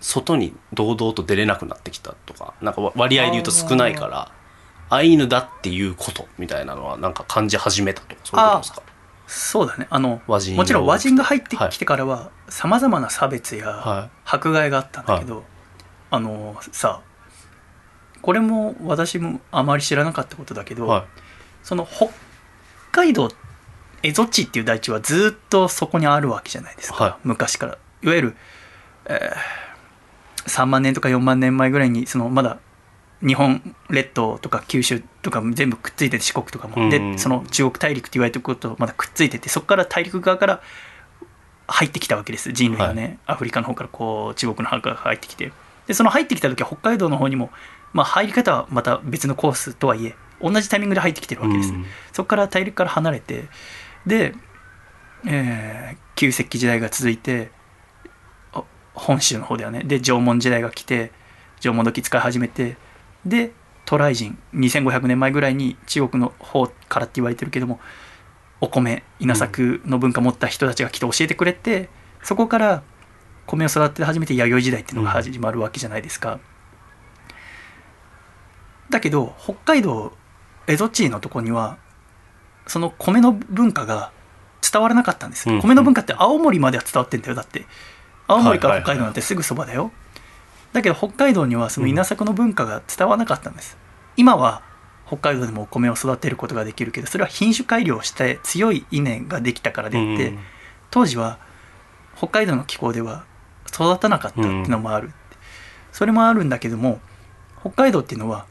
[0.01, 4.31] 外に堂々と出れなくなってきたとかなんかわ割合で言うと少ないから
[4.89, 8.81] アイヌだっていうことみたいなのはなんか感じ始めたとかそういうことですか？
[9.27, 9.87] そうだね。
[9.89, 15.43] あの和人もちろん和人が入ってはいきてからはさまざまな差別やは迫害があったんだけど、
[16.11, 17.01] あのさ
[18.25, 20.87] これも私もあまり知らなかったことだけど、い。
[20.87, 21.05] は
[21.61, 22.09] その北
[22.91, 23.35] 海道蝦
[24.01, 27.13] 夷地っていう大地はずっとそこにあるわけじゃないですか、はい。
[27.23, 27.77] 昔から。
[28.01, 28.35] いわゆる、
[29.05, 29.65] えー
[30.47, 32.59] 3万年とか4万年前ぐらいにそのまだ
[33.25, 36.89] 日本列島とか九州とか全部くっついてて四国とかも、うん。
[36.89, 40.61] でその中国大陸って言われてることとまだくっついててそこから大陸側から
[41.67, 45.51] 入ってきたわけです人類がね、アフリカの方からこう中国の方から入ってきて。
[45.87, 47.51] でその入ってきた時は北海道の方にも、
[47.95, 51.85] まあ、入り方はまた別のコースとはいえ同じタイミングで入ってきてるわけです、うん。
[52.11, 53.45] そこから大陸から離れて
[54.05, 54.35] で、
[55.25, 57.51] えー旧石器時代が続いて
[58.53, 58.63] あ
[58.93, 59.83] 本州の方ではね。
[59.83, 61.11] で縄文時代が来て
[61.59, 62.77] 縄文土器使い始めて
[63.25, 63.51] で
[63.85, 67.79] 渡来人2500年前ぐらいに中国の方からって言われてるけども
[68.61, 71.89] お米稲作の文化持った人たちが来て教えてくれて、
[72.23, 72.83] そこから
[73.45, 76.39] 米を育てて初めて弥生時代っていうのが始まるわけじゃないですか。
[78.89, 80.13] だけど北海道
[80.67, 81.77] 蝦夷地のとこには
[82.67, 84.11] その米の文化が
[84.61, 85.61] 伝わらなかったんです、うん。
[85.61, 87.65] 米の文化って青森までは伝わってんだよだって。
[88.27, 89.91] 青森から北海道なんてすぐそばだよ、
[90.73, 93.77] だけど北海道にはその稲作の文化が伝わらなかったんです、
[94.17, 94.63] 今は
[95.05, 100.39] 北海道でもお米を育てることができるけどそれは品種改良して強い稲ができたからであって、うん
[100.91, 101.39] 当時は
[102.15, 103.25] 北海道の気候では
[103.67, 105.11] 育たなかったっていうのもある、
[105.91, 106.99] それもあるんだけども
[107.59, 108.45] 北海道っていうのは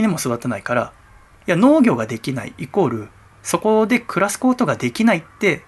[0.00, 0.92] 稲も育たないから
[1.46, 3.08] いや農業ができないイコール
[3.42, 5.62] そこで暮らすことができないって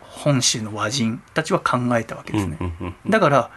[0.00, 2.58] 本州の和人たちは考えたわけですね、
[3.08, 3.50] だから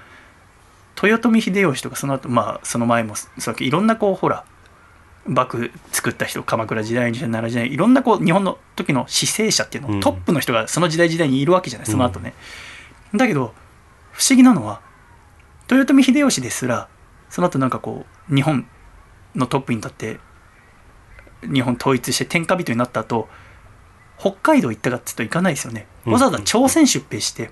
[1.02, 4.46] 豊臣秀吉とかその後まあその前もそういろんなこうほら
[5.26, 10.00] 幕府作った人鎌倉時代に奈良時代いろんなこう日本の時の死生者っていうの、うん。
[10.00, 12.34] トップの人がその時代時代にいるわけじゃないその後ね、
[13.16, 13.54] だけど
[14.12, 14.82] 不思議なのは
[15.70, 16.90] 豊臣秀吉ですら
[17.30, 18.68] その後なんかこう日本
[19.36, 20.20] のトップに立って
[21.44, 23.28] 日本統一して天下人になった後
[24.20, 25.88] 北海道行ったかっていうと行かないですよね。
[26.06, 27.50] わざわざ朝鮮出兵して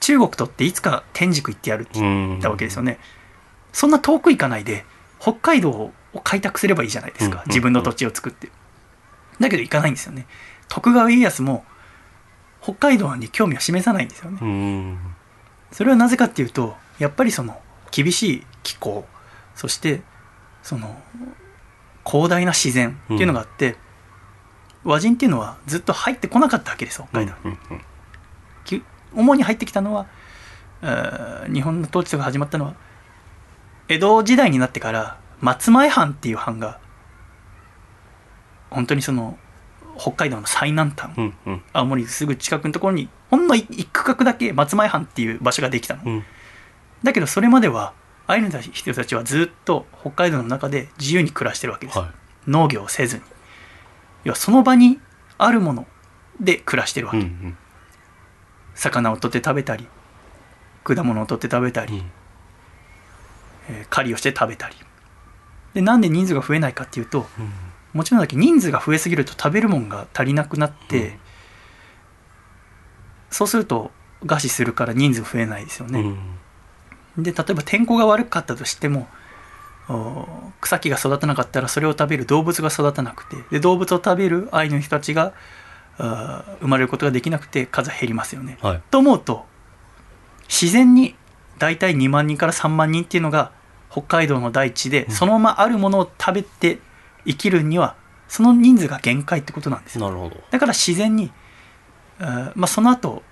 [0.00, 2.98] 中国とっていつか天竺行ってやるって言ったわけですよね。
[3.72, 4.86] そんな遠く行かないで
[5.20, 5.92] 北海道を
[6.24, 7.42] 開拓すればいいじゃないですか。
[7.44, 7.48] うん。
[7.48, 8.48] 自分の土地を作って。
[9.38, 10.26] だけど行かないんですよね。
[10.68, 11.64] 徳川家康も
[12.62, 14.38] 北海道に興味を示さないんですよね。
[14.40, 14.98] うん。
[15.72, 17.60] それはなぜかっていうとやっぱりその
[17.90, 19.06] 厳しい気候
[19.54, 20.02] そして
[20.66, 21.00] その
[22.04, 23.76] 広大な自然っていうのがあって、
[24.82, 27.34] 和人っていうのはずっと入ってこなかったわけです北海道。
[27.44, 28.82] に、
[29.14, 30.06] 主に入ってきたのは
[30.82, 32.74] えー日本の統治とか始まったのは
[33.88, 36.80] 江戸時代になってから松前藩っていう藩が
[38.70, 39.38] 本当にその
[39.96, 41.62] 北海道の最南端、うんうん。
[41.72, 46.24] 青森すぐ近くのところにほんの一一区画だけ松前藩っていう場所ができたの、うん。
[47.04, 47.94] だけどそれまでは
[48.28, 52.12] アイヌの人たちはずっと北海道の中で自由に暮らしてるわけです、は
[52.46, 53.22] 農業をせずに。
[54.24, 55.00] 要はその場に
[55.38, 55.86] あるもの
[56.40, 57.20] で暮らしてるわい。
[57.20, 57.58] け、うんうん。
[58.74, 59.86] 魚を取って食べたり
[60.82, 62.10] 果物を取って食べたり、うん。
[63.68, 64.74] えー狩りをして食べたり。
[65.74, 67.50] でなんで人数が増えないかっていうとうん。
[67.92, 71.18] もちろんだけど人数が増えすぎると食べるもんが足りなくなって、うん。
[73.30, 73.92] そうすると
[74.24, 76.35] 餓死するから人数増えないですよね、うん
[77.18, 79.08] で例えば天候が悪かったとしても
[79.88, 80.26] お
[80.60, 85.32] 草木が育たなかったらそれを食べる動物が育たなくてで動物を食べるアイヌの人たちが
[85.98, 88.58] 生まれることができなくて数減りますよね。
[88.60, 88.82] はい。
[88.90, 89.46] と思うと
[90.48, 91.14] 自然に
[91.58, 93.52] 大体2万人から3万人っていうのが
[93.90, 96.78] 北海道の大地でんそのままあるものを食べて
[97.24, 97.96] 生きるには
[98.28, 100.36] その人数が限界ってことなんですよなるほど。
[100.50, 101.30] だから自然に、
[102.18, 103.22] まあ、その後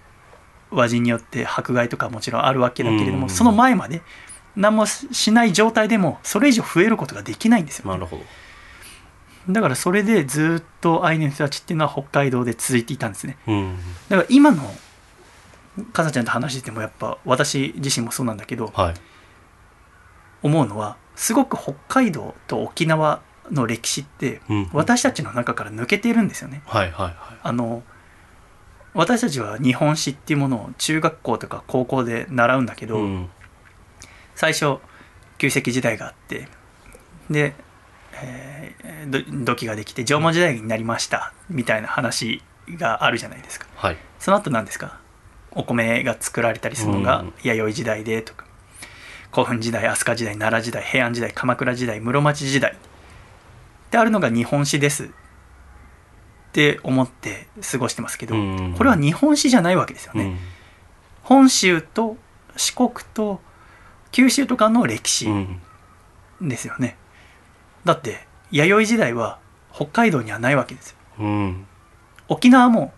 [0.77, 4.03] 和人によって迫害とかもちろんあるわけだけれども、うんその前まで
[4.57, 8.23] 何もしない状態でもそれ以上増えることができないんですよ、なるほど。
[9.53, 13.79] だからそれでずっとアイヌの人たちっていうのは北海道で続いていたんですねうん。
[14.09, 14.63] だから今の
[15.93, 18.95] かさちゃんと話しててもやっぱ私自身もそうなんだけどはい。
[20.43, 23.21] 思うのはすごく北海道と沖縄
[23.51, 27.15] の歴史ってうん私たちの中から抜けているんですよねはいはいはい。
[27.43, 27.83] あの
[28.95, 33.29] 私たちは日本史っていうものを中学校とか高校で習うんだけど、うん。
[34.35, 34.79] 最初
[35.39, 36.49] 旧石器時代があって
[37.31, 37.55] で、
[38.15, 43.67] えーど土器ができて縄文時代になりましたみたいな話があるじゃないですか。
[43.77, 43.97] はい。
[44.19, 44.99] その後何ですか？
[45.51, 47.33] お米が作られたりするのがうん。
[47.43, 48.47] 弥生時代でとか
[49.31, 52.75] 古墳時代飛鳥時代奈良時代平安時代鎌倉時代室町時代っ
[53.91, 55.11] てあるのが日本史です
[56.55, 58.75] って思って過ごしてますけど、うん。
[58.79, 60.39] これは日本史じゃないわけですよね、うん。
[61.25, 62.17] 本州と
[62.57, 63.41] 四国と
[64.13, 65.61] 九州とかの歴史うん。
[66.41, 66.97] ですよね、
[67.85, 69.39] だって弥生時代は
[69.73, 70.97] 北海道にはないわけですよ。
[71.19, 71.67] うん。
[72.29, 72.93] 沖縄も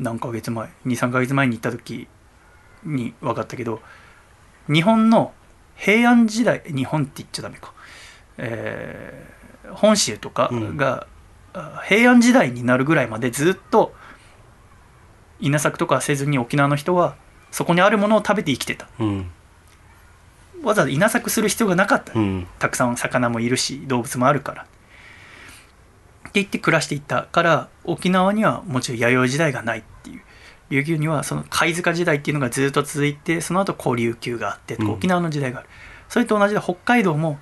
[0.00, 2.08] 何ヶ月前23ヶ月前に行った時
[2.82, 3.80] に分かったけど
[4.66, 5.32] 日本の
[5.76, 7.72] 平安時代日本って言っちゃダメか、
[8.38, 9.40] えー
[9.72, 11.06] 本州とかが、あ
[11.88, 13.92] 平安時代になるぐらいまでずっと
[15.40, 17.16] 稲作とかせずに沖縄の人は
[17.50, 18.88] そこにあるものを食べて生きてた。
[18.98, 19.30] うん。
[20.62, 22.46] わざわざ稲作する必要がなかった、うん。
[22.58, 24.62] たくさん魚もいるし動物もあるから。
[24.62, 24.66] っ
[26.24, 30.22] て言って暮らしていったから沖縄にはもちろん弥生時代がないっていう。
[30.68, 34.90] 琉球にはその貝塚時代っていうのがずっと続いてその後古琉球があってうん。
[34.92, 35.68] 沖縄の時代がある、
[36.08, 37.40] それと同じで北海道も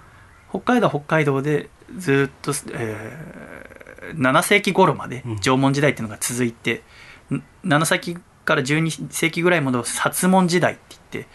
[0.49, 1.69] 北海道は北海道で
[1.99, 3.78] ずっと、えー
[4.15, 5.41] 7世紀頃までうん。
[5.41, 6.83] 縄文時代っていうのが続いて、
[7.31, 11.31] ん7世紀から12世紀ぐらいまでを薩門時代って言って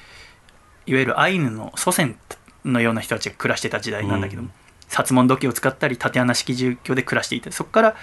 [0.86, 2.18] いわゆるアイヌの祖先
[2.66, 4.54] のような人たちが暮らしてた時代なんだけども、うん。
[4.90, 7.96] 薩門土器を使ったり竪穴式住居で暮らしていてそこから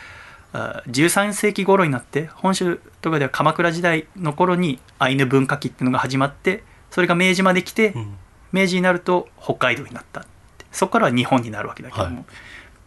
[0.53, 8.17] あ13世紀頃になって本州とかでは鎌倉時代の頃にアイヌ文化期っていうのが始まってそれが明治まで来て、うん。
[8.53, 10.25] 明治になると北海道になったっ
[10.59, 10.67] て。
[10.73, 12.25] そこからは日本になるわけだけども、はい。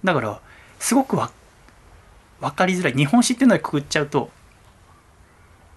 [0.04, 0.42] だから
[0.80, 1.32] すごくわ
[2.44, 2.94] 分かりづらい。
[2.94, 4.30] 日本史っていうのでくくっちゃうと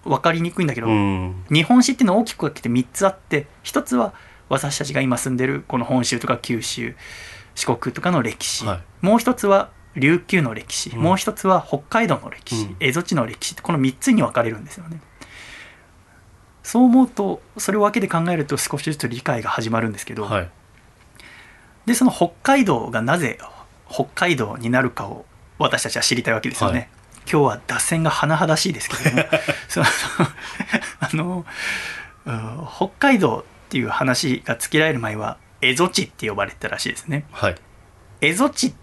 [0.03, 1.45] 分かりにくいんだけど、うん。
[1.49, 4.13] 日本史っていうのは大きく分けて3つあって1つは
[4.49, 6.95] 私たちが今住んでるこの本州とか九州
[7.55, 9.05] 四国とかの歴史、はい。
[9.05, 10.99] もう1つは琉球の歴史、うん。
[10.99, 12.75] もう1つは北海道の歴史、うん。
[12.79, 13.53] 蝦夷地の歴史。
[13.53, 14.99] ってこの3つに分かれるんですよね。
[16.63, 20.49] そう思うとそれを分けて考えると少しずつ理解が始まるんですけど、はい。
[21.85, 23.39] でその北海道がなぜ
[23.89, 25.25] 北海道になるかを
[25.59, 26.79] 私たちは知りたいわけですよね。
[26.79, 26.89] はい。
[27.31, 29.23] 今日は脱線が甚だしいですけれども。
[29.67, 29.85] その
[30.99, 31.45] あの
[32.25, 37.25] うん北海道っていう話がつけられる前は蝦夷地って呼ばれてたらしいですね。
[37.31, 37.55] はい。
[38.21, 38.73] 蝦夷地っ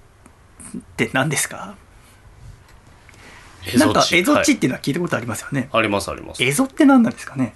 [0.96, 1.74] て何ですか？
[3.78, 5.68] なんか蝦夷地っていうのは聞いたことありますよね。
[5.72, 6.38] はいありますあります。
[6.42, 7.55] 蝦夷って何なんですかね？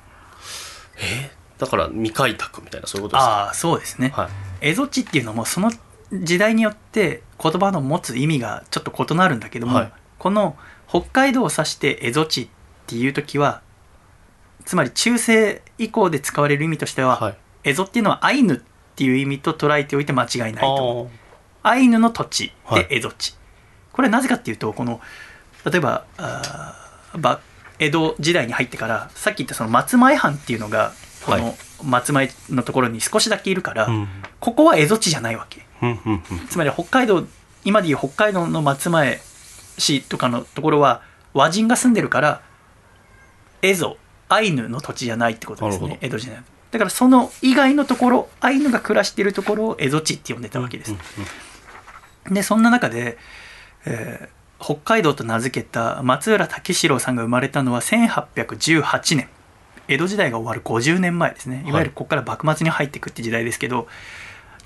[0.97, 3.31] えだから未開拓みたいなそういうことですか？
[3.47, 4.13] ああそうですね。
[4.15, 4.29] は
[4.63, 4.71] い。
[4.75, 5.71] 蝦夷地っていうのもその
[6.13, 9.93] 時代によって言葉の持つ意味がちょっと異なるんだけども、はい。
[10.19, 10.57] この
[10.89, 12.49] 北海道を指して蝦夷地っ
[12.87, 13.63] ていう時は
[14.65, 17.37] つまり中世以降で使われる意味としては、はい。
[17.65, 18.57] 蝦夷っていうのはアイヌっ
[18.97, 21.09] ていう意味と捉えておいて間違いないあとー。
[21.63, 22.85] アイヌの土地はい。
[22.89, 23.37] で蝦夷地、
[23.93, 25.01] これはなぜかっていうとこの
[25.65, 27.41] 例えばあ
[27.79, 30.93] 江戸時代に入ってからさっき言ったその松前藩っていうのが
[31.25, 31.55] こはの
[31.85, 34.09] 松前のところに少しだけいるから、うん。
[34.41, 35.68] ここは蝦夷地じゃないわけ
[36.49, 37.27] つまり北海道
[37.65, 39.21] 今でいう北海道の松前
[39.79, 41.03] 市とかのところは
[41.35, 42.41] 和人が住んでるから
[43.63, 43.97] 蝦夷
[44.29, 46.43] アイヌの土地じゃないってことですね江戸時代。
[46.71, 50.99] だからその以外のところアイヌが暮らしているところを蝦夷地って呼んでたわけです、うん
[52.31, 53.17] でそんな中で、
[53.87, 59.29] えー北海道と名付けた松浦武四郎さんが生まれたのは1818年。
[59.87, 61.65] 江戸時代が終わる50年前ですね。
[61.67, 63.87] いわゆるここから幕末に入っていくって時代ですけど、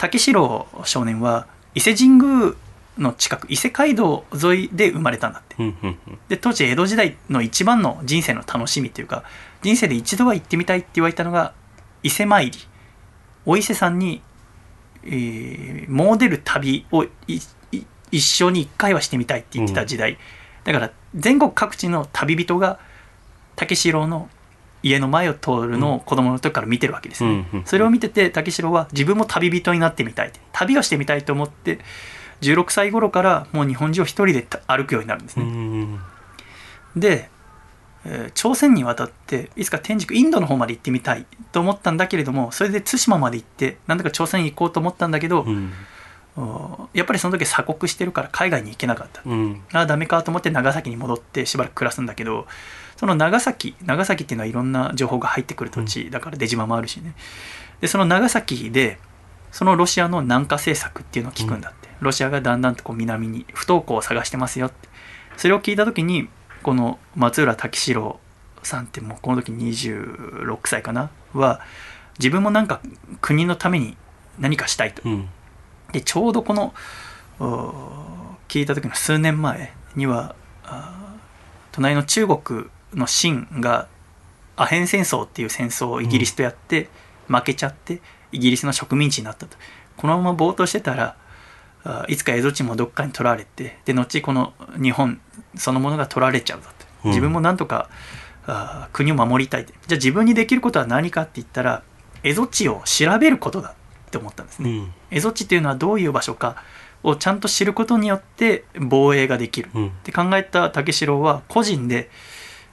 [0.02, 2.54] 武四郎少年は伊勢神宮
[2.98, 5.54] の近く伊勢街道沿いで生まれたんだって。
[5.58, 6.18] うんうんうん。
[6.28, 9.22] で当時江戸時代の一番の人生の楽しみというか
[9.62, 11.54] 人生で一度は行ってみたいって言われたのが
[12.02, 12.58] 伊勢参り。
[13.44, 14.22] お伊勢さんに、
[15.04, 17.42] えー、詣でる旅を一
[18.20, 20.18] 生に一回はしてみたいって言ってた時代、
[20.64, 22.78] だから全国各地の旅人が
[23.56, 24.28] 武四郎の
[24.82, 30.32] 家の前を通るのを子供の時から見てるわけですね、うんうんそれを見てて武四郎は自分も旅人になってみたい。
[30.52, 31.78] 旅をしてみたいと思って
[32.40, 36.00] 16歳頃からもう日本中を一人で歩くようになるんですうね、ん
[36.96, 37.30] で、
[38.04, 45.72] えー朝鮮に渡っていつか天竺インドの方まで行ってみたいと思ったんだけれどもそれで対馬まで行ってなんだか朝鮮に行こうと思ったんだけど、うん。
[46.36, 49.62] おやっぱりその時鎖国してるから海外に行けなかった、うん。
[49.72, 52.46] ああダメかと思って長崎に戻ってしばらく暮らすんだけど
[53.02, 57.16] その長崎長崎っていうのはいろんな情報が入ってくる土地、だから出島もあるしね。
[57.80, 59.00] でその長崎で
[59.50, 64.88] そのロシアの南下政策っていうのを聞くんだって、ロシアがだんだんとこう南に不登校を探してますよって。
[65.36, 66.28] それを聞いた時に
[66.62, 68.20] この松浦武四郎
[68.62, 71.10] さんってもうこの時26歳かな？
[71.34, 71.60] は
[72.20, 72.80] 自分もなんか
[73.20, 73.96] 国のために
[74.38, 75.02] 何かしたいと。
[75.04, 75.28] うん。
[75.90, 76.72] でちょうどこの
[77.40, 81.16] お聞いた時の数年前にはあ
[81.72, 83.88] 隣の中国の清が
[84.56, 86.88] アヘン戦争っていう戦争をイギリスとやって、
[87.28, 88.00] 負けちゃって
[88.32, 89.56] イギリスの植民地になったと。
[89.96, 91.16] このまま暴投してたら
[91.84, 95.20] あいつか蝦夷地もどっかに取られてで後この日本
[95.56, 97.10] そのものが取られちゃうぞとうん。
[97.10, 97.88] 自分もなんとか、
[98.46, 101.82] あ国を守りたいじゃあ自分にできることは何かって言ったら
[102.22, 103.70] 蝦夷地を調べることだ
[104.08, 104.94] って思ったんですね、うん。
[105.10, 106.56] 蝦夷地っていうのはどういう場所か
[107.02, 109.70] をちゃんと知ることによって防衛ができる。
[109.74, 109.86] うん。
[109.88, 112.10] って考えた武四郎は個人で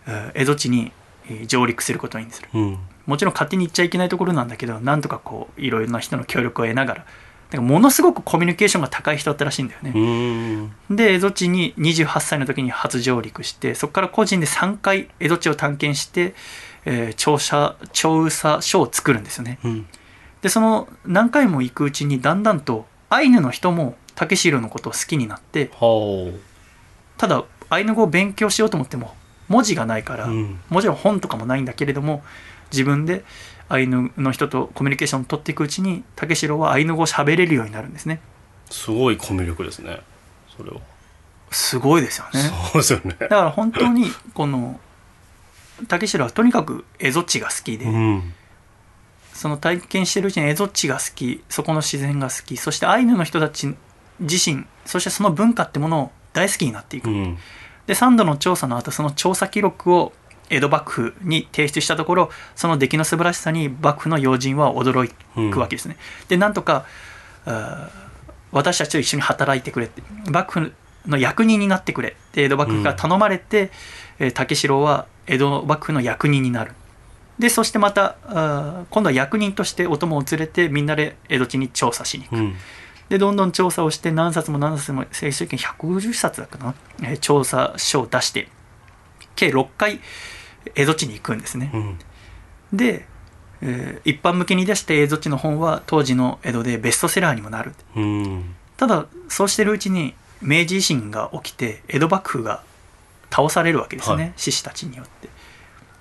[0.09, 0.91] えー蝦夷地に
[1.29, 2.49] えー上陸することにする。
[2.53, 2.77] うん。
[3.05, 7.05] もちろん勝手に行っちゃいけないところなんだけどなんとかこういろいろな人の協力を得ながら。
[7.49, 10.95] だからものすごくコミュニケーションが高い人だったらしいんだよね、うん。
[10.95, 16.35] で蝦夷地に28歳の時に初上陸してそこから個人で3回蝦夷地を探検して、
[16.85, 19.57] えー調査調査書を作るんですよね。
[19.63, 19.87] うん。
[20.43, 26.31] でその何回も行くうちにだんだんとアイヌの人も武四郎のことを好きになっては
[27.17, 29.15] ただアイヌ語を勉強しようと思っても
[29.49, 30.59] 文字がないから、うん。
[30.69, 32.23] もちろん本とかもないんだけれども
[32.71, 33.25] 自分で
[33.67, 38.21] アイヌの人とコミュニケーションを取っていくうちに武四郎はアイヌ語を喋れるようになるんですね。
[38.69, 39.99] すごいコミュ力ですね。
[40.55, 40.79] それは、
[41.51, 42.39] すごいですよね。
[42.71, 43.15] そうですよね。
[43.19, 44.79] だから本当にこの
[45.87, 48.33] 武四郎はとにかく蝦夷地が好きで、うん。
[49.33, 53.73] その体験してるうちに蝦夷地が好きそこの自然が好きそしてアイヌの人たち
[54.19, 57.37] 自身そしてその文化ってものを大好きになっていく、うん
[57.89, 60.13] で3度の調査の後その調査記録を
[60.51, 65.11] 江戸幕府に提出したところその出来の素晴らしさに幕府の要人は驚
[65.51, 65.97] くわけですね、
[66.27, 66.85] でなんとか
[68.51, 70.03] 私たちと一緒に働いてくれって。
[70.29, 70.73] 幕府
[71.07, 73.71] の役人になってくれって江戸幕府が頼まれて、
[74.19, 76.73] えー武四郎は江戸幕府の役人になる。
[77.39, 78.17] でそしてまた
[78.91, 82.35] 今度は役人としてお供を連れてみんなで江戸地に調査しに行く。
[82.37, 82.55] うん
[83.09, 88.47] でどんどん調査をして何冊も何冊も正式に150冊だったかな、えー調査書を出して
[89.35, 89.99] 計6回
[90.75, 91.71] 江戸地に行くんですね。
[91.73, 91.99] うん。
[92.71, 93.07] で、
[93.61, 97.73] えー一般向けに出した江戸地の本は当時の江戸でベストセラーにもなる。
[97.95, 98.55] うん。
[98.77, 102.63] ただそうしてるうちに明治維新が起きて江戸幕府が
[103.31, 104.33] 倒されるわけですね、はい。
[104.37, 105.29] 志士たちによって。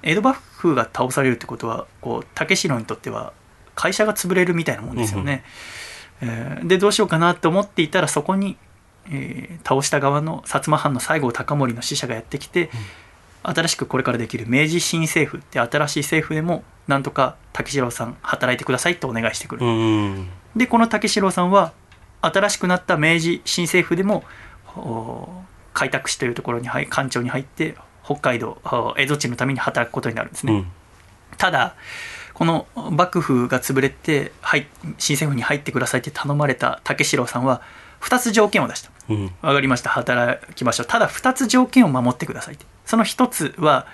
[0.02, 3.32] 江戸幕府が倒されるってことはこう武四郎にとっては
[3.74, 5.44] 会社が潰れるみたいなもんですよね、
[6.20, 8.56] えーでどうしようかなと思っていたらそこに、
[9.10, 12.70] えー倒した側の薩摩藩の西郷隆盛の使者がやってきて、
[13.42, 21.72] 新しくこれからできる明治新政府って新しい政府でもなんとか武四郎さん働いてくださいってお願いしてくる、うんでこの武四郎さんは
[22.20, 24.24] 新しくなった明治新政府でも
[24.76, 25.28] お
[25.72, 30.66] 開拓使というところに入官庁に入って北海道お江戸地のために働くことになるんですね、うん。
[31.36, 31.76] ただ
[32.38, 37.62] この幕府が潰れて、はい、新政府に入ってくださいって頼まれた武四郎さんは
[38.00, 38.92] 2つ条件を出した。
[39.08, 39.24] うん。
[39.42, 39.90] わかりました。
[39.90, 40.86] 働きましょう。
[40.86, 42.64] ただ2つ条件を守ってくださいって。
[42.86, 43.88] その1つは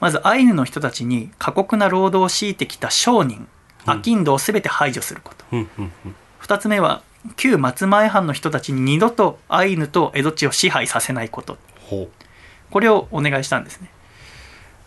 [0.00, 3.46] まずアイヌの人たちに過酷な労働を強いてきた商人
[3.86, 6.14] 商人を全て排除すること、うんうんうん。
[6.42, 7.04] 2つ目は
[7.36, 11.58] 旧松前藩の人たちに二度とアイヌと江戸地を支配させないこと。
[11.88, 12.08] ほ
[12.72, 13.88] これをお願いしたんですね。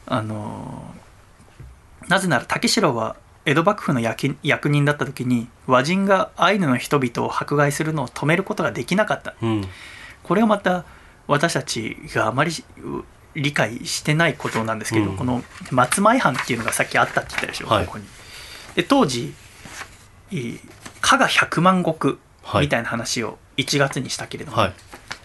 [0.07, 1.06] あのー
[2.07, 3.15] なぜなら武四郎は
[3.45, 9.35] 江戸幕府の役役人だった時に和人がアイヌの人々を迫害するのを止めることができなかった。
[9.41, 9.67] ううん。
[10.23, 10.83] これはまた
[11.27, 13.03] 私たちがあまりう
[13.35, 15.17] 理解してないことなんですけど、うん。
[15.17, 17.85] この松前藩っていうのがさっきあったって言ったでしょ、はい。
[17.85, 18.05] ここに。
[18.75, 19.33] で当時
[21.01, 22.65] 加賀百万石はい。
[22.65, 24.73] みたいな話を1月にしたけれども、はい。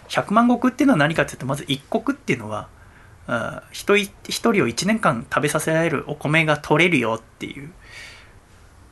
[0.09, 2.67] 100万石っていうのは何かっていうとまず一国っていうのは
[3.71, 7.71] 人い一人を1年間食べさせられるお米が取れるよっていう。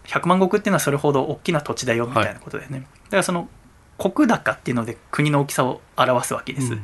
[0.06, 3.48] 100万石っていうのはそれほど大きな土地だよみたいなことだよね、だからその
[3.98, 6.84] 石高っていうので国の大きさを表すわけです、うん。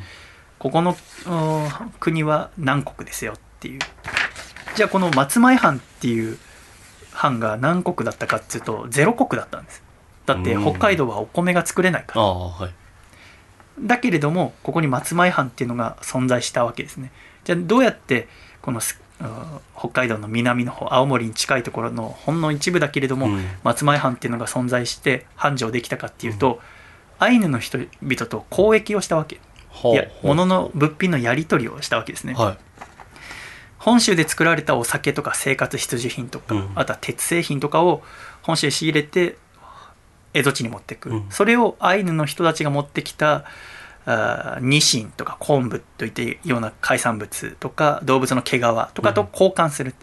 [0.60, 0.96] ここの
[1.26, 3.80] うん国は何国ですよっていう。
[4.76, 6.38] じゃあこの松前藩っていう
[7.12, 9.84] 藩が何国だったかっていうとゼロ国だったんです。
[10.26, 10.62] だってうん。
[10.64, 12.22] 北海道はお米が作れないから。
[12.22, 12.74] はい。
[13.80, 17.12] だけれどもここに松前藩っていうのが存在したわけですね
[17.48, 18.28] じゃあどうやって
[18.62, 18.82] この
[19.74, 23.46] 北海道の南の方青森に近いところのほんの一部だけれども、うん。
[23.64, 26.60] 松前藩っていうのが存在して繁盛できたかっていうと、
[27.20, 29.40] アイヌの人々と交易をしたわけ。
[29.70, 32.58] ほいや物の物品のやり取りをしたわけですね、はい。
[33.78, 36.72] 本州で作られたお酒とか生活必需品とか、うん。
[36.76, 38.04] あとは鉄製品とかを
[38.42, 39.38] 本州で仕入れて
[40.34, 41.22] 蝦夷地に持ってく。
[41.30, 43.46] それをアイヌの人たちが持ってきた
[44.62, 48.62] ニシンとか昆布といったような海産物とか動物の毛皮
[48.94, 49.94] とかと交換する、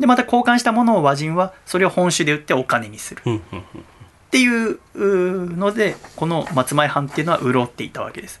[0.00, 3.22] でまた交換したものを和人はそれを本州で売ってお金にする。
[3.24, 8.40] うんうんうんっていうのでこの松前藩っていうのは潤っていたわけです。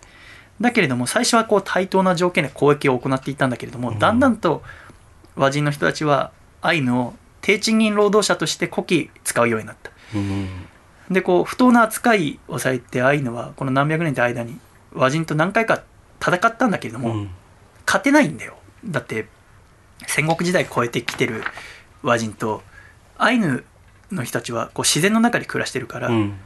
[0.58, 3.98] だけれども最初はこう対等な条件で交易を行っていたんだけれども、うん。
[3.98, 4.62] だんだんと
[5.36, 6.32] 和人の人たちは
[6.62, 7.12] アイヌを
[7.42, 9.90] 低賃金労働者として古希使うようになった。
[10.14, 10.48] うん
[11.10, 14.58] でこう不当な扱いをされてアイヌはこの何百年って間に
[14.94, 15.82] 和人と何回か
[16.20, 17.30] 戦ったんだけれども、うん。
[17.86, 18.56] 勝てないんだよ。
[18.84, 19.26] だって
[20.06, 21.42] 戦国時代超えてきてる
[22.02, 22.62] 和人と
[23.18, 23.64] アイヌ
[24.10, 26.38] の人たちはこう自然の中で暮らしてるから、うん。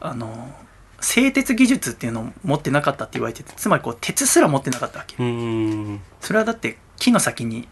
[0.00, 0.54] あの
[1.00, 5.16] 製鉄技術っていうのを持ってなかったって言われててつまりこう鉄すら持ってなかったわけ。
[5.18, 7.68] うんそれはだって木の先に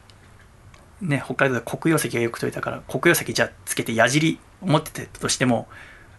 [1.00, 5.68] ね北海道で黒曜石がよく取れたから黒曜石じゃあつけて矢尻を持ってたとしても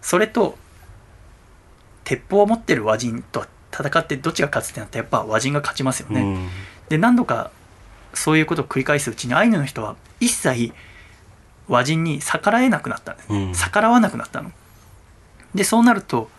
[0.01, 0.57] それと
[2.03, 3.45] 鉄砲を持ってる和人と
[3.75, 6.49] 戦ってどっちが勝つってなったらやっぱ和人が勝ちますよね、うん。
[6.89, 7.51] で何度か
[8.13, 10.73] そういうことを繰り返すうちにアイヌの人は一切
[11.67, 13.53] 和人に逆らえなくなったんです、うん。
[13.53, 14.51] 逆らわなくなったの。
[15.53, 16.29] でそうなると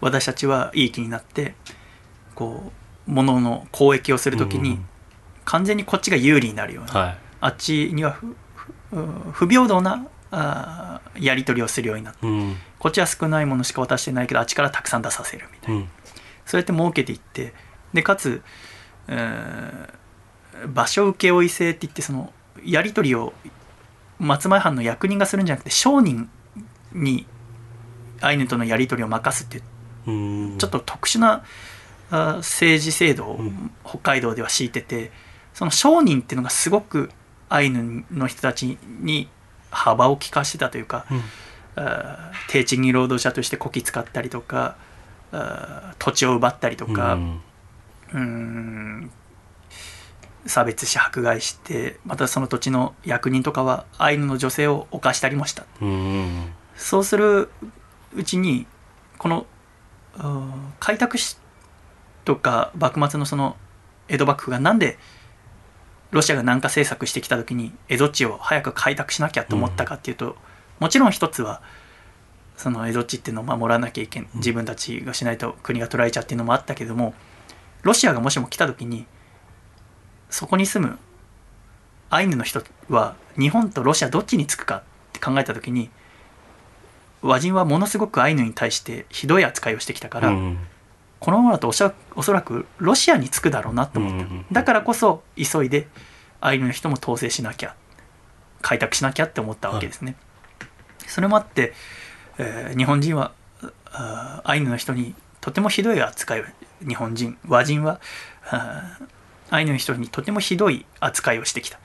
[0.00, 1.54] 私たちはいい気になって
[2.34, 2.72] こ
[3.06, 4.86] う物の交易をするときに、うん。
[5.44, 7.18] 完全にこっちが有利になるような、はい。
[7.40, 8.16] あっちには
[9.32, 12.56] 不平等なあーやり取りをするようになってうん。
[12.78, 15.80] こっちは少ないものしか渡してないけどあっちからたくさん出させるみたいな。
[15.80, 15.88] うん
[16.46, 17.54] そうやって儲けていって
[17.92, 18.42] でかつ、
[19.08, 20.02] えー
[20.66, 22.32] 場所請負制って言ってその
[22.64, 23.32] やり取りを
[24.18, 26.30] 松前藩の役人がするんじゃなくて商人
[26.92, 27.26] に
[28.20, 29.64] アイヌとのやり取りを任すっていう
[30.06, 30.58] うん。
[30.58, 31.44] ちょっと特殊な
[32.10, 33.70] あ政治制度をうん。
[33.84, 35.10] 北海道では敷いてて
[35.54, 37.10] その商人っていうのがすごく
[37.48, 39.28] アイヌの人たちに
[39.70, 41.22] 幅を利かしてたというか、うん。
[42.48, 44.76] 低賃金労働者としてこき使ったりとか
[45.98, 47.18] 土地を奪ったりとか、
[48.12, 49.10] うん。
[50.44, 55.64] 差別し迫害してまたその土地の役人とかはアイヌの女性を犯したりもした。
[55.80, 56.52] うん。
[56.76, 57.48] そうする
[58.14, 58.66] うちに
[59.18, 59.46] この
[60.16, 61.38] うん開拓し
[62.24, 63.56] とか幕末のその
[64.08, 64.98] 江戸幕府がなんで
[66.10, 70.36] ロシアが南下政策してきた時に江戸地を早く開拓しなきゃと思ったかっていうと、
[70.80, 71.62] もちろん一つは
[72.62, 77.12] その江戸地っていうのを守らなきゃいけん自分たちがしないと国が取られちゃうっていうのもあったけども
[77.82, 79.04] ロシアがもしも来た時に
[80.30, 80.98] そこに住む
[82.08, 84.82] アイヌの人は日本とロシアどっちにつくかっ
[85.12, 85.90] て考えた時に
[87.20, 90.58] 和人はものすごくアイヌに対してひどい扱いをしてきたから、うん。
[91.20, 95.86] このままだとおそらくおそらくロシアにつくだろうなと思った、うんだからこそ急いで
[96.40, 97.76] アイヌの人も統制しなきゃ
[98.60, 100.16] 開拓しなきゃって思ったわけですね、
[101.06, 101.74] それもあって、
[102.38, 103.32] えー日本人は
[104.44, 106.44] アイヌの人にとてもひどい扱いを
[106.86, 108.00] 日本人和人は
[109.50, 111.78] アイヌの人にとてもひどい扱いをしてきた。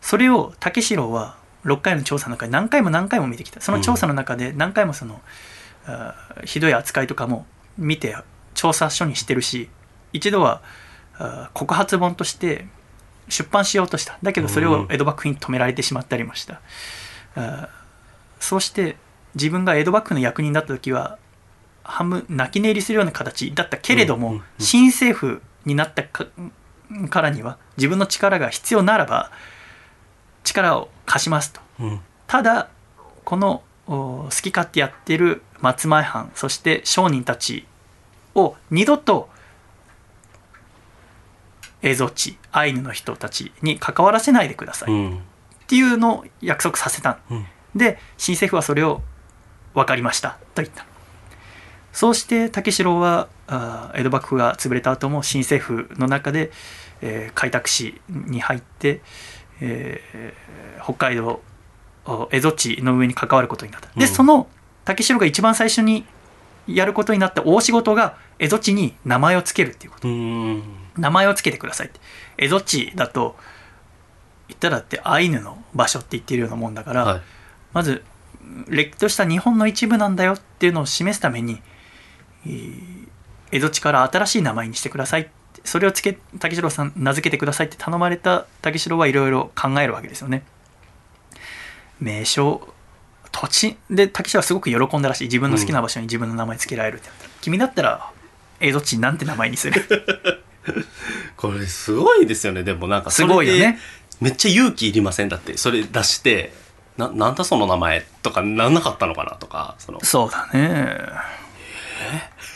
[0.00, 3.60] それを竹城は6回の調査の中で何回も何回も見てきた。
[3.60, 5.20] その調査の中で何回もその、
[5.86, 7.46] あーひどい扱いとかも
[7.76, 8.16] 見て
[8.54, 9.68] 調査書にしてるし
[10.12, 10.60] 一度は
[11.54, 12.66] 告発本として
[13.28, 14.18] 出版しようとした。
[14.22, 16.60] だけどそれを江戸幕府に止められてしまったりもした、
[17.34, 17.68] あー
[18.40, 18.96] そうして
[19.34, 21.18] 自分が江戸幕府の役人だった時は
[21.84, 26.26] 半分泣き寝入りするような形だったけれども、うんうんうん新政府になったか
[27.08, 29.30] からには自分の力が必要ならば
[30.44, 31.60] 力を貸しますと。
[31.80, 32.00] うん。
[32.26, 32.68] ただ
[33.24, 37.66] このお好き勝手やってる松前藩そして商人たち
[38.34, 39.28] を二度と
[41.82, 44.90] 蝦夷地アイヌの人たちに関わらせないでください。
[44.90, 45.20] っうん。
[45.66, 47.18] ていうのを約束させた。
[47.30, 47.46] うん。
[47.74, 49.02] で新政府はそれを
[49.74, 50.38] 分かりました。
[50.54, 50.84] と言った。
[51.92, 56.50] そうして竹城はあー江戸幕府が潰れた後も新政府の中で、
[57.00, 59.02] えー開拓使に入って、
[59.60, 61.42] えー北海道
[62.04, 63.88] お蝦夷地の上に関わることになった。
[63.88, 64.08] で、うん。
[64.08, 64.48] その
[64.84, 66.04] 竹城が一番最初に
[66.66, 70.08] やることになった大仕事が蝦夷地に名前を付けるっていうこと。
[70.08, 70.62] うん。
[70.96, 72.00] 名前を付けてくださいって。
[72.38, 73.36] 蝦夷地だと
[74.48, 77.20] 言ったらってアイヌの場所って言ってるようなもんだから、はい。
[77.72, 78.02] まず
[78.68, 81.60] れっきとした日本の一部なんだよっていうのを示すために、
[82.46, 83.02] えー
[83.54, 85.28] 江戸地から新しい名前にしてください。
[85.62, 90.42] それをつけ竹城さん名付けてくださいって頼まれた竹城はいろいろ考えるわけですよね。
[92.00, 92.66] 名称
[93.30, 93.76] 土地。
[93.90, 95.24] で竹城はすごく喜んだらしい。
[95.24, 98.10] 自分の好きな場所に自分の名前つけられるってなった、君だったら
[98.60, 100.42] 江戸地なんて名前にする。
[101.36, 102.62] これすごいですよね。
[102.62, 103.78] でもなんかすごいよね。
[104.22, 105.28] めっちゃ勇気いりません？
[105.28, 106.54] だってそれ出して
[106.96, 110.00] ななんだその名前とかなんなかったのかなとかその。
[110.04, 110.98] そうだね。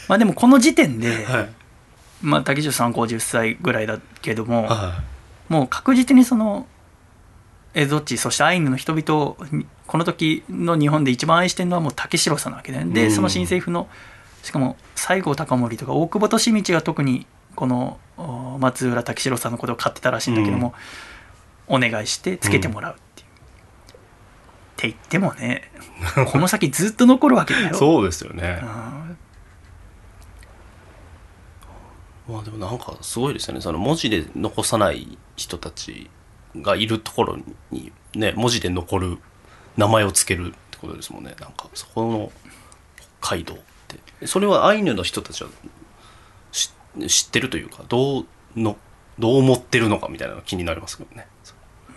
[0.08, 1.48] まあでもこの時点で、はい。
[2.22, 5.02] まあ、竹城さん50歳ぐらいだけども、は
[5.48, 6.66] もう確実にその
[7.74, 9.36] 蝦夷地そしてアイヌの人々を
[9.86, 12.92] この時の日本で一番愛してるのはもう竹城さんなわけで、うん。
[12.92, 13.88] でその新政府の
[14.42, 20.74] しかも西郷隆盛とか大久保利通が特にこのお松浦竹城さんのことを買ってたらしいんだけども、
[21.68, 22.94] お願いしてつけてもらう。
[22.94, 22.96] っ。
[24.76, 25.70] って言ってもね
[26.30, 27.70] この先ずっと残るわけだよ。
[27.70, 28.60] い そうですよね。
[28.62, 29.18] うん。
[32.34, 33.60] まあでもなんかすごいですよね。
[33.62, 36.10] その文字で残さない人たち
[36.56, 37.38] がいるところ
[37.70, 39.18] にね文字で残る
[39.76, 41.34] 名前をつけるってことですもんね。
[41.40, 42.32] なんかそこの
[43.20, 43.58] 北海道っ
[43.88, 44.26] て。
[44.26, 45.48] それはアイヌの人たちは
[46.52, 46.70] 知
[47.08, 48.76] 知ってるというかどうの
[49.18, 51.26] どう思ってるのかみたいなのが気になりますけどね。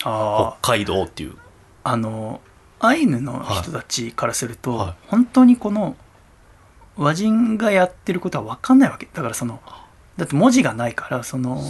[0.03, 1.35] あ北海道っていう。
[1.83, 2.39] あの
[2.79, 5.07] アイヌの人たちからすると、はい。
[5.07, 5.95] 本当にこの
[6.97, 9.07] 和人がやってることは分かんないわけ。
[9.13, 9.61] だからその
[10.17, 11.61] だって文字がないからその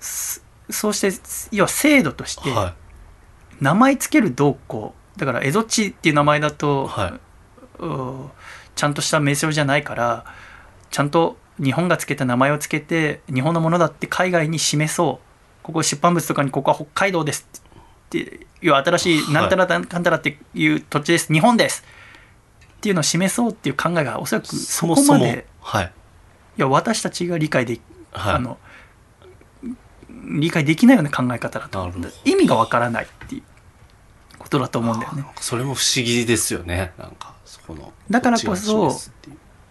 [0.00, 2.74] すそうして要は制度としては
[3.60, 5.18] 名前つけるどうこう。
[5.18, 7.18] だから蝦夷地っていう名前だと、は
[7.78, 8.30] う
[8.74, 10.26] ちゃんとした名称じゃないから
[10.90, 15.26] ちゃんと日本がつけた名前をつけて日本のものだって海外に示そう。
[15.62, 17.65] ここ出版物とかにここは北海道ですって
[18.12, 21.32] いう新しいなんたらかんたらっていう土地です。
[21.32, 21.84] 日本です。
[22.76, 25.92] っていうのを示そうっていう考えがおそらくそこまではい。
[26.58, 27.80] いや私たちが理解で、
[28.12, 28.34] はい。
[28.34, 28.58] あの
[30.28, 31.92] 理解できないような考え方だと
[32.24, 33.42] 意味がわからないっていう
[34.38, 35.24] ことだと思うんだよね。
[35.40, 36.92] それも不思議ですよね。
[36.98, 38.92] なんかそこのだからこそ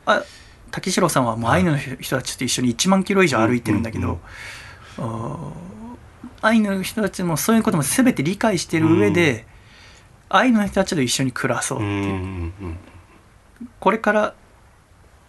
[0.06, 0.24] あ
[0.72, 4.20] 竹城さんはもうアイヌの人たちと一緒に1万キロ以上歩いてるんだけど、
[4.98, 5.52] あー
[6.46, 9.46] アイヌの人たちもそういうことも全て理解してる上で、
[10.30, 12.78] アイヌの人たちと一緒に暮らそうってうんいう、うん
[13.80, 14.34] これから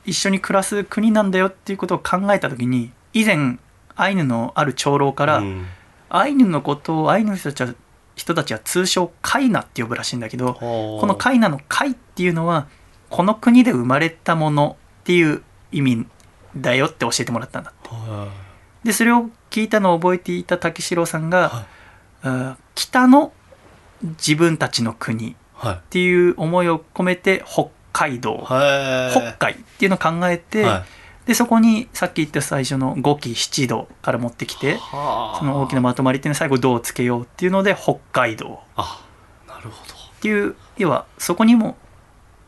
[0.05, 3.59] 一緒に暮らす国なんだよっていうことを考えた時に以前
[3.95, 5.67] アイヌのある長老から、うん。
[6.09, 7.75] アイヌのことをアイヌの人たちは
[8.15, 12.69] 人たちは通称カイナって呼ぶらしいんだけど、ここのカイナのカイっていうのは
[13.11, 16.07] この国で生まれたものっていう意味
[16.57, 17.73] だよって教えてもらったんだ
[18.87, 21.67] でそれを聞いたのを覚えていた竹四郎さんが、
[22.23, 22.63] はい。
[22.75, 23.33] 北の
[24.03, 25.81] 自分たちの国っはい。
[25.91, 30.85] ていう思いを込めて北海道、はい北海っていうのを考えて、はい。
[31.27, 35.39] でそこにさっき言った最初の5期7度から持ってきてはあ。
[35.41, 38.61] その大きなまとまりっていうのを最後「ど」をつけようっていうので北海道。
[38.77, 39.01] あ
[39.49, 39.95] なるほど。
[39.95, 41.77] っていう要はそこにも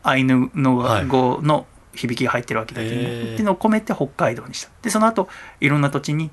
[0.03, 1.07] アイヌのはい。
[1.07, 1.65] 語の
[1.99, 3.33] 響きが入ってるわけだけど、へー。
[3.33, 4.69] っていうのを込めて北海道にした。
[4.81, 5.27] でその後
[5.59, 6.31] いろんな土地に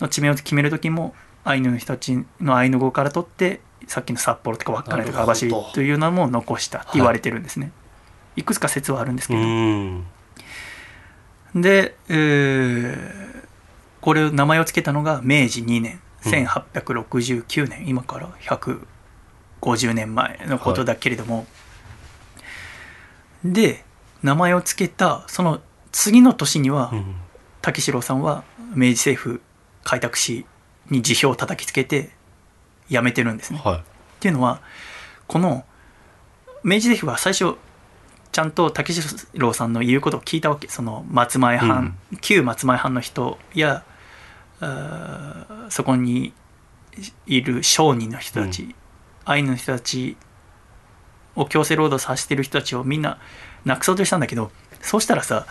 [0.00, 1.14] の地名を決める時も
[1.44, 7.70] アイヌの人たちのアイヌ語から取ってさっきの札幌とか稚内とか網走というのも残したって言われてるんですね、
[8.36, 10.04] い、くつか説はあるんですけうど、ん。
[11.54, 13.26] で、えー
[14.06, 16.32] これ名前を付けたのが明治2年うん。
[16.32, 21.44] 1869年、今から150年前のことだけれども、
[23.44, 23.84] で
[24.26, 25.60] 名前を付けたその
[25.92, 27.16] 次の年には、うん。
[27.62, 28.44] 竹四郎さんは
[28.76, 29.40] 明治政府
[29.82, 30.46] 開拓使
[30.88, 32.10] に辞表を叩きつけて
[32.88, 33.60] 辞めてるんですね。
[33.64, 33.78] はい。
[33.78, 33.80] っ
[34.20, 34.60] ていうのは
[35.26, 35.64] この
[36.62, 37.56] 明治政府は最初
[38.30, 39.02] ちゃんと竹四
[39.34, 40.68] 郎さんの言うことを聞いたわけ。
[40.68, 43.82] その松前藩、旧松前藩の人や
[45.68, 46.32] そこに
[47.26, 48.66] いる商人の人たち、う
[49.24, 50.16] アイヌの人たち
[51.34, 53.18] を強制労働させてる人たちをみんな
[53.66, 55.46] なくそうとしたんだけどそうしたらさ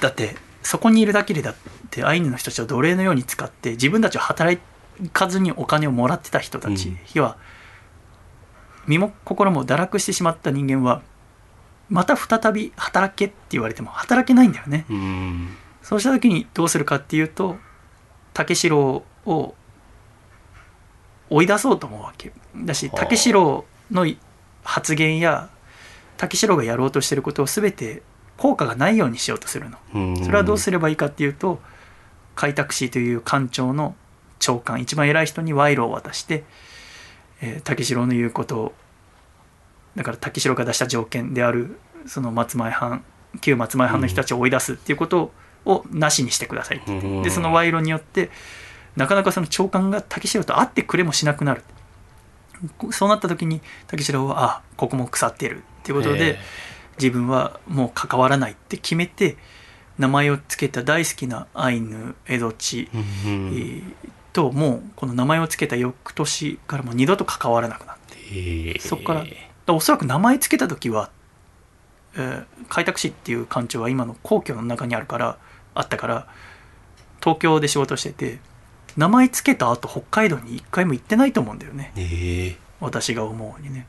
[0.00, 1.54] だってそこにいるだけでだっ
[1.90, 4.58] てアイヌの人たちを奴隷のように使って自分たちは働
[5.12, 6.98] かずにお金をもらってた人たち、うん。
[7.14, 7.36] 要は
[8.86, 11.02] 身も心も堕落してしまった人間は
[11.88, 14.86] また再び働けって言われても働けないんだよね。
[14.88, 15.48] うん。
[15.82, 17.56] そうした時にどうするかっていうと
[18.32, 19.54] 竹四郎を
[21.30, 22.32] 追い出そうと思うわけ。
[22.54, 22.98] だしはあ。
[23.00, 24.06] 竹四郎の
[24.62, 25.48] 発言や
[26.20, 28.02] 竹四郎がやろうとしてることを全て
[28.36, 29.78] 効果がないようにしようとするの。
[29.94, 30.16] うん。
[30.22, 31.60] それはどうすればいいかっていうと
[32.34, 33.96] 開拓使という官庁の
[34.38, 36.44] 長官一番偉い人に賄賂を渡して、
[37.40, 38.72] えー竹四郎の言うことを
[39.96, 43.02] だから竹四郎が出した条件であるその松前藩
[43.40, 45.32] 旧松前藩の人たちを追い出すっていうこと
[45.64, 46.92] をなしにしてくださいって。
[46.92, 47.22] うん。
[47.22, 48.30] でその賄賂によって
[48.94, 51.62] なかなかその長官が竹四郎と会ってくれもしなくなる
[52.90, 56.38] そうなった時に竹四郎はあここも腐っているっていうことで、
[56.98, 59.36] 自分はもう関わらないって決めて
[59.98, 63.92] 名前を付けた大好きなアイヌ江戸地、うんえー
[64.32, 68.78] ともうこの名前を付けた翌年からもう二度と関わらなくなって。
[68.78, 69.34] そこからだか
[69.66, 71.10] らおそらく名前付けた時は、
[72.14, 75.36] えー開拓使っていう官庁は今の皇居の中にあるから
[75.74, 76.28] あったから
[77.18, 78.38] 東京で仕事してて
[78.96, 81.92] 名前付けた後北海道に一回も行ってないと思うんだよね。
[81.96, 83.86] へえ私が思うにね。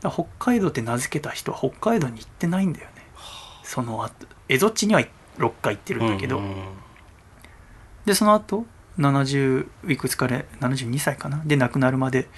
[0.00, 2.92] 北海道って名付けた人は北海道に行ってないんだよね。
[3.62, 6.54] その後蝦夷地には6回行ってるんだけど、うん
[8.04, 8.64] でその後
[8.98, 11.42] 70いくつかで72歳かな。
[11.44, 12.28] で亡くなるまで、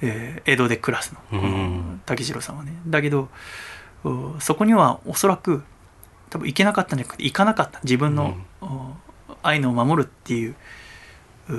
[0.00, 1.20] えー江戸で暮らすの。
[1.28, 2.72] このうん竹次郎さんはね。
[2.86, 3.28] だけど
[4.04, 5.62] うそこにはおそらく
[6.30, 7.80] 多分行けなかったんじゃなくて行かなかった。
[7.84, 8.66] 自分の、う
[9.42, 10.54] アイヌを守るっていうう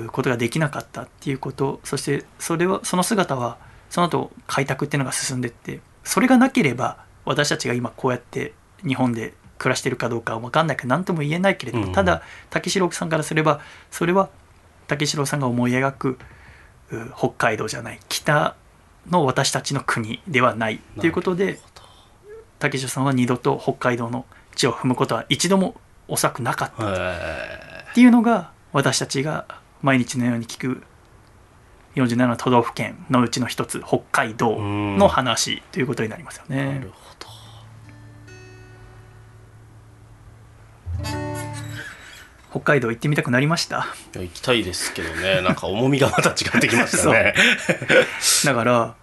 [0.08, 3.58] ことができなかったっていうことそしてそれはその姿は
[3.88, 8.52] その後開拓っていうのが進んでってそれがなければ私たちが今こうやって
[8.86, 13.60] 日本で暮らしてるかどうかは分かんないから何とも言えないけれども、うんただ竹四郎さんからすれば
[13.90, 14.28] それは
[14.86, 16.18] 竹四郎さんが思い描く
[16.90, 18.54] う北海道じゃない北
[19.10, 21.82] の私たちの国ではないということでなるほど
[22.58, 25.76] 竹四郎さんは二度と北海道の地を踏むことは一度も
[26.08, 26.84] おそらくなかった。
[26.84, 29.46] へっていうのが私たちが
[29.86, 30.82] 毎日のように聞く
[31.94, 36.90] 47の都道府県のうちの一つ北海道の話ということになりますよえなねる。
[36.92, 37.26] ほど。
[42.50, 43.86] 北海道行ってみたくなりました？
[44.14, 45.40] いや行きたいですけどね。
[45.42, 47.34] なんか重みがまた違ってきましたね。
[48.44, 48.96] だから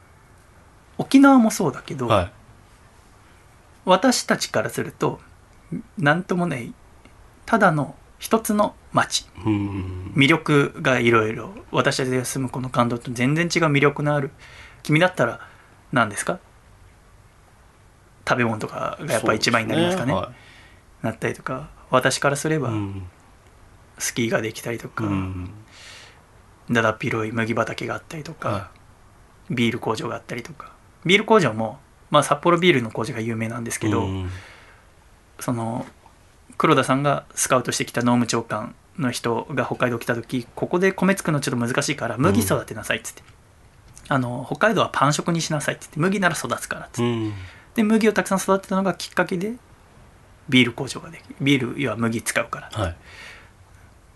[0.97, 2.31] 沖縄もそうだけど、はい。
[3.85, 5.21] 私たちからすると
[5.97, 6.73] 何ともない
[7.45, 10.13] ただの一つの町うん。
[10.15, 11.53] 魅力がいろいろ。
[11.71, 14.31] 私たちが住むこの感動と全然違う魅力のある。
[14.81, 15.41] 君だったら
[15.91, 16.39] 何ですか？
[18.25, 20.13] 食べ物とかがやっぱ一番になりますかね。
[20.13, 20.27] そうで
[21.01, 21.69] なったりとか。
[21.89, 22.71] 私からすれば
[23.97, 25.49] スキーができたりとか、うん。
[26.71, 28.71] だだっ広い麦畑があったりとか、は
[29.49, 30.71] ビール工場があったりとか。
[31.03, 31.77] ビール工場も、
[32.09, 34.29] まあ、札幌ビールの工場が有名なんですいけど、うん。
[35.41, 35.85] その
[36.63, 43.23] 黒田さんがスカウトしてきた農務長官の人が北海道来た時ここで米作るのちょっと難しいから麦育てなさいっつって、
[44.07, 47.33] あの北海道はパン食にしなさいっつって麦なら育つからっつって、うん。
[47.75, 49.55] で麦をたくさん育てたのがきっかけで
[50.47, 52.69] ビール工場ができるビール要は麦使うから。
[52.69, 52.95] っはい。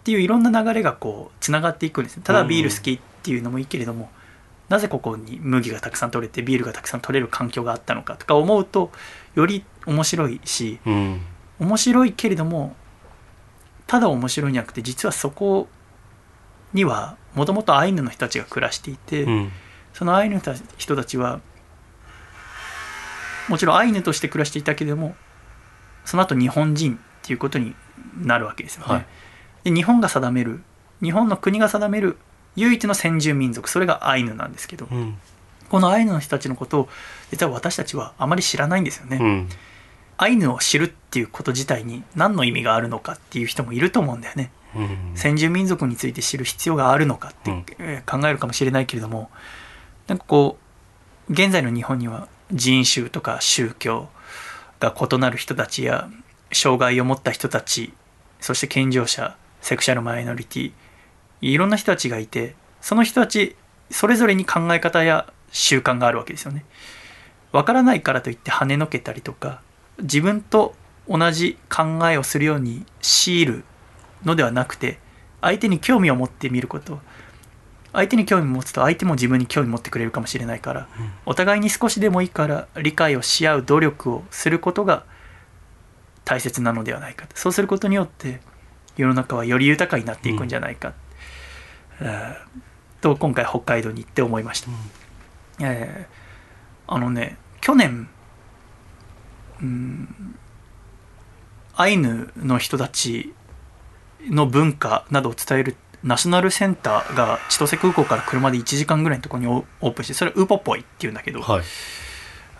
[0.06, 4.10] ていういろんな流れがこうつながっていくんですねただビール好きっていうのもいいけれども、
[4.70, 8.90] なぜここに麦がたくさん取れてビールがたくさん取れる環境があったのかとか思うと
[9.36, 11.22] より面白いしうん
[11.60, 12.76] 面白いけれども
[13.88, 15.68] ただ面白いんじゃなくて実はそこ
[16.74, 19.52] にはもともとアイヌの人たちが暮らしていて、うん
[19.94, 20.42] そのアイヌの
[20.78, 21.42] 人たちは
[23.50, 25.16] もちろんアイヌとして暮らしていたけれども
[26.06, 27.74] その後日本人っていうことに
[28.16, 28.94] なるわけですよね。
[28.94, 29.06] はい
[29.64, 30.62] で日本が定める
[31.02, 32.18] 日本の国が定める
[32.56, 35.18] 唯一の先住民族それがアイヌなんですけど、うん
[35.68, 36.90] このアイヌの人たちのことを
[37.32, 39.18] 実は私たちはあまり知らないんですよね。
[39.20, 39.50] うん
[40.18, 44.52] アイヌを知るっていうこと自体に何の意味があるのかっていう人もいると思うんだよね。
[44.76, 49.32] うん先住民族について知る必要があるのかって、考えるかもしれないけれども
[50.08, 50.58] なんかこ
[51.30, 54.10] う現在の日本には人種とか宗教
[54.80, 56.10] が異なる人たちや
[56.52, 57.94] 障害を持った人たち
[58.40, 60.72] そして健常者セクシャルマイノリティ
[61.42, 63.56] いろんな人たちがいてその人たち
[63.90, 66.66] それぞれに考え方や習慣があるわけですよね。
[67.52, 69.62] わからないからといって跳ねのけたりとか
[70.02, 70.76] 自分と
[71.08, 73.64] 同じ考えをするように強いる
[74.24, 75.00] のではなくて
[75.42, 77.00] 相手に興味を持ってみること。
[77.94, 80.88] 相手に興味を持つと相手も自分に興味を持ってくれるかもしれないから、
[81.26, 85.06] お互いに少しでもいいから理解をし合う努力をすることが
[86.24, 88.42] 大切なのではないかそうすることによって
[88.98, 90.94] 世の中はより豊かになっていくんじゃないか、
[92.02, 92.36] えー
[93.02, 94.70] と今回北海道に行って思いました、
[95.62, 98.10] えーあのね去年
[99.62, 100.36] うん。
[101.76, 103.34] アイヌの人たち
[104.30, 111.64] の文化などを伝えるナショナルセンターが千歳空港から車で1時間ぐらいのところにオオープンしてそれはウポポイっていうんだけど、はい。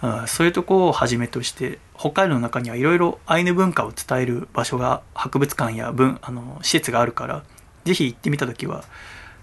[0.02, 7.44] あそういうところをはじめとして北海道の中にはいろいろアイヌ文化を伝える場所が博物館や文あの施設があるから
[7.84, 8.84] ぜひ行ってみた時は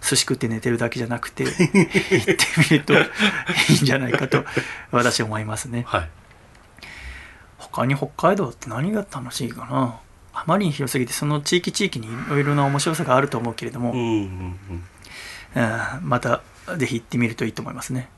[0.00, 2.36] 寿司食って寝てるだけじゃなくて 行って
[2.70, 2.98] みるとい
[3.80, 4.44] いんじゃないかと
[4.92, 5.84] 私は思いますね。
[5.88, 6.08] はい
[7.74, 9.98] 他に北海道って何が楽しいかな？
[10.32, 14.84] あまりに広すぎてその地域地域にいろいろな面白さがあると思うけれども、うんうんうん。
[15.56, 15.60] う
[16.04, 16.42] んまた
[16.76, 18.08] ぜひ行ってみるといいと思いますね。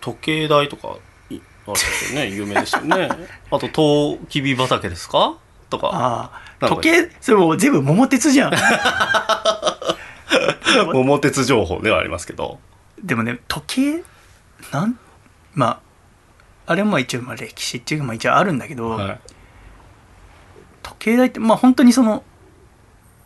[0.00, 0.96] 時計台とか
[1.30, 2.28] いあれですよね？
[2.30, 3.08] 有名ですよね。
[3.50, 5.36] あとトウキビ畑ですか？
[5.70, 6.30] とか。
[6.60, 8.52] 時計それもう全部桃鉄じゃん。
[10.92, 12.58] 桃鉄情報ではありますけど。
[13.02, 14.04] でもね時計
[14.72, 14.98] なん
[15.54, 15.80] まあ
[16.66, 19.20] あれもまあ一応まあ歴史っていうかまあ一応あるんだけど、はい。
[20.82, 22.22] 時計台ってまあ本当にその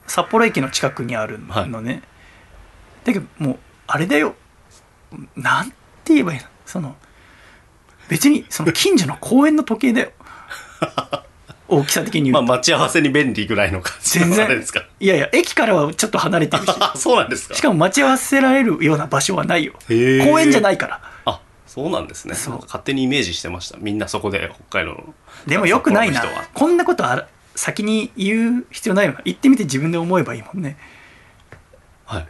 [0.06, 2.02] 札幌駅の近くにあるのね、
[3.04, 4.34] だけどもうあれだよ。
[5.36, 5.74] なんて
[6.14, 6.46] 言えばいいの？
[6.66, 6.96] その
[8.08, 10.12] 別にその近所の公園の時計だよ。
[11.70, 14.46] 大きさ的に言うと、まあ待ち合わせに便利ぐらいの感じ全然。
[14.46, 14.84] あれですか？
[15.00, 16.72] いやいや駅からはちょっと離れてるし。
[16.80, 17.54] あ そうなんですか。
[17.54, 19.74] しかも待ち合わせられるような場所はないよ。
[19.86, 21.00] 公園じゃないから。
[21.02, 21.07] あ
[21.68, 22.34] そうなんですね。
[22.34, 23.76] 勝手にイメージしてました。
[23.78, 25.14] みんなそこで北海道の。
[25.46, 26.22] でもよくないな。
[26.54, 29.20] こんなことあら先に言う必要ないよな。
[29.24, 30.78] 行ってみて自分で思えばいいもんね。
[32.06, 32.26] はい。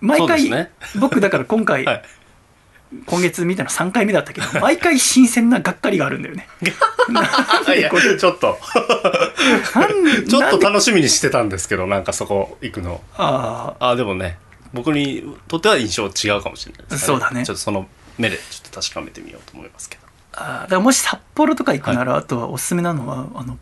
[0.00, 0.70] 毎回、そうで
[1.00, 2.02] 僕だから今回、 はい。
[3.06, 6.46] 今月見たの3回目だったけど 毎回新鮮ながっかりがあるんだよね。
[7.76, 8.58] いやちょっと。
[10.28, 13.02] ちょっと楽しみにしてたんですけどなんかそこ行くの。
[13.16, 14.38] ああでもね
[14.72, 17.44] 僕にとっては印象違うかもしれないですそうだね。
[17.44, 17.88] ちょっとその
[18.18, 20.02] 目でちょっと確かめてみようと思いますけど。
[20.04, 23.58] ーあーだからもし札幌とか行くなら、あとはおすすめなのはあの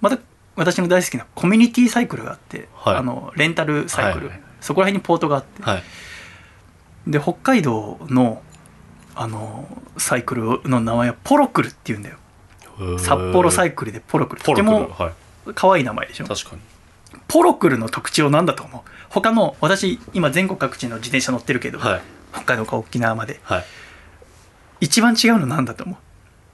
[0.00, 0.18] また
[0.56, 2.96] 私の大好きなコミュニティサイクルがあって、はい。
[2.96, 5.82] あのレンタルサイクル、はいはいそこら辺にポートがあって、はい。
[7.08, 8.42] で北海道の
[9.16, 9.66] あの
[9.98, 12.18] サイクルの名前はポロクルっていうんだよ。
[12.98, 15.12] 札幌サイイクルでポロクルとてもはい。
[15.54, 16.26] 可愛い名前でしょ。
[16.26, 16.62] 確かに。
[17.26, 18.80] ポロクルの特徴なんだと思う。
[19.08, 22.00] 他の私今全国各地の自転車乗ってるけど、はい
[22.32, 23.40] 北海道から沖縄まで。
[23.44, 23.64] はい。
[24.80, 25.96] 一番違うのなんだと思う？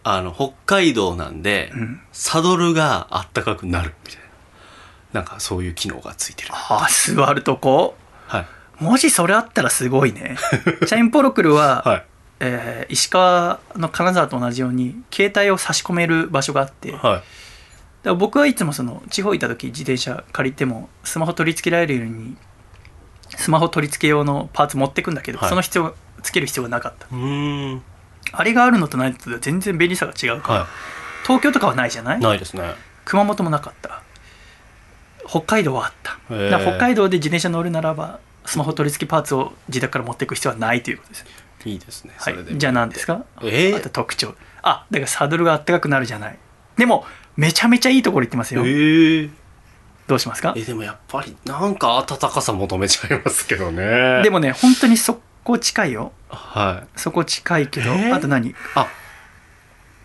[0.04, 2.00] あの北海道なんで、ん。
[2.12, 4.22] サドルがあったかくなるみたい
[5.12, 5.20] な。
[5.20, 6.50] なんかそういう機能がついてる。
[6.52, 7.96] ああ座るとこ？
[8.26, 8.46] はい。
[8.84, 10.36] もしそれあったらすごいね。
[10.86, 12.04] チャインポロクルは、はい。
[12.40, 16.92] えー石川の金沢と同じように携帯を差し込める場所があって。
[16.92, 17.22] はい。
[18.04, 22.36] ら僕はいつもその地方行った時自転車借りてもスマホ取り付けられるように
[23.38, 25.48] スマホ取り付け用のパーツ持ってくんだけど、はい。
[25.48, 27.06] その必要つける必要がなかった。
[28.32, 30.66] あれがあるのとないのと全然便利さが違うから、は
[31.22, 32.18] 東京とかはないじゃない？
[32.18, 32.74] いないですね。
[33.04, 34.02] 熊本もなかった。
[35.26, 36.18] 北海道はあった。
[36.60, 41.24] 北海道で自転車乗るならばスマホ取り付けパーツを自宅から持っていく必要はないということです、
[41.64, 42.34] いいですねはい。
[42.34, 43.24] それで、じゃあ何ですか？
[43.42, 43.76] えー？
[43.76, 44.34] あと特徴。
[44.62, 46.38] あだからサドルがあったかくなるじゃない。
[46.76, 47.06] でも
[47.36, 49.30] めちゃめちゃいいところ行ってますよ、えー
[50.08, 50.54] どうしますか？
[50.56, 54.22] えでもやっぱりなんか暖かさ求めちゃいますけどね。
[54.24, 56.12] でもね本当にそこ近いよ。
[56.30, 56.88] はい。
[56.98, 58.10] そこ近いけど、え？
[58.10, 58.54] ーあと何？
[58.74, 58.88] あ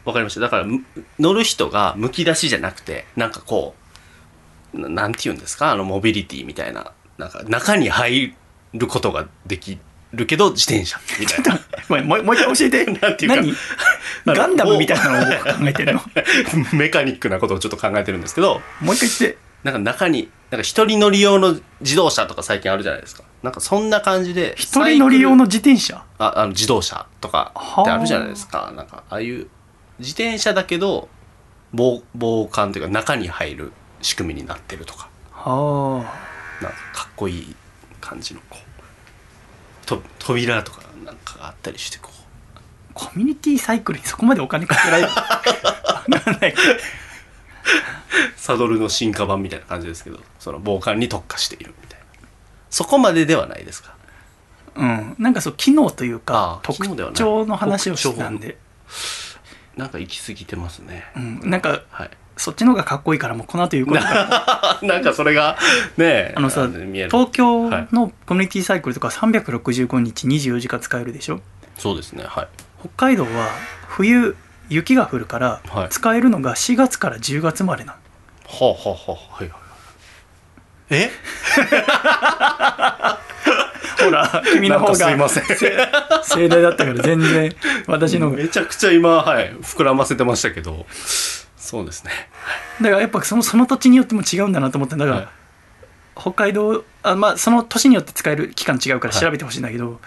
[0.05, 0.41] わかりました。
[0.41, 0.83] だからむ
[1.19, 3.73] 乗る人がむき出しじゃなくてなんかこ
[4.73, 5.71] うななんて言うんですか？
[5.71, 6.91] あのモビリティみたいな。
[7.17, 8.35] なんか中に入
[8.73, 9.77] ることができ
[10.13, 10.99] るけど自転車。
[11.19, 11.59] みたいな。
[12.03, 12.85] もうもう一回教えて。
[12.99, 13.35] なんていうか。
[14.25, 14.35] 何？
[14.35, 16.01] ガンダムみたいなのを考えてるの？
[16.73, 18.61] メカニックなことをちょっと考えてるんですけど。
[18.81, 23.23] もう一回言ってなんか中になんか一人乗り用の自動車とか最近あるじゃないですか。
[23.41, 26.03] なんかそんな感じで一人乗り用の自転車？
[26.19, 28.71] ああの自動車とかってあるじゃないですか。
[28.75, 29.47] なんかああいう
[29.99, 31.07] 自転車だけど
[31.73, 33.71] 防防寒というか中に入る
[34.01, 35.09] 仕組みになってるとか。
[35.31, 36.05] は
[36.61, 36.63] あ。
[36.63, 37.55] なんかかっこいい
[37.99, 42.13] 感じのこうと扉とかなんかがあったりしてこう。
[42.93, 45.09] コミュニティサイクルにそこまでお金かけられる？
[48.35, 52.05] サドルの進化版みたいな感じですけどその防寒に特化しているみたいな。
[52.69, 53.95] そこまでではないですか。
[54.75, 58.57] うん、なんかそう機能というか特徴の話をしてたんで、
[59.77, 62.09] なんか行き過ぎてますね、うん、なんかはい。
[62.35, 64.01] そっちの方がかっこいいからもうこの後言うこと
[64.87, 65.55] なんかそれが
[65.97, 67.87] ねあのさ東京はい。
[67.91, 71.41] のコミュニティサイクルとか365日24時間使えるでしょ？
[71.77, 72.23] そうですね。
[72.27, 72.47] はい。
[72.79, 73.49] 北海道は
[73.87, 74.35] 冬
[74.69, 75.89] 雪が降るからはい。
[75.89, 77.99] 使えるのが4月から10月までなの。
[78.47, 79.59] はあはあはあはいはい。
[80.89, 81.11] え？
[84.03, 86.23] ほら君の方がなんかすいません。
[86.23, 87.53] 盛大だったから全然
[87.87, 88.43] 私の方が。
[88.43, 90.85] めちゃくちゃ今はい膨らませてましたけど。
[91.57, 92.11] そうですね。
[92.81, 95.27] だからやっぱそのその土地によっても違うんだなと思ってだから、はい。
[96.15, 99.99] 北海道あまあその年によって使える期間違うからはい調べてほしいんだけど、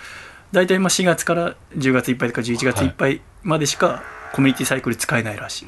[0.53, 5.67] 大体まあ4月から10月いっぱいとか11月いっぱいまでしかコミュニティサイクル使えないらしい、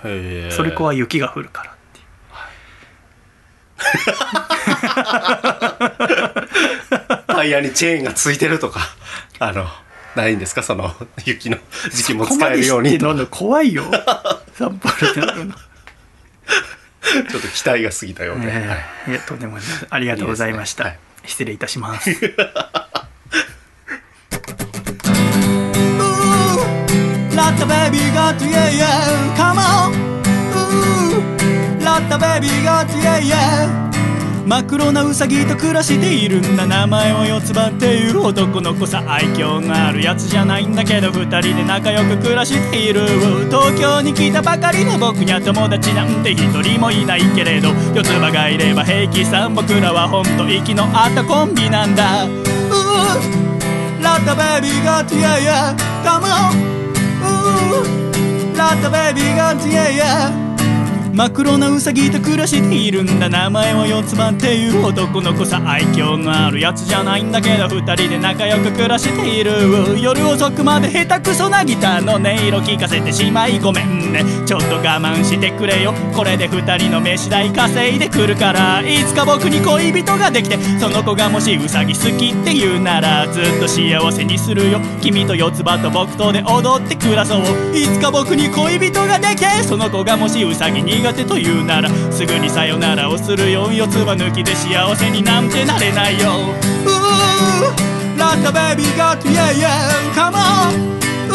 [0.53, 2.03] それこは雪が降るからってい
[7.25, 7.27] う。
[7.27, 8.81] タイヤにチェーンがついてるとか
[9.39, 9.67] あの
[10.17, 10.63] ないんですか？
[10.63, 10.93] その
[11.25, 11.59] 雪の
[11.93, 12.99] 時期も使えるように
[13.31, 13.85] 怖いよ。
[14.55, 18.53] 札幌ってなるの、ちょっと期待が過ぎたようで、は
[19.07, 19.11] い。
[19.11, 19.65] いやとんでもない。
[19.89, 20.85] ありがとうございました。
[20.85, 21.09] いいですね。
[21.29, 22.11] 失礼いたします
[27.59, 28.85] 「ラッタベビーゴットイェイイェ
[29.35, 29.61] イカモ
[29.91, 29.93] ン
[31.83, 33.35] ラッタベビーゴットイェイイェ
[34.45, 36.67] イ真っ黒なウサギと暮らしているんだ。
[36.67, 39.03] 名前を四つ葉っていう男の子さ。
[39.07, 43.01] 愛嬌のあるやつじゃないんだけど二人で仲良く暮らしている。
[43.51, 52.25] 東京に来たばかりの僕には友達なんて一人もいないけれど四つ葉がいれば平気さん僕らはほんと息の合ったコンビなんだ。
[52.25, 55.03] うーラッタベビーゴ
[58.75, 58.91] ット
[59.69, 60.48] イェイイェ
[61.19, 74.23] 真っ黒なウサギと暮らしているんだ名前は四つ葉っていう男の子さ愛嬌のあるやつじゃないんだけど二人で仲良く暮らしている夜遅くまで下手くそなギターの音色聞かせてしまいごめんね。
[74.47, 75.93] ちょっと我慢してくれよ。
[76.15, 84.81] これで二人の飯代稼いでくるからいつか僕に恋人ができてその子がもしウサギ好きって言うならずっと幸せにするよ。
[85.03, 87.77] 君と四つ葉と僕とで踊って暮らそう。
[87.77, 93.73] いつか僕に恋人ができてその子がもしウサギ苦手というならすぐにさよならをするよ。
[93.73, 96.29] 四つ葉抜きで幸せになんてなれないよ。
[96.85, 100.99] うーラッタベイビーガットイェイイェイカモン
[101.29, 101.33] う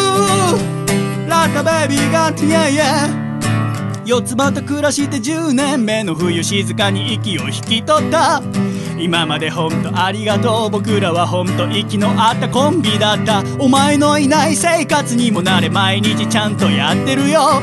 [1.26, 3.23] ーラッタベイビーガットイェイイェイ
[4.06, 8.42] 四つ葉と暮らして10年目の冬静かに息を引き取った。
[8.98, 13.42] 今までほんとありがとう僕らはほんと息の合ったコンビだった。
[13.58, 17.62] お前のいない生活にもなれ毎日ちゃんとやってるよ。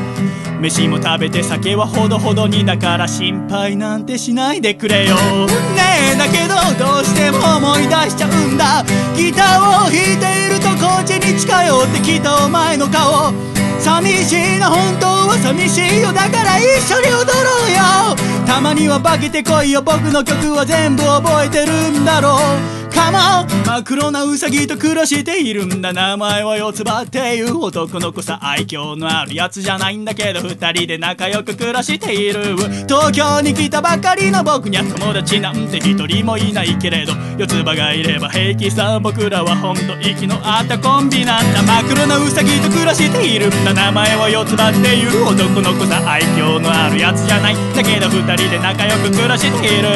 [0.60, 5.14] 飯も食べて酒はほどほどにだから心配なんてしないでくれよ。
[5.14, 6.54] ねえだけど
[6.84, 8.84] どうしても思い出しちゃうんだ。
[9.16, 13.51] ギターを弾いているとこっちに近寄ってきたお前の顔。
[13.82, 16.12] 寂しいな本当は寂しいよ。
[16.12, 18.46] だから一緒に踊ろうよ。
[18.46, 19.82] たまには化けてこいよ。
[19.82, 22.38] 僕の曲は全部覚えてるんだろ
[22.78, 22.81] う。
[22.92, 25.92] カモン真っ黒なウサギと暮らしているんだ。
[25.92, 28.38] 名前は四つ葉っていう男の子さ。
[28.42, 32.56] 愛嬌のあるやつじゃないんだけど二人で仲良く暮らしている。
[32.86, 41.62] 東京に来たばかりの僕には友達なんて一人もいないけれど四つ葉がいれば平気さ僕らはほんと息の合ったコンビなんだ。
[41.62, 43.72] 真っ黒なウサギと暮らしているんだ。
[43.72, 46.02] 名前は四つ葉っていう男の子さ。
[46.06, 49.88] 愛嬌のあるやつじゃないんだけど二人で仲良く暮らしている。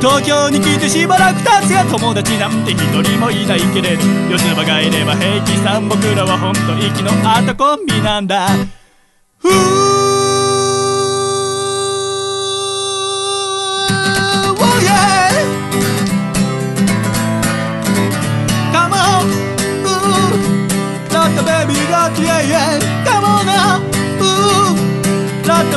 [0.00, 8.48] 東京に来てしばらく経つや友達なんて一人もいないけれど四つ葉がいれば平気さ僕らはほんと息の合ったコンビなんだ
[9.38, 9.50] ふー
[14.56, 15.30] Oh yeah
[18.72, 19.24] Come on
[19.88, 20.36] Ooh
[21.12, 23.80] Let the baby got yeah yeah Come on now
[24.20, 24.76] Ooh
[25.46, 25.70] Let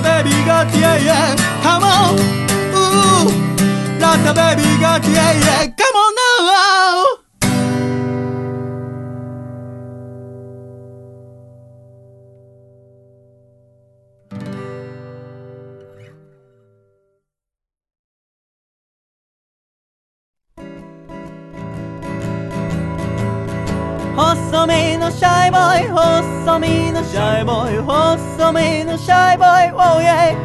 [24.15, 30.35] 細身のシャイボーイ細身のシャイボーイ細身のシャイボーイ Oh yeah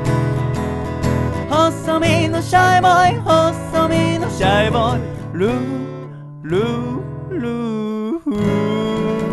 [1.48, 8.18] 細身のシャイボーイ細身のシャイボーイルールールー。
[8.20, 9.32] フー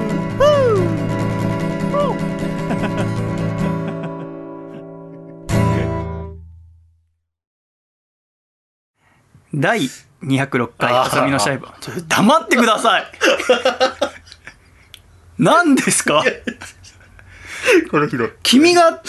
[9.53, 9.81] 第
[10.23, 11.03] 206回あー。
[11.05, 11.67] ハサミのシャイボ。
[11.79, 13.05] ちょ黙ってください。
[15.37, 16.23] 何ですか？
[17.91, 19.01] これひどい君が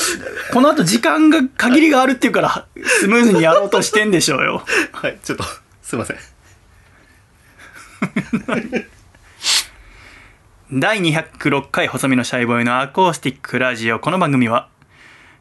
[0.53, 2.67] この後時間が限りがあるっていうから
[3.01, 4.65] スムーズにやろうとしてんでしょうよ。
[4.93, 5.45] はいちょっと
[5.83, 6.17] すいません
[10.73, 13.99] 第206回細身のシャイボーイのアコースティックラジオ。
[13.99, 14.69] この番組は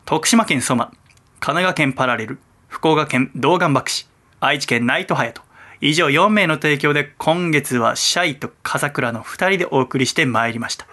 [0.06, 0.96] 徳島県ソマ神
[1.40, 4.08] 奈川県パラレル福岡県道願博士
[4.40, 5.42] 愛知県ナイトハヤト
[5.82, 10.86] 以上4名の提供で今月はシャイと笠倉の2人でお送りしてまいりました。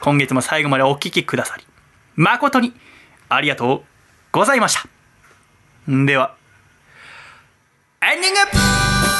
[0.00, 1.64] 今月も最後までお聴きくださり
[2.16, 2.72] 誠に
[3.28, 3.82] ありがとう
[4.32, 4.88] ございました。
[5.86, 6.34] では
[8.00, 9.11] エンディング。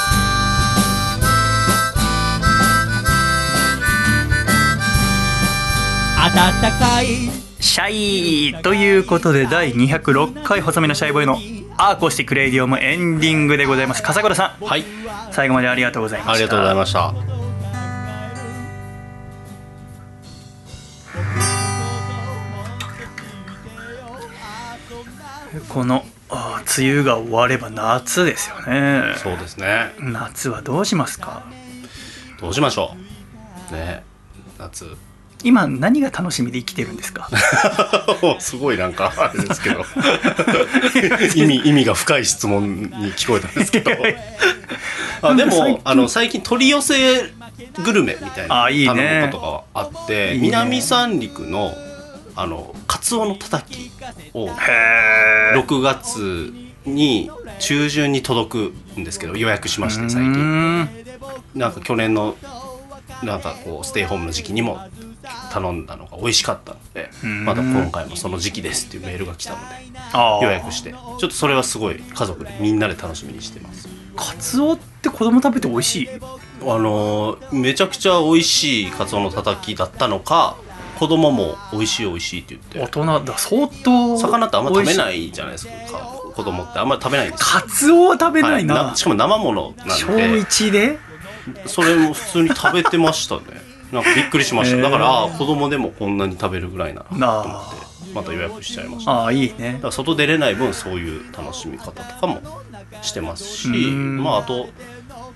[6.23, 6.31] 暖
[6.79, 7.05] かい。
[7.59, 7.89] シャ
[8.59, 11.37] イということで第206回細身のシャイボーイの
[11.77, 14.01] acoustic radio もエンディングでございます。
[14.01, 14.65] 笠倉さん。
[14.65, 14.85] はい。
[15.31, 16.31] 最後までありがとうございました。
[16.33, 17.13] ありがとうございました。
[25.67, 29.13] このあー梅雨が終われば夏ですよね。
[29.17, 29.93] そうですね。
[29.99, 31.43] 夏はどうしますか？
[32.39, 32.95] どうしましょ
[33.71, 33.73] う。
[33.73, 34.03] ね。
[34.57, 34.95] 夏
[35.43, 37.29] 今何が楽しみで生きてるんですか？
[38.39, 39.83] すごいなんかあれですけど。
[41.35, 43.91] 意味意味が深い質問に聞こえたんですけど。
[45.21, 47.29] あでもあの最近取り寄せ
[47.83, 48.93] グルメみたいな頼
[49.27, 50.39] むことがあってね。
[50.39, 51.73] 南三陸の
[52.35, 53.91] あのカツオのたたき
[54.33, 54.51] をへ
[55.53, 56.51] え6月
[56.85, 57.29] に
[57.59, 60.33] 中旬に届くんですけど予約しまして最近。
[60.33, 60.89] 近
[61.55, 62.35] なんか去年の
[63.23, 64.79] なんかこうステイホームの時期にも
[65.51, 67.45] 頼んだのが美味しかったのでん。
[67.45, 69.63] また今回もその時期ですっていうメールが来たので
[70.13, 73.87] あ予約してちょっとそれはすごい家族でみんなで楽しみにしてます。
[74.15, 76.09] カツオって子供食べて美味しい？
[76.61, 80.55] あのーめちゃくちゃ美味しいカツオのたたきだったのか
[80.99, 82.99] 子供も美味しい美味しいって言大って。
[83.01, 85.71] 人だ相当魚ってあんま食べいないじゃないですか
[86.35, 86.79] 子供って。
[86.79, 87.45] あんまり食べないんですよ。
[87.47, 88.97] カツオは食べないな,、はい。
[88.97, 90.37] しかも生ものな小んで。
[90.39, 90.97] 一で？
[91.65, 93.41] それも普通に食べてましたね。
[93.91, 94.77] なんかびっくりしました。
[94.77, 99.11] だから子供でもこんなに食べるぐらいならと思ってまた予約しちゃいました。
[99.11, 99.77] だああいいね。
[99.81, 102.41] から外出れない分そういう楽しみ方とかも
[103.01, 104.23] してますしん。
[104.23, 104.69] まああと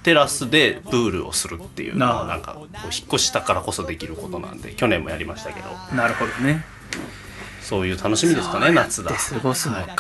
[0.04, 2.70] テラスでプールをするっていうのはなんか引っ
[3.14, 5.70] 越したからこそできることなんで去年もやりましたけど。
[5.96, 6.66] なるほどね。
[7.62, 9.12] そういう楽しみですかね夏だ。
[9.12, 9.96] で過ごすのか、はい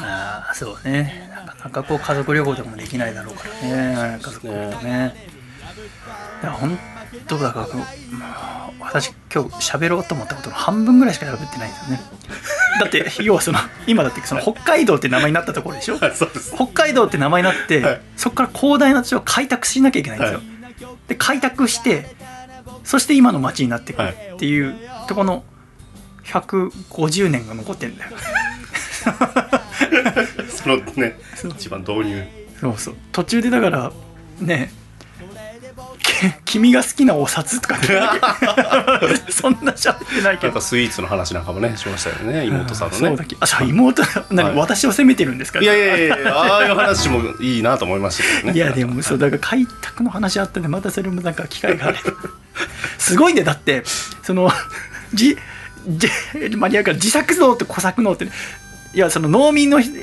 [0.00, 1.30] ああそうね。
[1.46, 4.18] なかなかこう家族旅行でもできないだろうからね。
[4.22, 4.48] 家族と
[4.82, 5.14] ね。
[6.42, 6.78] いや本
[7.28, 7.86] どうだかこうもう
[8.80, 12.02] 私今日喋ろうと思ったことの半分ぐらいしか喋ってないんですよね。
[12.80, 15.98] だって要はその今だってその北海道って名前になったところでしょ？
[15.98, 16.54] は いそうです。
[16.54, 18.00] 北海道って名前になって、はい。
[18.16, 20.40] そこから広大な土地を開拓しなきゃいけないんですよ、
[21.06, 22.16] で開拓して
[22.82, 23.94] そして今の町になってい。
[23.94, 24.74] くっていう
[25.06, 25.44] とこの
[26.24, 28.10] 150年が残ってんだよ
[30.48, 31.18] そのね
[31.56, 32.24] 一番導入。
[32.60, 32.94] そうそう。
[33.12, 33.92] 途中でだから
[34.40, 34.72] ね
[35.98, 36.12] き
[36.44, 37.86] 君が好きなお札とかね。
[39.30, 40.60] そんな喋ってないけど。
[40.60, 42.98] スイーツの話なんかもねしましたよね妹さんのね。
[43.08, 43.36] そうだっけ。
[43.40, 44.56] あじゃあ妹何、はい。
[44.56, 45.60] 私を責めてるんですか？
[45.60, 48.54] いやいやいやいやああいう話もいいなと思いましたけどね。
[48.54, 52.12] いやでもそうだから開拓の話あったんでまたそれもなんか機会があれば。
[52.98, 53.82] すごいねだって
[54.22, 54.50] その
[55.12, 55.36] じ
[55.88, 56.08] じ
[56.56, 58.30] マニアから自作農って小作農ってね
[58.94, 59.90] いやその農民のひ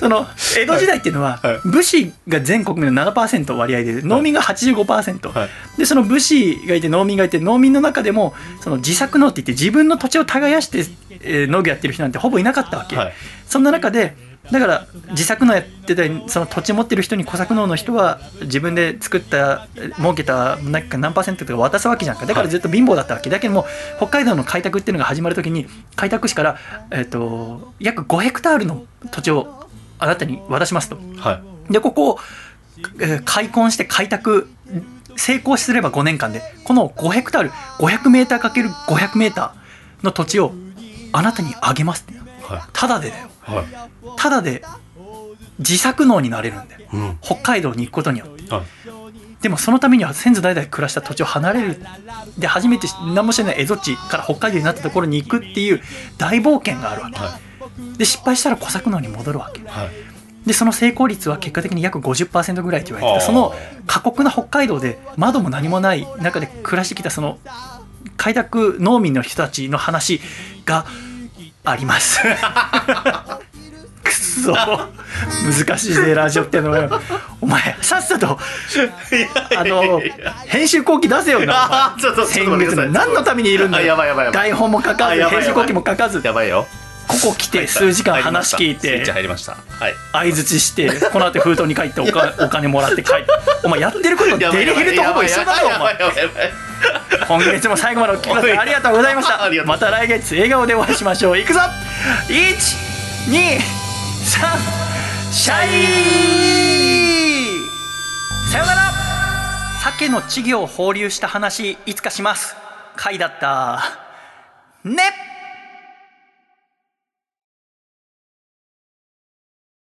[0.00, 0.26] その
[0.58, 1.60] 江戸時代っていうのははい。
[1.64, 5.48] 武士が全国民の7%割合で農民が85%、はい。
[5.78, 10.78] でその武士がいて農民がいて農民の中でもその自作農って言って自分の土地を耕して、
[11.22, 13.14] えー農業やってる人なんてほぼいなかったわけ、はい。
[13.46, 14.16] そんな中で
[14.50, 22.26] だから自作農やってたりその土地持ってる人に小作農の人は自分で作ったえ儲けたなんか何パーセントとか渡すわけじゃんか。
[22.26, 23.30] だからずっと貧乏だったわけ。
[23.30, 23.66] だけども
[23.96, 25.66] 北海道の開拓っていうのが始まるときに
[25.96, 26.58] 開拓士から、
[26.90, 29.66] えっと約5ヘクタールの土地を
[29.98, 30.98] あなたに渡しますと。
[31.18, 31.72] はい。
[31.72, 32.18] でここを、
[33.00, 34.48] えー開墾して開拓
[35.16, 40.52] 成功すれば5年間でこの5ヘクタール500メーターかける500メーターの土地を
[41.12, 42.18] あなたにあげますって。
[42.18, 42.25] は
[42.72, 43.28] ただでだよ。
[44.16, 44.62] ただで
[45.58, 46.80] 自作農になれるんだよ。
[46.92, 47.18] うん。
[47.20, 48.54] 北海道に行くことによって。
[48.54, 48.64] はい。
[49.40, 51.80] でもそのためには先祖代々暮らした土地を離れる。
[52.38, 55.80] で初めて何もしてない蝦夷地から北海道になったところに行くっていう
[56.18, 57.18] 大冒険があるわけ。
[57.18, 57.38] は
[57.98, 59.60] で失敗したら小作農に戻るわけ。
[59.60, 59.90] いはい。
[60.46, 63.52] でその成功率は結果的に約50%ぐらいと言われてその
[63.86, 67.38] 過酷な北海道で窓も何もない中で暮らしてきたその
[68.16, 70.20] 開拓農民の人たちの話
[70.64, 70.86] が
[71.66, 72.20] あります。
[74.04, 74.52] くそ。
[74.52, 77.00] 難しいぜラジオってのは。
[77.40, 78.38] お前さっさと
[79.56, 80.00] あの
[80.46, 82.86] 編集後期出せよな先月の。
[82.86, 84.42] 何のためにいるんだあやばいやばいやばい。
[84.44, 86.20] 台本も書かず編集後期も書かず。
[86.24, 86.66] やばいよ
[87.08, 89.52] ここ来て数時間話聞いてチ入りました。
[89.52, 89.94] はい。
[90.12, 93.26] 相づちしてこの後封筒に書いてお金 お金もらって帰って。
[93.64, 95.96] お前やってることデリヘルとほぼ一緒だろお前。
[97.26, 98.58] 今月も最後までお聞きください。
[98.58, 99.38] ありがとうございました。
[99.66, 101.38] また来月笑顔でお会いしましょう。
[101.38, 101.60] いくぞ。
[102.28, 103.60] 123
[105.32, 105.66] シャイ
[108.50, 108.92] さよなら。
[109.82, 112.56] 鮭の稚魚を放流した話いつかします。
[112.96, 113.82] 回だった。
[114.84, 115.35] ね